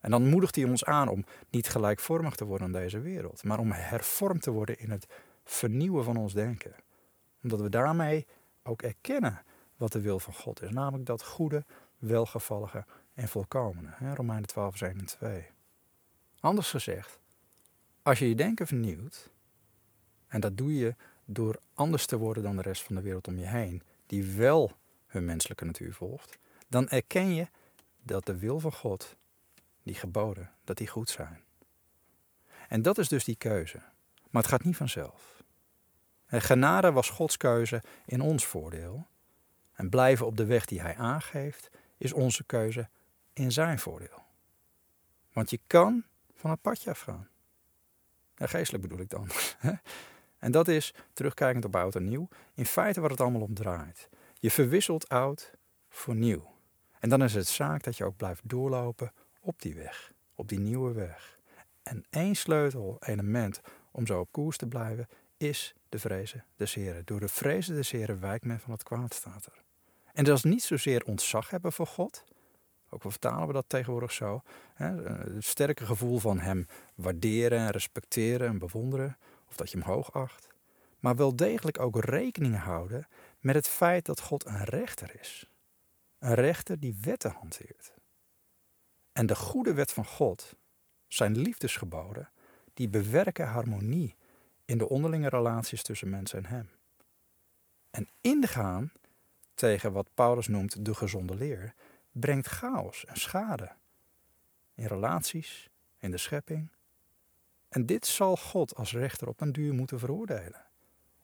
En 0.00 0.10
dan 0.10 0.28
moedigt 0.28 0.54
hij 0.54 0.64
ons 0.64 0.84
aan 0.84 1.08
om 1.08 1.24
niet 1.50 1.68
gelijkvormig 1.68 2.34
te 2.34 2.44
worden 2.44 2.66
aan 2.66 2.72
deze 2.72 3.00
wereld, 3.00 3.44
maar 3.44 3.58
om 3.58 3.72
hervormd 3.72 4.42
te 4.42 4.50
worden 4.50 4.78
in 4.78 4.90
het 4.90 5.06
vernieuwen 5.44 6.04
van 6.04 6.16
ons 6.16 6.32
denken 6.32 6.74
omdat 7.44 7.60
we 7.60 7.68
daarmee 7.68 8.26
ook 8.62 8.82
erkennen 8.82 9.42
wat 9.76 9.92
de 9.92 10.00
wil 10.00 10.18
van 10.18 10.34
God 10.34 10.62
is. 10.62 10.70
Namelijk 10.70 11.06
dat 11.06 11.24
goede, 11.24 11.64
welgevallige 11.98 12.84
en 13.14 13.28
volkomene. 13.28 14.14
Romeinen 14.14 14.46
12, 14.46 14.70
vers 14.76 14.92
1 14.92 14.98
en 14.98 15.06
2. 15.06 15.46
Anders 16.40 16.70
gezegd, 16.70 17.18
als 18.02 18.18
je 18.18 18.28
je 18.28 18.34
denken 18.34 18.66
vernieuwt, 18.66 19.30
en 20.26 20.40
dat 20.40 20.56
doe 20.56 20.74
je 20.74 20.94
door 21.24 21.58
anders 21.74 22.06
te 22.06 22.18
worden 22.18 22.42
dan 22.42 22.56
de 22.56 22.62
rest 22.62 22.82
van 22.82 22.94
de 22.94 23.02
wereld 23.02 23.28
om 23.28 23.38
je 23.38 23.46
heen, 23.46 23.82
die 24.06 24.24
wel 24.24 24.72
hun 25.06 25.24
menselijke 25.24 25.64
natuur 25.64 25.94
volgt, 25.94 26.38
dan 26.68 26.88
erken 26.88 27.34
je 27.34 27.46
dat 28.02 28.26
de 28.26 28.38
wil 28.38 28.60
van 28.60 28.72
God, 28.72 29.16
die 29.82 29.94
geboden, 29.94 30.50
dat 30.64 30.76
die 30.76 30.88
goed 30.88 31.10
zijn. 31.10 31.42
En 32.68 32.82
dat 32.82 32.98
is 32.98 33.08
dus 33.08 33.24
die 33.24 33.36
keuze. 33.36 33.82
Maar 34.30 34.42
het 34.42 34.50
gaat 34.50 34.64
niet 34.64 34.76
vanzelf. 34.76 35.42
En 36.26 36.42
genade 36.42 36.92
was 36.92 37.10
Gods 37.10 37.36
keuze 37.36 37.82
in 38.06 38.20
ons 38.20 38.46
voordeel. 38.46 39.06
En 39.72 39.88
blijven 39.88 40.26
op 40.26 40.36
de 40.36 40.44
weg 40.44 40.64
die 40.64 40.80
Hij 40.80 40.96
aangeeft, 40.96 41.70
is 41.96 42.12
onze 42.12 42.44
keuze 42.44 42.88
in 43.32 43.52
Zijn 43.52 43.78
voordeel. 43.78 44.22
Want 45.32 45.50
je 45.50 45.60
kan 45.66 46.04
van 46.34 46.50
het 46.50 46.60
padje 46.60 46.90
afgaan. 46.90 47.28
Geestelijk 48.36 48.82
bedoel 48.82 49.00
ik 49.00 49.10
dan. 49.10 49.30
en 50.44 50.50
dat 50.52 50.68
is, 50.68 50.94
terugkijkend 51.12 51.64
op 51.64 51.76
oud 51.76 51.94
en 51.94 52.04
nieuw, 52.04 52.28
in 52.54 52.66
feite 52.66 53.00
wat 53.00 53.10
het 53.10 53.20
allemaal 53.20 53.40
om 53.40 53.54
draait. 53.54 54.08
Je 54.38 54.50
verwisselt 54.50 55.08
oud 55.08 55.50
voor 55.88 56.14
nieuw. 56.14 56.52
En 56.98 57.08
dan 57.08 57.22
is 57.22 57.34
het 57.34 57.46
zaak 57.46 57.82
dat 57.82 57.96
je 57.96 58.04
ook 58.04 58.16
blijft 58.16 58.48
doorlopen 58.48 59.12
op 59.40 59.62
die 59.62 59.74
weg, 59.74 60.12
op 60.34 60.48
die 60.48 60.58
nieuwe 60.58 60.92
weg. 60.92 61.38
En 61.82 62.04
één 62.10 62.34
sleutel 62.34 62.96
element 63.00 63.60
om 63.90 64.06
zo 64.06 64.20
op 64.20 64.28
koers 64.30 64.56
te 64.56 64.66
blijven 64.66 65.08
is 65.36 65.74
de 65.88 65.98
vrezen 65.98 66.44
des 66.56 66.74
Heren. 66.74 67.02
Door 67.04 67.20
de 67.20 67.28
vrezen 67.28 67.74
des 67.74 67.90
Heren 67.90 68.20
wijkt 68.20 68.44
men 68.44 68.60
van 68.60 68.72
het 68.72 68.82
kwaad, 68.82 69.14
staat 69.14 69.46
er. 69.46 69.62
En 70.12 70.24
dat 70.24 70.36
is 70.36 70.44
niet 70.44 70.62
zozeer 70.62 71.04
ontzag 71.04 71.50
hebben 71.50 71.72
voor 71.72 71.86
God. 71.86 72.24
Ook 72.90 73.04
al 73.04 73.10
vertalen 73.10 73.46
we 73.46 73.52
dat 73.52 73.68
tegenwoordig 73.68 74.12
zo. 74.12 74.42
Hè, 74.74 75.04
een 75.06 75.42
sterke 75.42 75.86
gevoel 75.86 76.18
van 76.18 76.38
hem 76.38 76.66
waarderen 76.94 77.58
en 77.58 77.70
respecteren 77.70 78.48
en 78.48 78.58
bewonderen. 78.58 79.16
Of 79.54 79.60
dat 79.60 79.70
je 79.70 79.78
hem 79.78 79.86
hoog 79.86 80.12
acht. 80.12 80.48
Maar 80.98 81.16
wel 81.16 81.36
degelijk 81.36 81.80
ook 81.80 82.04
rekening 82.04 82.56
houden 82.56 83.08
met 83.40 83.54
het 83.54 83.68
feit 83.68 84.06
dat 84.06 84.20
God 84.20 84.46
een 84.46 84.64
rechter 84.64 85.20
is. 85.20 85.50
Een 86.18 86.34
rechter 86.34 86.80
die 86.80 86.96
wetten 87.00 87.30
hanteert. 87.30 87.94
En 89.12 89.26
de 89.26 89.34
goede 89.34 89.74
wet 89.74 89.92
van 89.92 90.04
God, 90.04 90.56
zijn 91.08 91.38
liefdesgeboden, 91.38 92.30
die 92.74 92.88
bewerken 92.88 93.48
harmonie 93.48 94.16
in 94.64 94.78
de 94.78 94.88
onderlinge 94.88 95.28
relaties 95.28 95.82
tussen 95.82 96.10
mensen 96.10 96.38
en 96.38 96.46
hem. 96.46 96.70
En 97.90 98.08
ingaan 98.20 98.92
tegen 99.54 99.92
wat 99.92 100.14
Paulus 100.14 100.48
noemt 100.48 100.84
de 100.84 100.94
gezonde 100.94 101.34
leer, 101.34 101.74
brengt 102.12 102.46
chaos 102.46 103.04
en 103.04 103.16
schade 103.16 103.72
in 104.74 104.86
relaties, 104.86 105.70
in 105.98 106.10
de 106.10 106.18
schepping. 106.18 106.68
En 107.74 107.86
dit 107.86 108.06
zal 108.06 108.36
God 108.36 108.76
als 108.76 108.92
rechter 108.92 109.28
op 109.28 109.40
een 109.40 109.52
duur 109.52 109.74
moeten 109.74 109.98
veroordelen, 109.98 110.64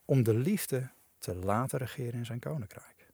om 0.05 0.23
de 0.23 0.35
liefde 0.35 0.91
te 1.19 1.35
laten 1.35 1.79
regeren 1.79 2.13
in 2.13 2.25
zijn 2.25 2.39
koninkrijk. 2.39 3.11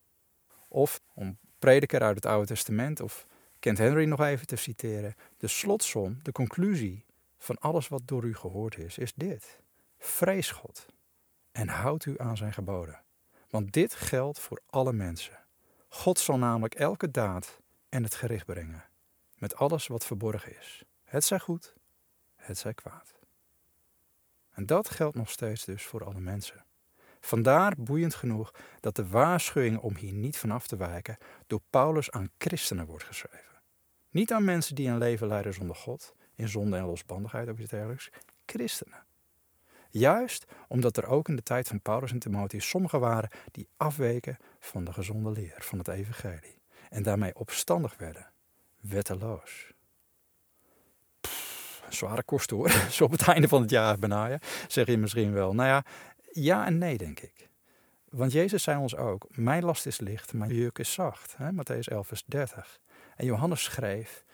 Of 0.68 1.00
om 1.14 1.38
prediker 1.58 2.02
uit 2.02 2.14
het 2.14 2.26
Oude 2.26 2.46
Testament 2.46 3.00
of 3.00 3.26
Kent 3.58 3.78
Henry 3.78 4.04
nog 4.04 4.20
even 4.20 4.46
te 4.46 4.56
citeren, 4.56 5.14
de 5.36 5.46
slotsom, 5.46 6.18
de 6.22 6.32
conclusie 6.32 7.04
van 7.38 7.58
alles 7.58 7.88
wat 7.88 8.02
door 8.04 8.24
u 8.24 8.34
gehoord 8.34 8.78
is, 8.78 8.98
is 8.98 9.12
dit. 9.14 9.60
Vrees 9.98 10.50
God 10.50 10.86
en 11.52 11.68
houd 11.68 12.04
u 12.04 12.14
aan 12.18 12.36
zijn 12.36 12.52
geboden. 12.52 13.02
Want 13.50 13.72
dit 13.72 13.94
geldt 13.94 14.38
voor 14.38 14.60
alle 14.66 14.92
mensen. 14.92 15.38
God 15.88 16.18
zal 16.18 16.38
namelijk 16.38 16.74
elke 16.74 17.10
daad 17.10 17.60
en 17.88 18.02
het 18.02 18.14
gericht 18.14 18.46
brengen, 18.46 18.84
met 19.34 19.56
alles 19.56 19.86
wat 19.86 20.06
verborgen 20.06 20.56
is. 20.58 20.82
Het 21.04 21.24
zij 21.24 21.38
goed, 21.38 21.74
het 22.34 22.58
zij 22.58 22.74
kwaad. 22.74 23.15
En 24.56 24.66
dat 24.66 24.90
geldt 24.90 25.16
nog 25.16 25.30
steeds 25.30 25.64
dus 25.64 25.84
voor 25.84 26.04
alle 26.04 26.20
mensen. 26.20 26.64
Vandaar 27.20 27.74
boeiend 27.78 28.14
genoeg 28.14 28.54
dat 28.80 28.96
de 28.96 29.08
waarschuwing 29.08 29.78
om 29.78 29.96
hier 29.96 30.12
niet 30.12 30.38
vanaf 30.38 30.66
te 30.66 30.76
wijken 30.76 31.16
door 31.46 31.60
Paulus 31.70 32.10
aan 32.10 32.30
christenen 32.38 32.86
wordt 32.86 33.04
geschreven. 33.04 33.60
Niet 34.10 34.32
aan 34.32 34.44
mensen 34.44 34.74
die 34.74 34.88
een 34.88 34.98
leven 34.98 35.26
leiden 35.26 35.54
zonder 35.54 35.76
God, 35.76 36.14
in 36.34 36.48
zonde 36.48 36.76
en 36.76 36.84
losbandigheid 36.84 37.48
of 37.48 37.58
iets 37.58 37.70
dergelijks, 37.70 38.10
christenen. 38.46 39.04
Juist 39.90 40.44
omdat 40.68 40.96
er 40.96 41.06
ook 41.06 41.28
in 41.28 41.36
de 41.36 41.42
tijd 41.42 41.68
van 41.68 41.80
Paulus 41.80 42.12
en 42.12 42.18
Timotheus 42.18 42.68
sommigen 42.68 43.00
waren 43.00 43.30
die 43.50 43.68
afweken 43.76 44.36
van 44.58 44.84
de 44.84 44.92
gezonde 44.92 45.30
leer 45.30 45.56
van 45.58 45.78
het 45.78 45.88
evangelie. 45.88 46.58
En 46.90 47.02
daarmee 47.02 47.34
opstandig 47.34 47.96
werden, 47.96 48.30
wetteloos. 48.80 49.74
Zware 51.88 52.22
kost 52.22 52.50
hoor, 52.50 52.70
zo 52.90 53.04
op 53.04 53.10
het 53.10 53.28
einde 53.28 53.48
van 53.48 53.60
het 53.60 53.70
jaar 53.70 53.98
benaaien, 53.98 54.40
zeg 54.68 54.86
je 54.86 54.98
misschien 54.98 55.32
wel. 55.32 55.54
Nou 55.54 55.68
ja, 55.68 55.84
ja 56.32 56.66
en 56.66 56.78
nee 56.78 56.96
denk 56.96 57.20
ik. 57.20 57.48
Want 58.10 58.32
Jezus 58.32 58.62
zei 58.62 58.78
ons 58.78 58.96
ook, 58.96 59.26
mijn 59.30 59.64
last 59.64 59.86
is 59.86 60.00
licht, 60.00 60.32
mijn 60.32 60.54
juk 60.54 60.78
is 60.78 60.92
zacht. 60.92 61.36
Hè? 61.36 61.50
Matthäus 61.52 61.88
11 61.88 62.06
vers 62.06 62.24
30. 62.26 62.78
En 63.16 63.24
Johannes 63.24 63.62
schreef, 63.62 64.24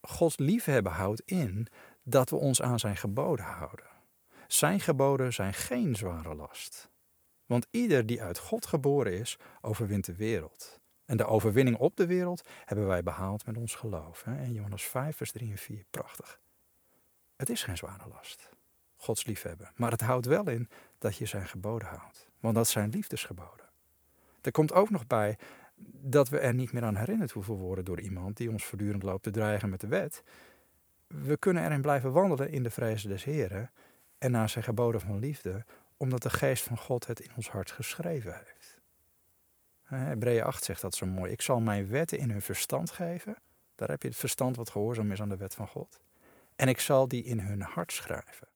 Gods 0.00 0.36
liefhebben 0.36 0.92
houdt 0.92 1.22
in 1.24 1.66
dat 2.02 2.30
we 2.30 2.36
ons 2.36 2.62
aan 2.62 2.78
zijn 2.78 2.96
geboden 2.96 3.44
houden. 3.44 3.86
Zijn 4.46 4.80
geboden 4.80 5.32
zijn 5.32 5.54
geen 5.54 5.96
zware 5.96 6.34
last. 6.34 6.90
Want 7.46 7.66
ieder 7.70 8.06
die 8.06 8.22
uit 8.22 8.38
God 8.38 8.66
geboren 8.66 9.12
is, 9.12 9.38
overwint 9.60 10.04
de 10.04 10.16
wereld. 10.16 10.80
En 11.04 11.16
de 11.16 11.26
overwinning 11.26 11.76
op 11.76 11.96
de 11.96 12.06
wereld 12.06 12.48
hebben 12.64 12.86
wij 12.86 13.02
behaald 13.02 13.46
met 13.46 13.56
ons 13.56 13.74
geloof. 13.74 14.26
In 14.26 14.52
Johannes 14.52 14.82
5, 14.82 15.16
vers 15.16 15.32
3 15.32 15.50
en 15.50 15.58
4, 15.58 15.84
prachtig. 15.90 16.40
Het 17.42 17.50
is 17.50 17.62
geen 17.62 17.76
zware 17.76 18.08
last, 18.08 18.48
Gods 18.96 19.24
liefhebben. 19.24 19.70
Maar 19.74 19.90
het 19.90 20.00
houdt 20.00 20.26
wel 20.26 20.48
in 20.48 20.68
dat 20.98 21.16
je 21.16 21.26
zijn 21.26 21.46
geboden 21.46 21.88
houdt. 21.88 22.28
Want 22.40 22.54
dat 22.54 22.68
zijn 22.68 22.90
liefdesgeboden. 22.90 23.66
Er 24.40 24.50
komt 24.50 24.72
ook 24.72 24.90
nog 24.90 25.06
bij 25.06 25.38
dat 26.00 26.28
we 26.28 26.38
er 26.38 26.54
niet 26.54 26.72
meer 26.72 26.82
aan 26.82 26.96
herinnerd 26.96 27.30
hoeven 27.30 27.54
worden 27.54 27.84
door 27.84 28.00
iemand 28.00 28.36
die 28.36 28.50
ons 28.50 28.64
voortdurend 28.64 29.02
loopt 29.02 29.22
te 29.22 29.30
dreigen 29.30 29.68
met 29.68 29.80
de 29.80 29.86
wet. 29.86 30.22
We 31.06 31.36
kunnen 31.36 31.64
erin 31.64 31.80
blijven 31.80 32.12
wandelen 32.12 32.50
in 32.50 32.62
de 32.62 32.70
vrezen 32.70 33.08
des 33.08 33.24
Heren 33.24 33.70
en 34.18 34.30
naar 34.30 34.48
zijn 34.48 34.64
geboden 34.64 35.00
van 35.00 35.18
liefde, 35.18 35.64
omdat 35.96 36.22
de 36.22 36.30
geest 36.30 36.64
van 36.64 36.78
God 36.78 37.06
het 37.06 37.20
in 37.20 37.30
ons 37.36 37.50
hart 37.50 37.70
geschreven 37.70 38.34
heeft. 38.34 38.80
Hebreeën 39.82 40.44
8 40.44 40.64
zegt 40.64 40.80
dat 40.80 40.94
zo 40.94 41.06
mooi. 41.06 41.32
Ik 41.32 41.42
zal 41.42 41.60
mijn 41.60 41.88
wetten 41.88 42.18
in 42.18 42.30
hun 42.30 42.42
verstand 42.42 42.90
geven. 42.90 43.36
Daar 43.74 43.88
heb 43.88 44.02
je 44.02 44.08
het 44.08 44.16
verstand 44.16 44.56
wat 44.56 44.70
gehoorzaam 44.70 45.12
is 45.12 45.20
aan 45.20 45.28
de 45.28 45.36
wet 45.36 45.54
van 45.54 45.68
God. 45.68 46.00
En 46.56 46.68
ik 46.68 46.80
zal 46.80 47.08
die 47.08 47.24
in 47.24 47.40
hun 47.40 47.60
hart 47.62 47.92
schrijven. 47.92 48.48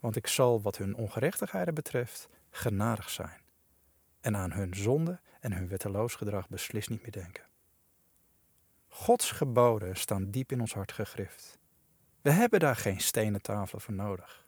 Want 0.00 0.16
ik 0.16 0.26
zal 0.26 0.62
wat 0.62 0.76
hun 0.76 0.94
ongerechtigheden 0.94 1.74
betreft 1.74 2.28
genadig 2.50 3.10
zijn. 3.10 3.40
En 4.20 4.36
aan 4.36 4.52
hun 4.52 4.74
zonde 4.74 5.20
en 5.40 5.52
hun 5.52 5.68
wetteloos 5.68 6.14
gedrag 6.14 6.48
beslist 6.48 6.90
niet 6.90 7.02
meer 7.02 7.10
denken. 7.10 7.44
Gods 8.88 9.30
geboden 9.30 9.96
staan 9.96 10.30
diep 10.30 10.52
in 10.52 10.60
ons 10.60 10.74
hart 10.74 10.92
gegrift. 10.92 11.58
We 12.22 12.30
hebben 12.30 12.60
daar 12.60 12.76
geen 12.76 13.00
stenen 13.00 13.42
tafelen 13.42 13.82
voor 13.82 13.94
nodig. 13.94 14.46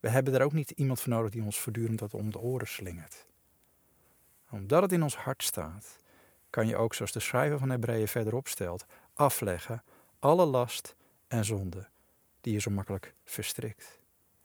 We 0.00 0.08
hebben 0.08 0.32
daar 0.32 0.42
ook 0.42 0.52
niet 0.52 0.70
iemand 0.70 1.00
voor 1.00 1.12
nodig 1.12 1.30
die 1.30 1.42
ons 1.42 1.58
voortdurend 1.58 1.98
dat 1.98 2.14
om 2.14 2.30
de 2.30 2.38
oren 2.38 2.66
slingert. 2.66 3.26
Omdat 4.50 4.82
het 4.82 4.92
in 4.92 5.02
ons 5.02 5.16
hart 5.16 5.42
staat, 5.42 6.00
kan 6.50 6.66
je 6.66 6.76
ook, 6.76 6.94
zoals 6.94 7.12
de 7.12 7.20
schrijver 7.20 7.58
van 7.58 7.70
Hebreeën 7.70 8.08
verderop 8.08 8.48
stelt, 8.48 8.86
afleggen 9.14 9.82
alle 10.18 10.44
last 10.44 10.96
en 11.28 11.44
zonde 11.44 11.88
die 12.46 12.54
je 12.54 12.60
zo 12.60 12.70
makkelijk 12.70 13.14
verstrikt. 13.24 13.98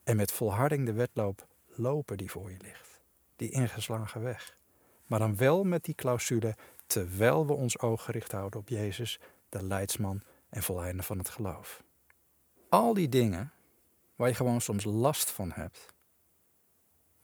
En 0.03 0.15
met 0.15 0.31
volharding 0.31 0.85
de 0.85 0.93
wedloop 0.93 1.47
lopen 1.65 2.17
die 2.17 2.31
voor 2.31 2.51
je 2.51 2.57
ligt. 2.61 3.01
Die 3.35 3.49
ingeslagen 3.49 4.21
weg. 4.21 4.57
Maar 5.05 5.19
dan 5.19 5.37
wel 5.37 5.63
met 5.63 5.83
die 5.83 5.95
clausule, 5.95 6.55
terwijl 6.85 7.47
we 7.47 7.53
ons 7.53 7.79
oog 7.79 8.03
gericht 8.03 8.31
houden 8.31 8.59
op 8.59 8.69
Jezus, 8.69 9.19
de 9.49 9.63
leidsman 9.63 10.21
en 10.49 10.63
voleinde 10.63 11.03
van 11.03 11.17
het 11.17 11.29
geloof. 11.29 11.83
Al 12.69 12.93
die 12.93 13.09
dingen 13.09 13.51
waar 14.15 14.27
je 14.27 14.35
gewoon 14.35 14.61
soms 14.61 14.83
last 14.83 15.31
van 15.31 15.51
hebt. 15.51 15.85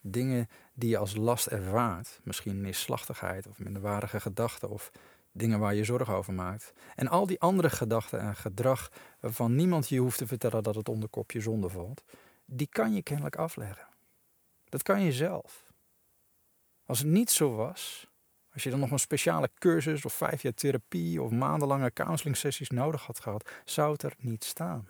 Dingen 0.01 0.49
die 0.73 0.89
je 0.89 0.97
als 0.97 1.15
last 1.15 1.47
ervaart, 1.47 2.19
misschien 2.23 2.61
neerslachtigheid 2.61 3.47
of 3.47 3.59
minderwaardige 3.59 4.19
gedachten 4.19 4.69
of 4.69 4.91
dingen 5.37 5.59
waar 5.59 5.75
je 5.75 5.83
zorgen 5.83 6.13
over 6.13 6.33
maakt. 6.33 6.73
En 6.95 7.07
al 7.07 7.25
die 7.25 7.39
andere 7.39 7.69
gedachten 7.69 8.19
en 8.19 8.35
gedrag 8.35 8.91
waarvan 9.19 9.55
niemand 9.55 9.89
je 9.89 9.99
hoeft 9.99 10.17
te 10.17 10.27
vertellen 10.27 10.63
dat 10.63 10.75
het 10.75 10.89
onder 10.89 11.09
kopje 11.09 11.41
zonde 11.41 11.69
valt, 11.69 12.03
die 12.45 12.67
kan 12.67 12.93
je 12.93 13.01
kennelijk 13.01 13.35
afleggen. 13.35 13.87
Dat 14.69 14.83
kan 14.83 15.01
je 15.01 15.11
zelf. 15.11 15.65
Als 16.85 16.99
het 16.99 17.07
niet 17.07 17.31
zo 17.31 17.55
was, 17.55 18.07
als 18.53 18.63
je 18.63 18.69
dan 18.69 18.79
nog 18.79 18.91
een 18.91 18.99
speciale 18.99 19.49
cursus 19.57 20.05
of 20.05 20.13
vijf 20.13 20.41
jaar 20.41 20.53
therapie 20.53 21.21
of 21.21 21.31
maandenlange 21.31 21.93
counseling 21.93 22.37
sessies 22.37 22.69
nodig 22.69 23.05
had 23.05 23.19
gehad, 23.19 23.49
zou 23.65 23.91
het 23.91 24.03
er 24.03 24.13
niet 24.17 24.43
staan. 24.43 24.87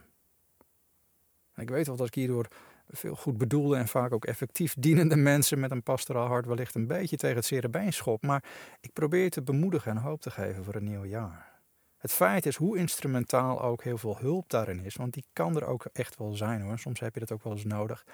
Ik 1.56 1.70
weet 1.70 1.88
wel 1.88 1.96
dat 1.96 2.08
ik 2.08 2.16
hierdoor 2.16 2.48
veel 2.88 3.16
goed 3.16 3.38
bedoelde 3.38 3.76
en 3.76 3.88
vaak 3.88 4.14
ook 4.14 4.26
effectief 4.26 4.76
dienende 4.80 5.16
mensen 5.16 5.60
met 5.60 5.72
een 5.72 5.84
pastoraal 5.84 6.28
hart 6.28 6.46
wellicht 6.46 6.76
een 6.76 6.88
beetje 6.88 7.18
tegen 7.18 7.36
het 7.36 7.46
zere. 7.46 8.18
Maar 8.22 8.44
ik 8.80 8.94
probeer 8.94 9.24
je 9.24 9.30
te 9.30 9.42
bemoedigen 9.42 9.92
en 9.92 9.98
hoop 9.98 10.22
te 10.22 10.32
geven 10.32 10.64
voor 10.64 10.76
een 10.76 10.84
nieuw 10.84 11.06
jaar. 11.06 11.56
Het 11.98 12.12
feit 12.12 12.46
is 12.46 12.56
hoe 12.56 12.78
instrumentaal 12.78 13.62
ook 13.62 13.84
heel 13.84 13.98
veel 13.98 14.18
hulp 14.18 14.50
daarin 14.50 14.80
is, 14.80 14.96
want 14.96 15.14
die 15.14 15.26
kan 15.34 15.56
er 15.56 15.66
ook 15.66 15.86
echt 15.94 16.18
wel 16.18 16.34
zijn 16.34 16.62
hoor. 16.62 16.80
Soms 16.80 17.00
heb 17.00 17.14
je 17.14 17.20
dat 17.20 17.32
ook 17.32 17.44
wel 17.44 17.54
eens 17.54 17.64
nodig. 17.64 18.06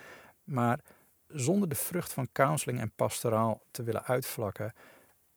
Maar 0.44 0.80
zonder 1.28 1.70
de 1.70 1.76
vrucht 1.76 2.14
van 2.14 2.32
counseling 2.32 2.80
en 2.80 2.92
pastoraal 2.96 3.62
te 3.72 3.84
willen 3.84 4.04
uitvlakken, 4.04 4.74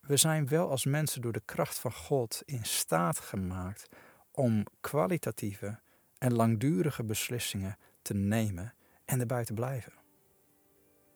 we 0.01 0.16
zijn 0.16 0.49
wel 0.49 0.70
als 0.70 0.84
mensen 0.84 1.20
door 1.20 1.32
de 1.32 1.43
kracht 1.45 1.78
van 1.78 1.93
God 1.93 2.43
in 2.45 2.64
staat 2.64 3.18
gemaakt 3.18 3.89
om 4.30 4.64
kwalitatieve 4.80 5.78
en 6.18 6.34
langdurige 6.34 7.05
beslissingen 7.05 7.78
te 8.03 8.14
nemen 8.14 8.74
en 9.07 9.20
erbij 9.20 9.44
te 9.44 9.52
blijven. 9.52 9.92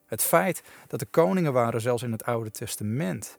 Het 0.05 0.21
feit 0.21 0.63
dat 0.87 0.99
de 0.99 1.05
koningen 1.05 1.53
waren, 1.53 1.81
zelfs 1.81 2.03
in 2.03 2.11
het 2.11 2.25
Oude 2.25 2.51
Testament, 2.51 3.37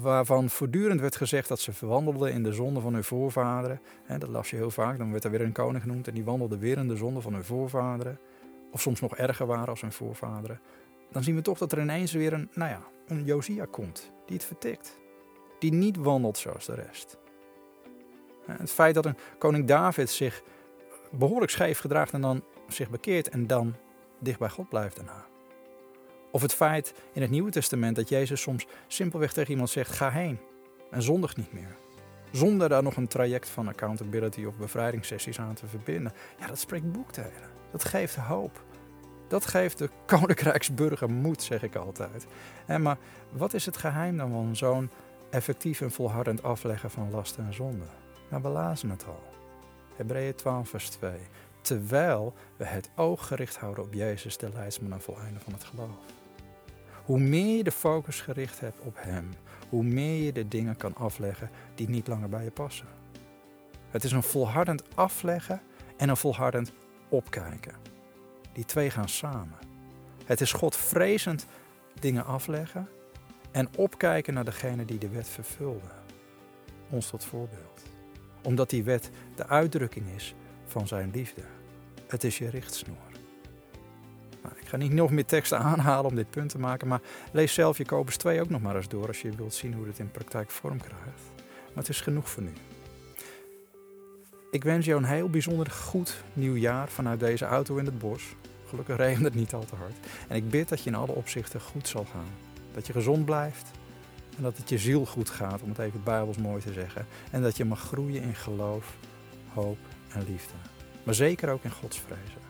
waarvan 0.00 0.50
voortdurend 0.50 1.00
werd 1.00 1.16
gezegd 1.16 1.48
dat 1.48 1.60
ze 1.60 1.72
verwandelden 1.72 2.32
in 2.32 2.42
de 2.42 2.52
zonde 2.52 2.80
van 2.80 2.94
hun 2.94 3.04
voorvaderen. 3.04 3.80
Dat 4.18 4.28
las 4.28 4.50
je 4.50 4.56
heel 4.56 4.70
vaak, 4.70 4.98
dan 4.98 5.10
werd 5.10 5.24
er 5.24 5.30
weer 5.30 5.40
een 5.40 5.52
koning 5.52 5.82
genoemd 5.82 6.08
en 6.08 6.14
die 6.14 6.24
wandelde 6.24 6.58
weer 6.58 6.78
in 6.78 6.88
de 6.88 6.96
zonde 6.96 7.20
van 7.20 7.32
hun 7.32 7.44
voorvaderen. 7.44 8.18
Of 8.72 8.80
soms 8.80 9.00
nog 9.00 9.16
erger 9.16 9.46
waren 9.46 9.68
als 9.68 9.80
hun 9.80 9.92
voorvaderen. 9.92 10.60
Dan 11.10 11.22
zien 11.22 11.34
we 11.34 11.42
toch 11.42 11.58
dat 11.58 11.72
er 11.72 11.80
ineens 11.80 12.12
weer 12.12 12.32
een, 12.32 12.48
nou 12.54 12.70
ja, 12.70 12.82
een 13.06 13.24
Josia 13.24 13.66
komt 13.70 14.12
die 14.26 14.36
het 14.36 14.44
vertikt. 14.44 14.98
Die 15.58 15.72
niet 15.72 15.96
wandelt 15.96 16.38
zoals 16.38 16.66
de 16.66 16.74
rest. 16.74 17.18
Het 18.46 18.70
feit 18.70 18.94
dat 18.94 19.06
een 19.06 19.16
koning 19.38 19.66
David 19.66 20.10
zich 20.10 20.42
behoorlijk 21.10 21.50
scheef 21.50 21.78
gedraagt 21.78 22.12
en 22.12 22.20
dan 22.20 22.42
zich 22.74 22.90
bekeert 22.90 23.28
en 23.28 23.46
dan 23.46 23.74
dicht 24.18 24.38
bij 24.38 24.48
God 24.48 24.68
blijft 24.68 24.96
daarna. 24.96 25.26
Of 26.30 26.42
het 26.42 26.54
feit 26.54 26.94
in 27.12 27.22
het 27.22 27.30
Nieuwe 27.30 27.50
Testament 27.50 27.96
dat 27.96 28.08
Jezus 28.08 28.40
soms 28.40 28.66
simpelweg 28.86 29.32
tegen 29.32 29.50
iemand 29.50 29.70
zegt: 29.70 29.92
ga 29.92 30.10
heen 30.10 30.38
en 30.90 31.02
zondig 31.02 31.36
niet 31.36 31.52
meer. 31.52 31.76
Zonder 32.30 32.68
daar 32.68 32.82
nog 32.82 32.96
een 32.96 33.08
traject 33.08 33.48
van 33.48 33.68
accountability 33.68 34.44
of 34.44 34.56
bevrijdingssessies 34.56 35.38
aan 35.38 35.54
te 35.54 35.66
verbinden. 35.66 36.12
Ja, 36.38 36.46
dat 36.46 36.58
spreekt 36.58 36.92
boektelen. 36.92 37.50
Dat 37.70 37.84
geeft 37.84 38.16
hoop. 38.16 38.62
Dat 39.28 39.46
geeft 39.46 39.78
de 39.78 39.90
koninkrijksburger 40.06 41.10
moed, 41.10 41.42
zeg 41.42 41.62
ik 41.62 41.76
altijd. 41.76 42.26
Maar 42.78 42.98
wat 43.32 43.54
is 43.54 43.66
het 43.66 43.76
geheim 43.76 44.16
dan 44.16 44.30
van 44.30 44.56
zo'n 44.56 44.90
effectief 45.30 45.80
en 45.80 45.90
volhardend 45.90 46.42
afleggen 46.42 46.90
van 46.90 47.10
lasten 47.10 47.46
en 47.46 47.54
zonde? 47.54 47.84
Nou, 48.30 48.42
we 48.42 48.48
lazen 48.48 48.90
het 48.90 49.06
al. 49.06 49.22
Hebreeën 49.96 50.34
12, 50.34 50.68
vers 50.68 50.88
2. 50.88 51.12
Terwijl 51.60 52.34
we 52.56 52.64
het 52.64 52.90
oog 52.96 53.26
gericht 53.26 53.56
houden 53.56 53.84
op 53.84 53.92
Jezus, 53.92 54.36
de 54.36 54.50
leidsman 54.52 54.92
en 54.92 55.00
van 55.00 55.52
het 55.52 55.64
geloof. 55.64 55.96
Hoe 57.04 57.18
meer 57.18 57.56
je 57.56 57.64
de 57.64 57.72
focus 57.72 58.20
gericht 58.20 58.60
hebt 58.60 58.80
op 58.80 58.96
Hem, 58.98 59.30
hoe 59.68 59.82
meer 59.82 60.24
je 60.24 60.32
de 60.32 60.48
dingen 60.48 60.76
kan 60.76 60.94
afleggen 60.94 61.50
die 61.74 61.88
niet 61.88 62.06
langer 62.06 62.28
bij 62.28 62.44
je 62.44 62.50
passen. 62.50 62.86
Het 63.90 64.04
is 64.04 64.12
een 64.12 64.22
volhardend 64.22 64.82
afleggen 64.96 65.62
en 65.96 66.08
een 66.08 66.16
volhardend 66.16 66.72
opkijken. 67.08 67.74
Die 68.52 68.64
twee 68.64 68.90
gaan 68.90 69.08
samen. 69.08 69.58
Het 70.24 70.40
is 70.40 70.52
God 70.52 70.76
vrezend 70.76 71.46
dingen 72.00 72.24
afleggen 72.24 72.88
en 73.50 73.68
opkijken 73.76 74.34
naar 74.34 74.44
degene 74.44 74.84
die 74.84 74.98
de 74.98 75.08
wet 75.08 75.28
vervulde. 75.28 75.90
Ons 76.90 77.10
tot 77.10 77.24
voorbeeld. 77.24 77.82
Omdat 78.42 78.70
die 78.70 78.84
wet 78.84 79.10
de 79.34 79.46
uitdrukking 79.46 80.08
is 80.08 80.34
van 80.70 80.86
zijn 80.86 81.10
liefde. 81.14 81.42
Het 82.06 82.24
is 82.24 82.38
je 82.38 82.50
richtsnoer. 82.50 82.96
Nou, 84.42 84.54
ik 84.60 84.68
ga 84.68 84.76
niet 84.76 84.92
nog 84.92 85.10
meer 85.10 85.24
teksten 85.24 85.58
aanhalen 85.70 86.10
om 86.10 86.16
dit 86.16 86.30
punt 86.30 86.50
te 86.50 86.58
maken, 86.58 86.88
maar 86.88 87.00
lees 87.32 87.54
zelf 87.54 87.78
Jacobus 87.78 88.16
2 88.16 88.40
ook 88.40 88.48
nog 88.48 88.60
maar 88.60 88.76
eens 88.76 88.88
door 88.88 89.06
als 89.06 89.22
je 89.22 89.30
wilt 89.30 89.54
zien 89.54 89.74
hoe 89.74 89.84
dit 89.84 89.98
in 89.98 90.10
praktijk 90.10 90.50
vorm 90.50 90.78
krijgt. 90.78 91.22
Maar 91.66 91.84
het 91.84 91.88
is 91.88 92.00
genoeg 92.00 92.30
voor 92.30 92.42
nu. 92.42 92.52
Ik 94.50 94.64
wens 94.64 94.86
jou 94.86 94.98
een 95.02 95.08
heel 95.08 95.30
bijzonder 95.30 95.70
goed 95.70 96.22
nieuwjaar 96.32 96.88
vanuit 96.88 97.20
deze 97.20 97.44
auto 97.44 97.76
in 97.76 97.84
het 97.84 97.98
bos. 97.98 98.22
Gelukkig 98.66 98.96
regent 98.96 99.24
het 99.24 99.34
niet 99.34 99.54
al 99.54 99.64
te 99.64 99.74
hard. 99.74 99.94
En 100.28 100.36
ik 100.36 100.50
bid 100.50 100.68
dat 100.68 100.82
je 100.82 100.90
in 100.90 100.96
alle 100.96 101.12
opzichten 101.12 101.60
goed 101.60 101.88
zal 101.88 102.04
gaan. 102.04 102.28
Dat 102.74 102.86
je 102.86 102.92
gezond 102.92 103.24
blijft 103.24 103.70
en 104.36 104.42
dat 104.42 104.56
het 104.56 104.68
je 104.68 104.78
ziel 104.78 105.06
goed 105.06 105.30
gaat, 105.30 105.62
om 105.62 105.68
het 105.68 105.78
even 105.78 106.02
bijbels 106.02 106.36
mooi 106.36 106.62
te 106.62 106.72
zeggen. 106.72 107.06
En 107.30 107.42
dat 107.42 107.56
je 107.56 107.64
mag 107.64 107.80
groeien 107.80 108.22
in 108.22 108.34
geloof, 108.34 108.96
hoop 109.52 109.78
en 110.12 110.24
liefde. 110.28 110.54
Maar 111.02 111.14
zeker 111.14 111.48
ook 111.48 111.64
in 111.64 111.70
Gods 111.70 111.98
vrezen. 111.98 112.40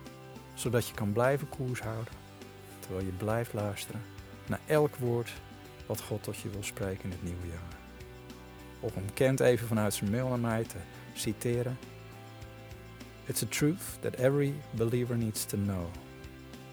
Zodat 0.54 0.88
je 0.88 0.94
kan 0.94 1.12
blijven 1.12 1.48
koers 1.48 1.80
houden 1.80 2.12
terwijl 2.78 3.04
je 3.04 3.12
blijft 3.12 3.52
luisteren 3.52 4.02
naar 4.46 4.60
elk 4.66 4.96
woord 4.96 5.32
wat 5.86 6.00
God 6.00 6.22
tot 6.22 6.38
je 6.38 6.48
wil 6.48 6.62
spreken 6.62 7.04
in 7.04 7.10
het 7.10 7.22
nieuwe 7.22 7.46
jaar. 7.46 7.78
Of 8.80 8.96
om 8.96 9.12
Kent 9.14 9.40
even 9.40 9.66
vanuit 9.66 9.94
zijn 9.94 10.10
mail 10.10 10.28
naar 10.28 10.38
mij 10.38 10.64
te 10.64 10.76
citeren. 11.12 11.78
It's 13.26 13.42
a 13.42 13.46
truth 13.46 13.82
that 14.00 14.14
every 14.14 14.54
believer 14.70 15.16
needs 15.16 15.44
to 15.44 15.56
know 15.56 15.86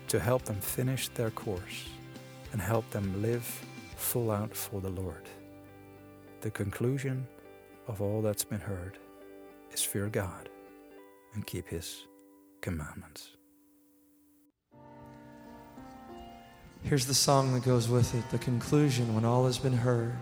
to 0.06 0.18
help 0.18 0.44
them 0.44 0.62
finish 0.62 1.08
their 1.14 1.32
course 1.34 1.86
and 2.52 2.62
help 2.62 2.92
them 2.92 3.22
live 3.22 3.50
full 3.96 4.30
out 4.30 4.58
for 4.58 4.82
the 4.82 4.92
Lord. 4.92 5.28
The 6.40 6.52
conclusion 6.52 7.28
of 7.86 8.02
all 8.02 8.22
that's 8.22 8.48
been 8.48 8.62
heard 8.62 9.00
is 9.74 9.86
fear 9.86 10.10
God 10.12 10.50
and 11.34 11.45
keep 11.45 11.67
His 11.67 12.05
commandments. 12.61 13.30
Here's 16.84 17.05
the 17.05 17.13
song 17.13 17.53
that 17.53 17.63
goes 17.63 17.89
with 17.89 18.15
it 18.15 18.30
the 18.30 18.38
conclusion 18.38 19.13
when 19.13 19.25
all 19.25 19.45
has 19.45 19.57
been 19.57 19.73
heard. 19.73 20.15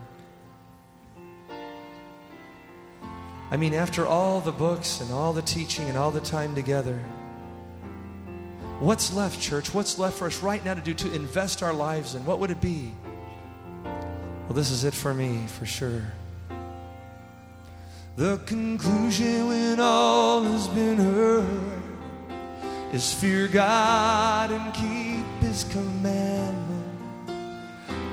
I 3.52 3.58
mean, 3.58 3.76
after 3.76 4.08
all 4.08 4.42
the 4.42 4.52
books 4.52 5.02
and 5.02 5.12
all 5.12 5.32
the 5.32 5.44
teaching 5.44 5.88
and 5.88 5.98
all 5.98 6.10
the 6.10 6.20
time 6.20 6.56
together, 6.56 6.98
what's 8.80 9.14
left, 9.14 9.40
church? 9.40 9.74
What's 9.74 10.00
left 10.00 10.18
for 10.18 10.26
us 10.26 10.42
right 10.42 10.64
now 10.66 10.74
to 10.74 10.82
do 10.82 10.94
to 10.96 11.14
invest 11.14 11.62
our 11.62 11.74
lives 11.74 12.16
in? 12.16 12.26
What 12.26 12.40
would 12.40 12.50
it 12.50 12.60
be? 12.60 12.94
Well, 13.84 14.54
this 14.54 14.72
is 14.72 14.84
it 14.84 14.94
for 14.94 15.14
me, 15.14 15.46
for 15.48 15.66
sure. 15.66 16.02
The 18.18 18.38
conclusion 18.46 19.50
when 19.50 19.78
all 19.82 20.42
has 20.44 20.70
been 20.70 20.96
heard 20.96 21.84
is 22.94 23.14
fear 23.14 23.50
God 23.50 24.52
and 24.52 24.74
keep 24.74 25.26
His 25.42 25.66
commandment. 25.66 27.28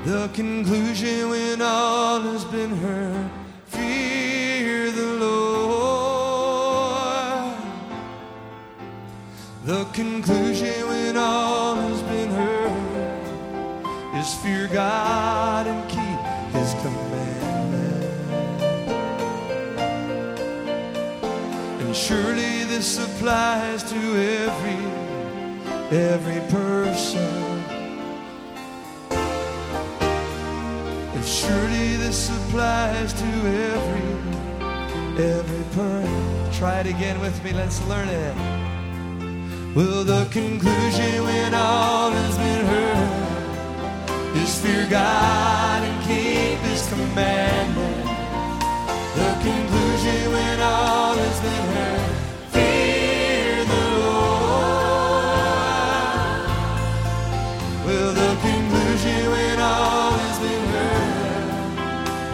The 0.05 0.29
conclusion 0.35 1.31
when 1.31 1.63
all 1.63 2.21
has 2.21 2.45
been 2.47 2.71
heard, 2.79 3.31
fear 3.67 4.91
the 4.91 5.07
Lord. 5.21 6.43
The 9.65 9.85
conclusion 9.93 10.89
when 10.89 11.17
all 11.17 11.77
has 11.77 12.03
been 12.03 12.31
heard 12.31 14.17
is 14.19 14.35
fear 14.43 14.67
God 14.67 15.69
and 15.69 15.82
this 22.83 22.99
applies 22.99 23.85
to 23.85 24.01
every 24.45 24.83
every 25.97 26.41
person. 26.51 27.63
And 31.15 31.25
surely 31.25 31.95
this 32.05 32.29
applies 32.39 33.13
to 33.13 33.29
every 33.71 34.09
every 35.23 35.65
person. 35.77 36.53
Try 36.59 36.81
it 36.81 36.89
again 36.89 37.21
with 37.21 37.37
me. 37.45 37.53
Let's 37.53 37.81
learn 37.87 38.09
it. 38.09 38.35
Well, 39.77 40.03
the 40.03 40.25
conclusion 40.33 41.23
when 41.23 41.55
all 41.55 42.11
has 42.11 42.37
been 42.37 42.65
heard 42.73 44.37
is 44.43 44.59
fear 44.61 44.89
God 44.91 45.85
and 45.89 45.99
keep 46.03 46.59
His 46.69 46.83
commandment. 46.89 48.07
The 49.19 49.31
conclusion 49.49 50.33
when 50.35 50.61
all 50.61 51.15
has 51.15 51.39
been 51.47 51.67
heard, 51.77 52.02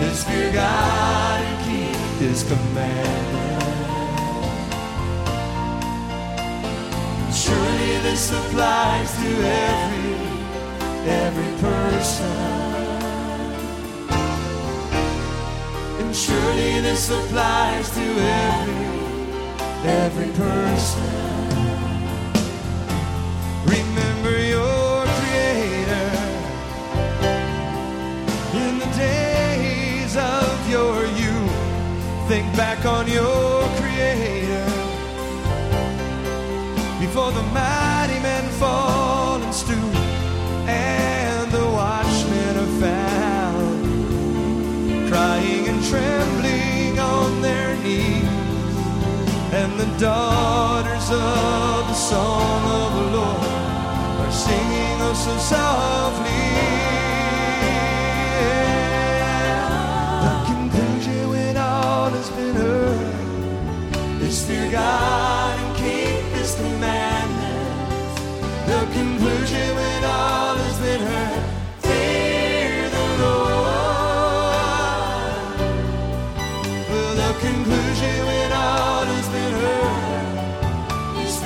is 0.00 0.24
fear 0.24 0.52
God 0.52 1.40
and 1.42 1.58
keep 1.66 1.96
His 2.20 2.42
commandment. 2.44 3.64
Surely 7.34 7.98
this 8.02 8.32
applies 8.32 9.10
to 9.16 9.30
every 9.44 10.38
every 11.08 11.52
person. 11.60 12.58
And 16.00 16.14
surely 16.14 16.80
this 16.80 17.10
applies 17.10 17.90
to 17.90 18.00
every, 18.00 18.86
every 19.84 20.32
person. 20.32 21.37
Think 32.28 32.54
back 32.58 32.84
on 32.84 33.08
your 33.08 33.66
Creator 33.80 34.66
before 37.00 37.32
the 37.32 37.42
mighty 37.54 38.20
men 38.20 38.44
fall 38.60 39.40
and 39.40 39.54
stoop, 39.54 39.94
and 40.68 41.50
the 41.50 41.64
watchmen 41.64 42.58
are 42.58 42.80
found 42.84 43.88
crying 45.08 45.68
and 45.68 45.82
trembling 45.86 46.98
on 46.98 47.40
their 47.40 47.74
knees, 47.76 48.28
and 49.54 49.80
the 49.80 49.88
daughters 49.98 51.10
of 51.10 51.88
the 51.88 51.94
song 51.94 52.62
of 52.82 52.94
the 52.94 53.06
Lord 53.16 53.42
are 54.20 54.32
singing 54.32 55.00
oh 55.00 55.14
so 55.14 55.34
softly. 55.38 56.67
Fear 64.48 64.70
God 64.70 65.60
and 65.60 65.76
keep 65.76 66.24
His 66.38 66.54
commandments. 66.54 68.20
The 68.70 68.80
conclusion 68.98 69.66
when 69.76 70.04
all 70.04 70.56
has 70.56 70.78
been 70.80 71.02
heard, 71.10 71.44
fear 71.86 72.88
the 72.96 73.06
Lord. 73.22 73.68
The 77.22 77.32
conclusion 77.46 78.16
when 78.28 78.50
all 78.52 79.04
has 79.12 79.28
been 79.28 79.52
heard 79.52 79.88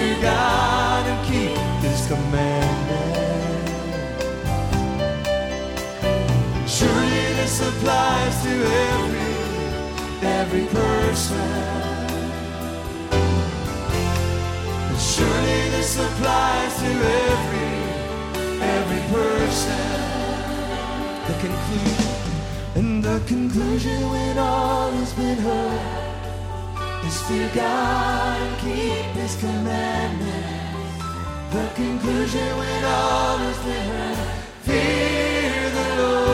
fear 0.03 0.19
God 0.23 1.07
and 1.07 1.21
keep 1.27 1.59
His 1.85 2.01
commandments. 2.07 3.71
Surely 6.77 7.25
this 7.39 7.61
applies 7.69 8.35
to 8.45 8.53
every, 8.91 9.33
every 10.41 10.67
person. 10.67 11.52
Applies 15.99 16.75
to 16.79 16.87
every, 16.87 17.73
every 18.63 19.03
person. 19.13 19.89
The 21.27 21.35
conclusion, 21.45 22.15
and 22.77 23.05
the 23.05 23.21
conclusion 23.27 24.11
when 24.11 24.39
all 24.39 24.91
has 24.93 25.13
been 25.13 25.39
heard 25.39 27.05
is 27.05 27.21
fear 27.23 27.51
God 27.55 28.41
and 28.41 28.59
keep 28.61 29.05
His 29.21 29.37
commandments. 29.37 30.63
The 31.53 31.69
conclusion 31.75 32.57
when 32.57 32.85
all 32.85 33.37
has 33.37 33.59
been 33.59 33.87
heard, 33.93 34.19
fear 34.63 35.71
the 35.79 35.89
Lord. 36.01 36.33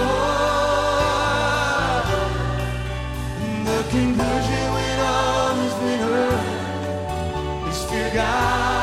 And 3.43 3.67
the 3.67 3.83
conclusion 3.91 4.65
when 4.77 4.99
all 5.01 5.55
has 5.63 5.75
been 5.83 6.01
heard 6.09 7.69
is 7.69 7.81
fear 7.91 8.11
God 8.15 8.78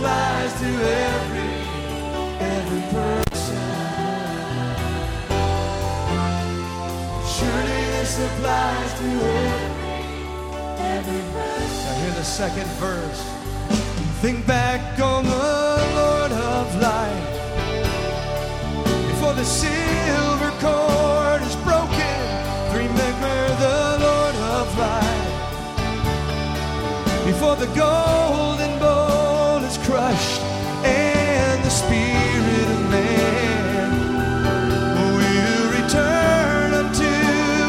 applies 0.00 0.52
to 0.58 0.64
every, 0.64 1.52
every 2.40 2.80
person. 2.88 3.60
Surely 7.28 7.80
this 7.92 8.16
applies 8.18 8.90
to 9.00 9.08
every, 9.44 9.92
every 10.96 11.22
person. 11.34 11.84
Now 11.84 11.94
hear 12.00 12.12
the 12.12 12.24
second 12.24 12.68
verse. 12.80 13.20
Think 14.22 14.46
back 14.46 14.98
on 15.00 15.24
the 15.24 15.82
Lord 16.00 16.32
of 16.32 16.80
life 16.80 17.28
before 19.06 19.34
the 19.34 19.44
silver 19.44 20.50
cord 20.64 21.42
is 21.42 21.56
broken. 21.56 22.20
Remember 22.72 23.36
the 23.64 23.98
Lord 24.00 24.36
of 24.56 24.78
life. 24.78 25.26
Before 27.26 27.56
the 27.56 27.66
golden 27.78 28.49
and 30.10 31.62
the 31.62 31.70
Spirit 31.70 32.68
of 32.76 32.90
man 32.90 33.90
will 35.16 35.66
return 35.78 36.74
unto 36.74 37.12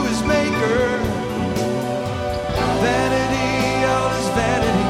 his 0.10 0.24
Maker. 0.24 0.98
Vanity 2.82 3.86
all 3.94 4.12
is 4.22 4.30
vanity. 4.34 4.89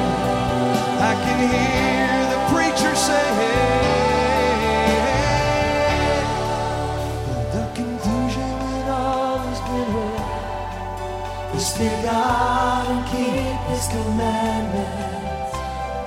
I 1.10 1.14
can 1.24 1.40
hear 1.52 2.08
the 2.34 2.40
preacher 2.54 2.96
the 7.52 7.66
conclusion 7.76 8.52
all 8.88 9.44
is 9.52 9.60
God 12.04 12.88
and 12.88 13.06
keep 13.12 13.60
His 13.70 13.88
commandments. 13.88 15.21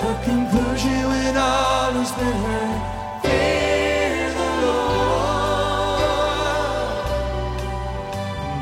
The 0.04 0.12
conclusion 0.22 1.00
when 1.08 1.34
all 1.34 1.92
has 1.96 2.12
been 2.12 2.36
heard, 2.44 2.80
fear 3.24 4.28
the 4.38 4.50
Lord. 4.64 5.24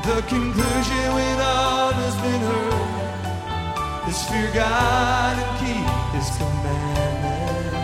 The 0.06 0.18
conclusion 0.34 1.04
when 1.16 1.38
all 1.40 1.92
has 1.98 2.16
been 2.22 2.42
heard 2.50 4.08
is 4.08 4.20
fear 4.28 4.50
God 4.54 5.34
and 5.42 5.52
keep 5.58 5.86
His 6.14 6.28
commandments. 6.38 7.82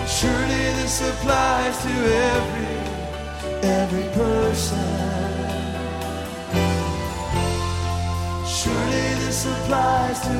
And 0.00 0.08
surely 0.18 0.64
this 0.82 0.96
applies 1.10 1.76
to 1.84 1.92
every 2.34 2.74
every 3.62 4.06
person. 4.18 5.09
This 9.44 10.20
to 10.20 10.34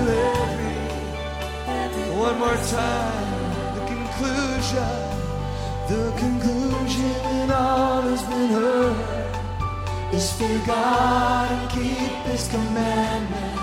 every, 1.67 2.11
one 2.17 2.39
more 2.39 2.57
time. 2.69 3.75
The 3.75 3.83
conclusion, 3.87 4.95
the 5.89 6.13
conclusion 6.19 7.13
when 7.25 7.51
all 7.51 8.03
has 8.03 8.23
been 8.25 8.51
heard 8.51 10.15
is 10.15 10.33
fear 10.35 10.61
God 10.67 11.51
and 11.51 11.71
keep 11.71 12.13
His 12.29 12.49
commandments. 12.49 13.63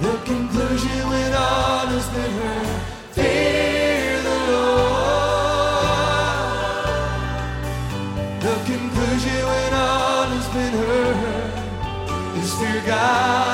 The 0.00 0.16
conclusion 0.24 1.08
when 1.08 1.32
all 1.34 1.86
has 1.86 2.08
been 2.08 2.32
heard, 2.42 2.82
fear 3.12 4.22
the 4.22 4.38
Lord. 4.50 5.12
The 8.42 8.56
conclusion 8.72 9.40
when 9.50 9.72
all 9.74 10.26
has 10.34 10.48
been 10.56 10.74
heard 10.82 12.38
is 12.42 12.50
fear 12.54 12.82
God 12.86 13.51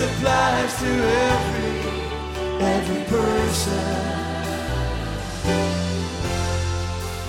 applies 0.00 0.78
to 0.80 0.86
every 0.86 1.80
every 2.60 3.04
person. 3.04 3.72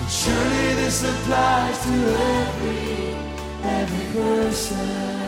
And 0.00 0.10
surely 0.10 0.74
this 0.80 1.02
applies 1.02 1.78
to 1.84 1.94
every 2.38 3.14
every 3.62 4.06
person. 4.12 5.19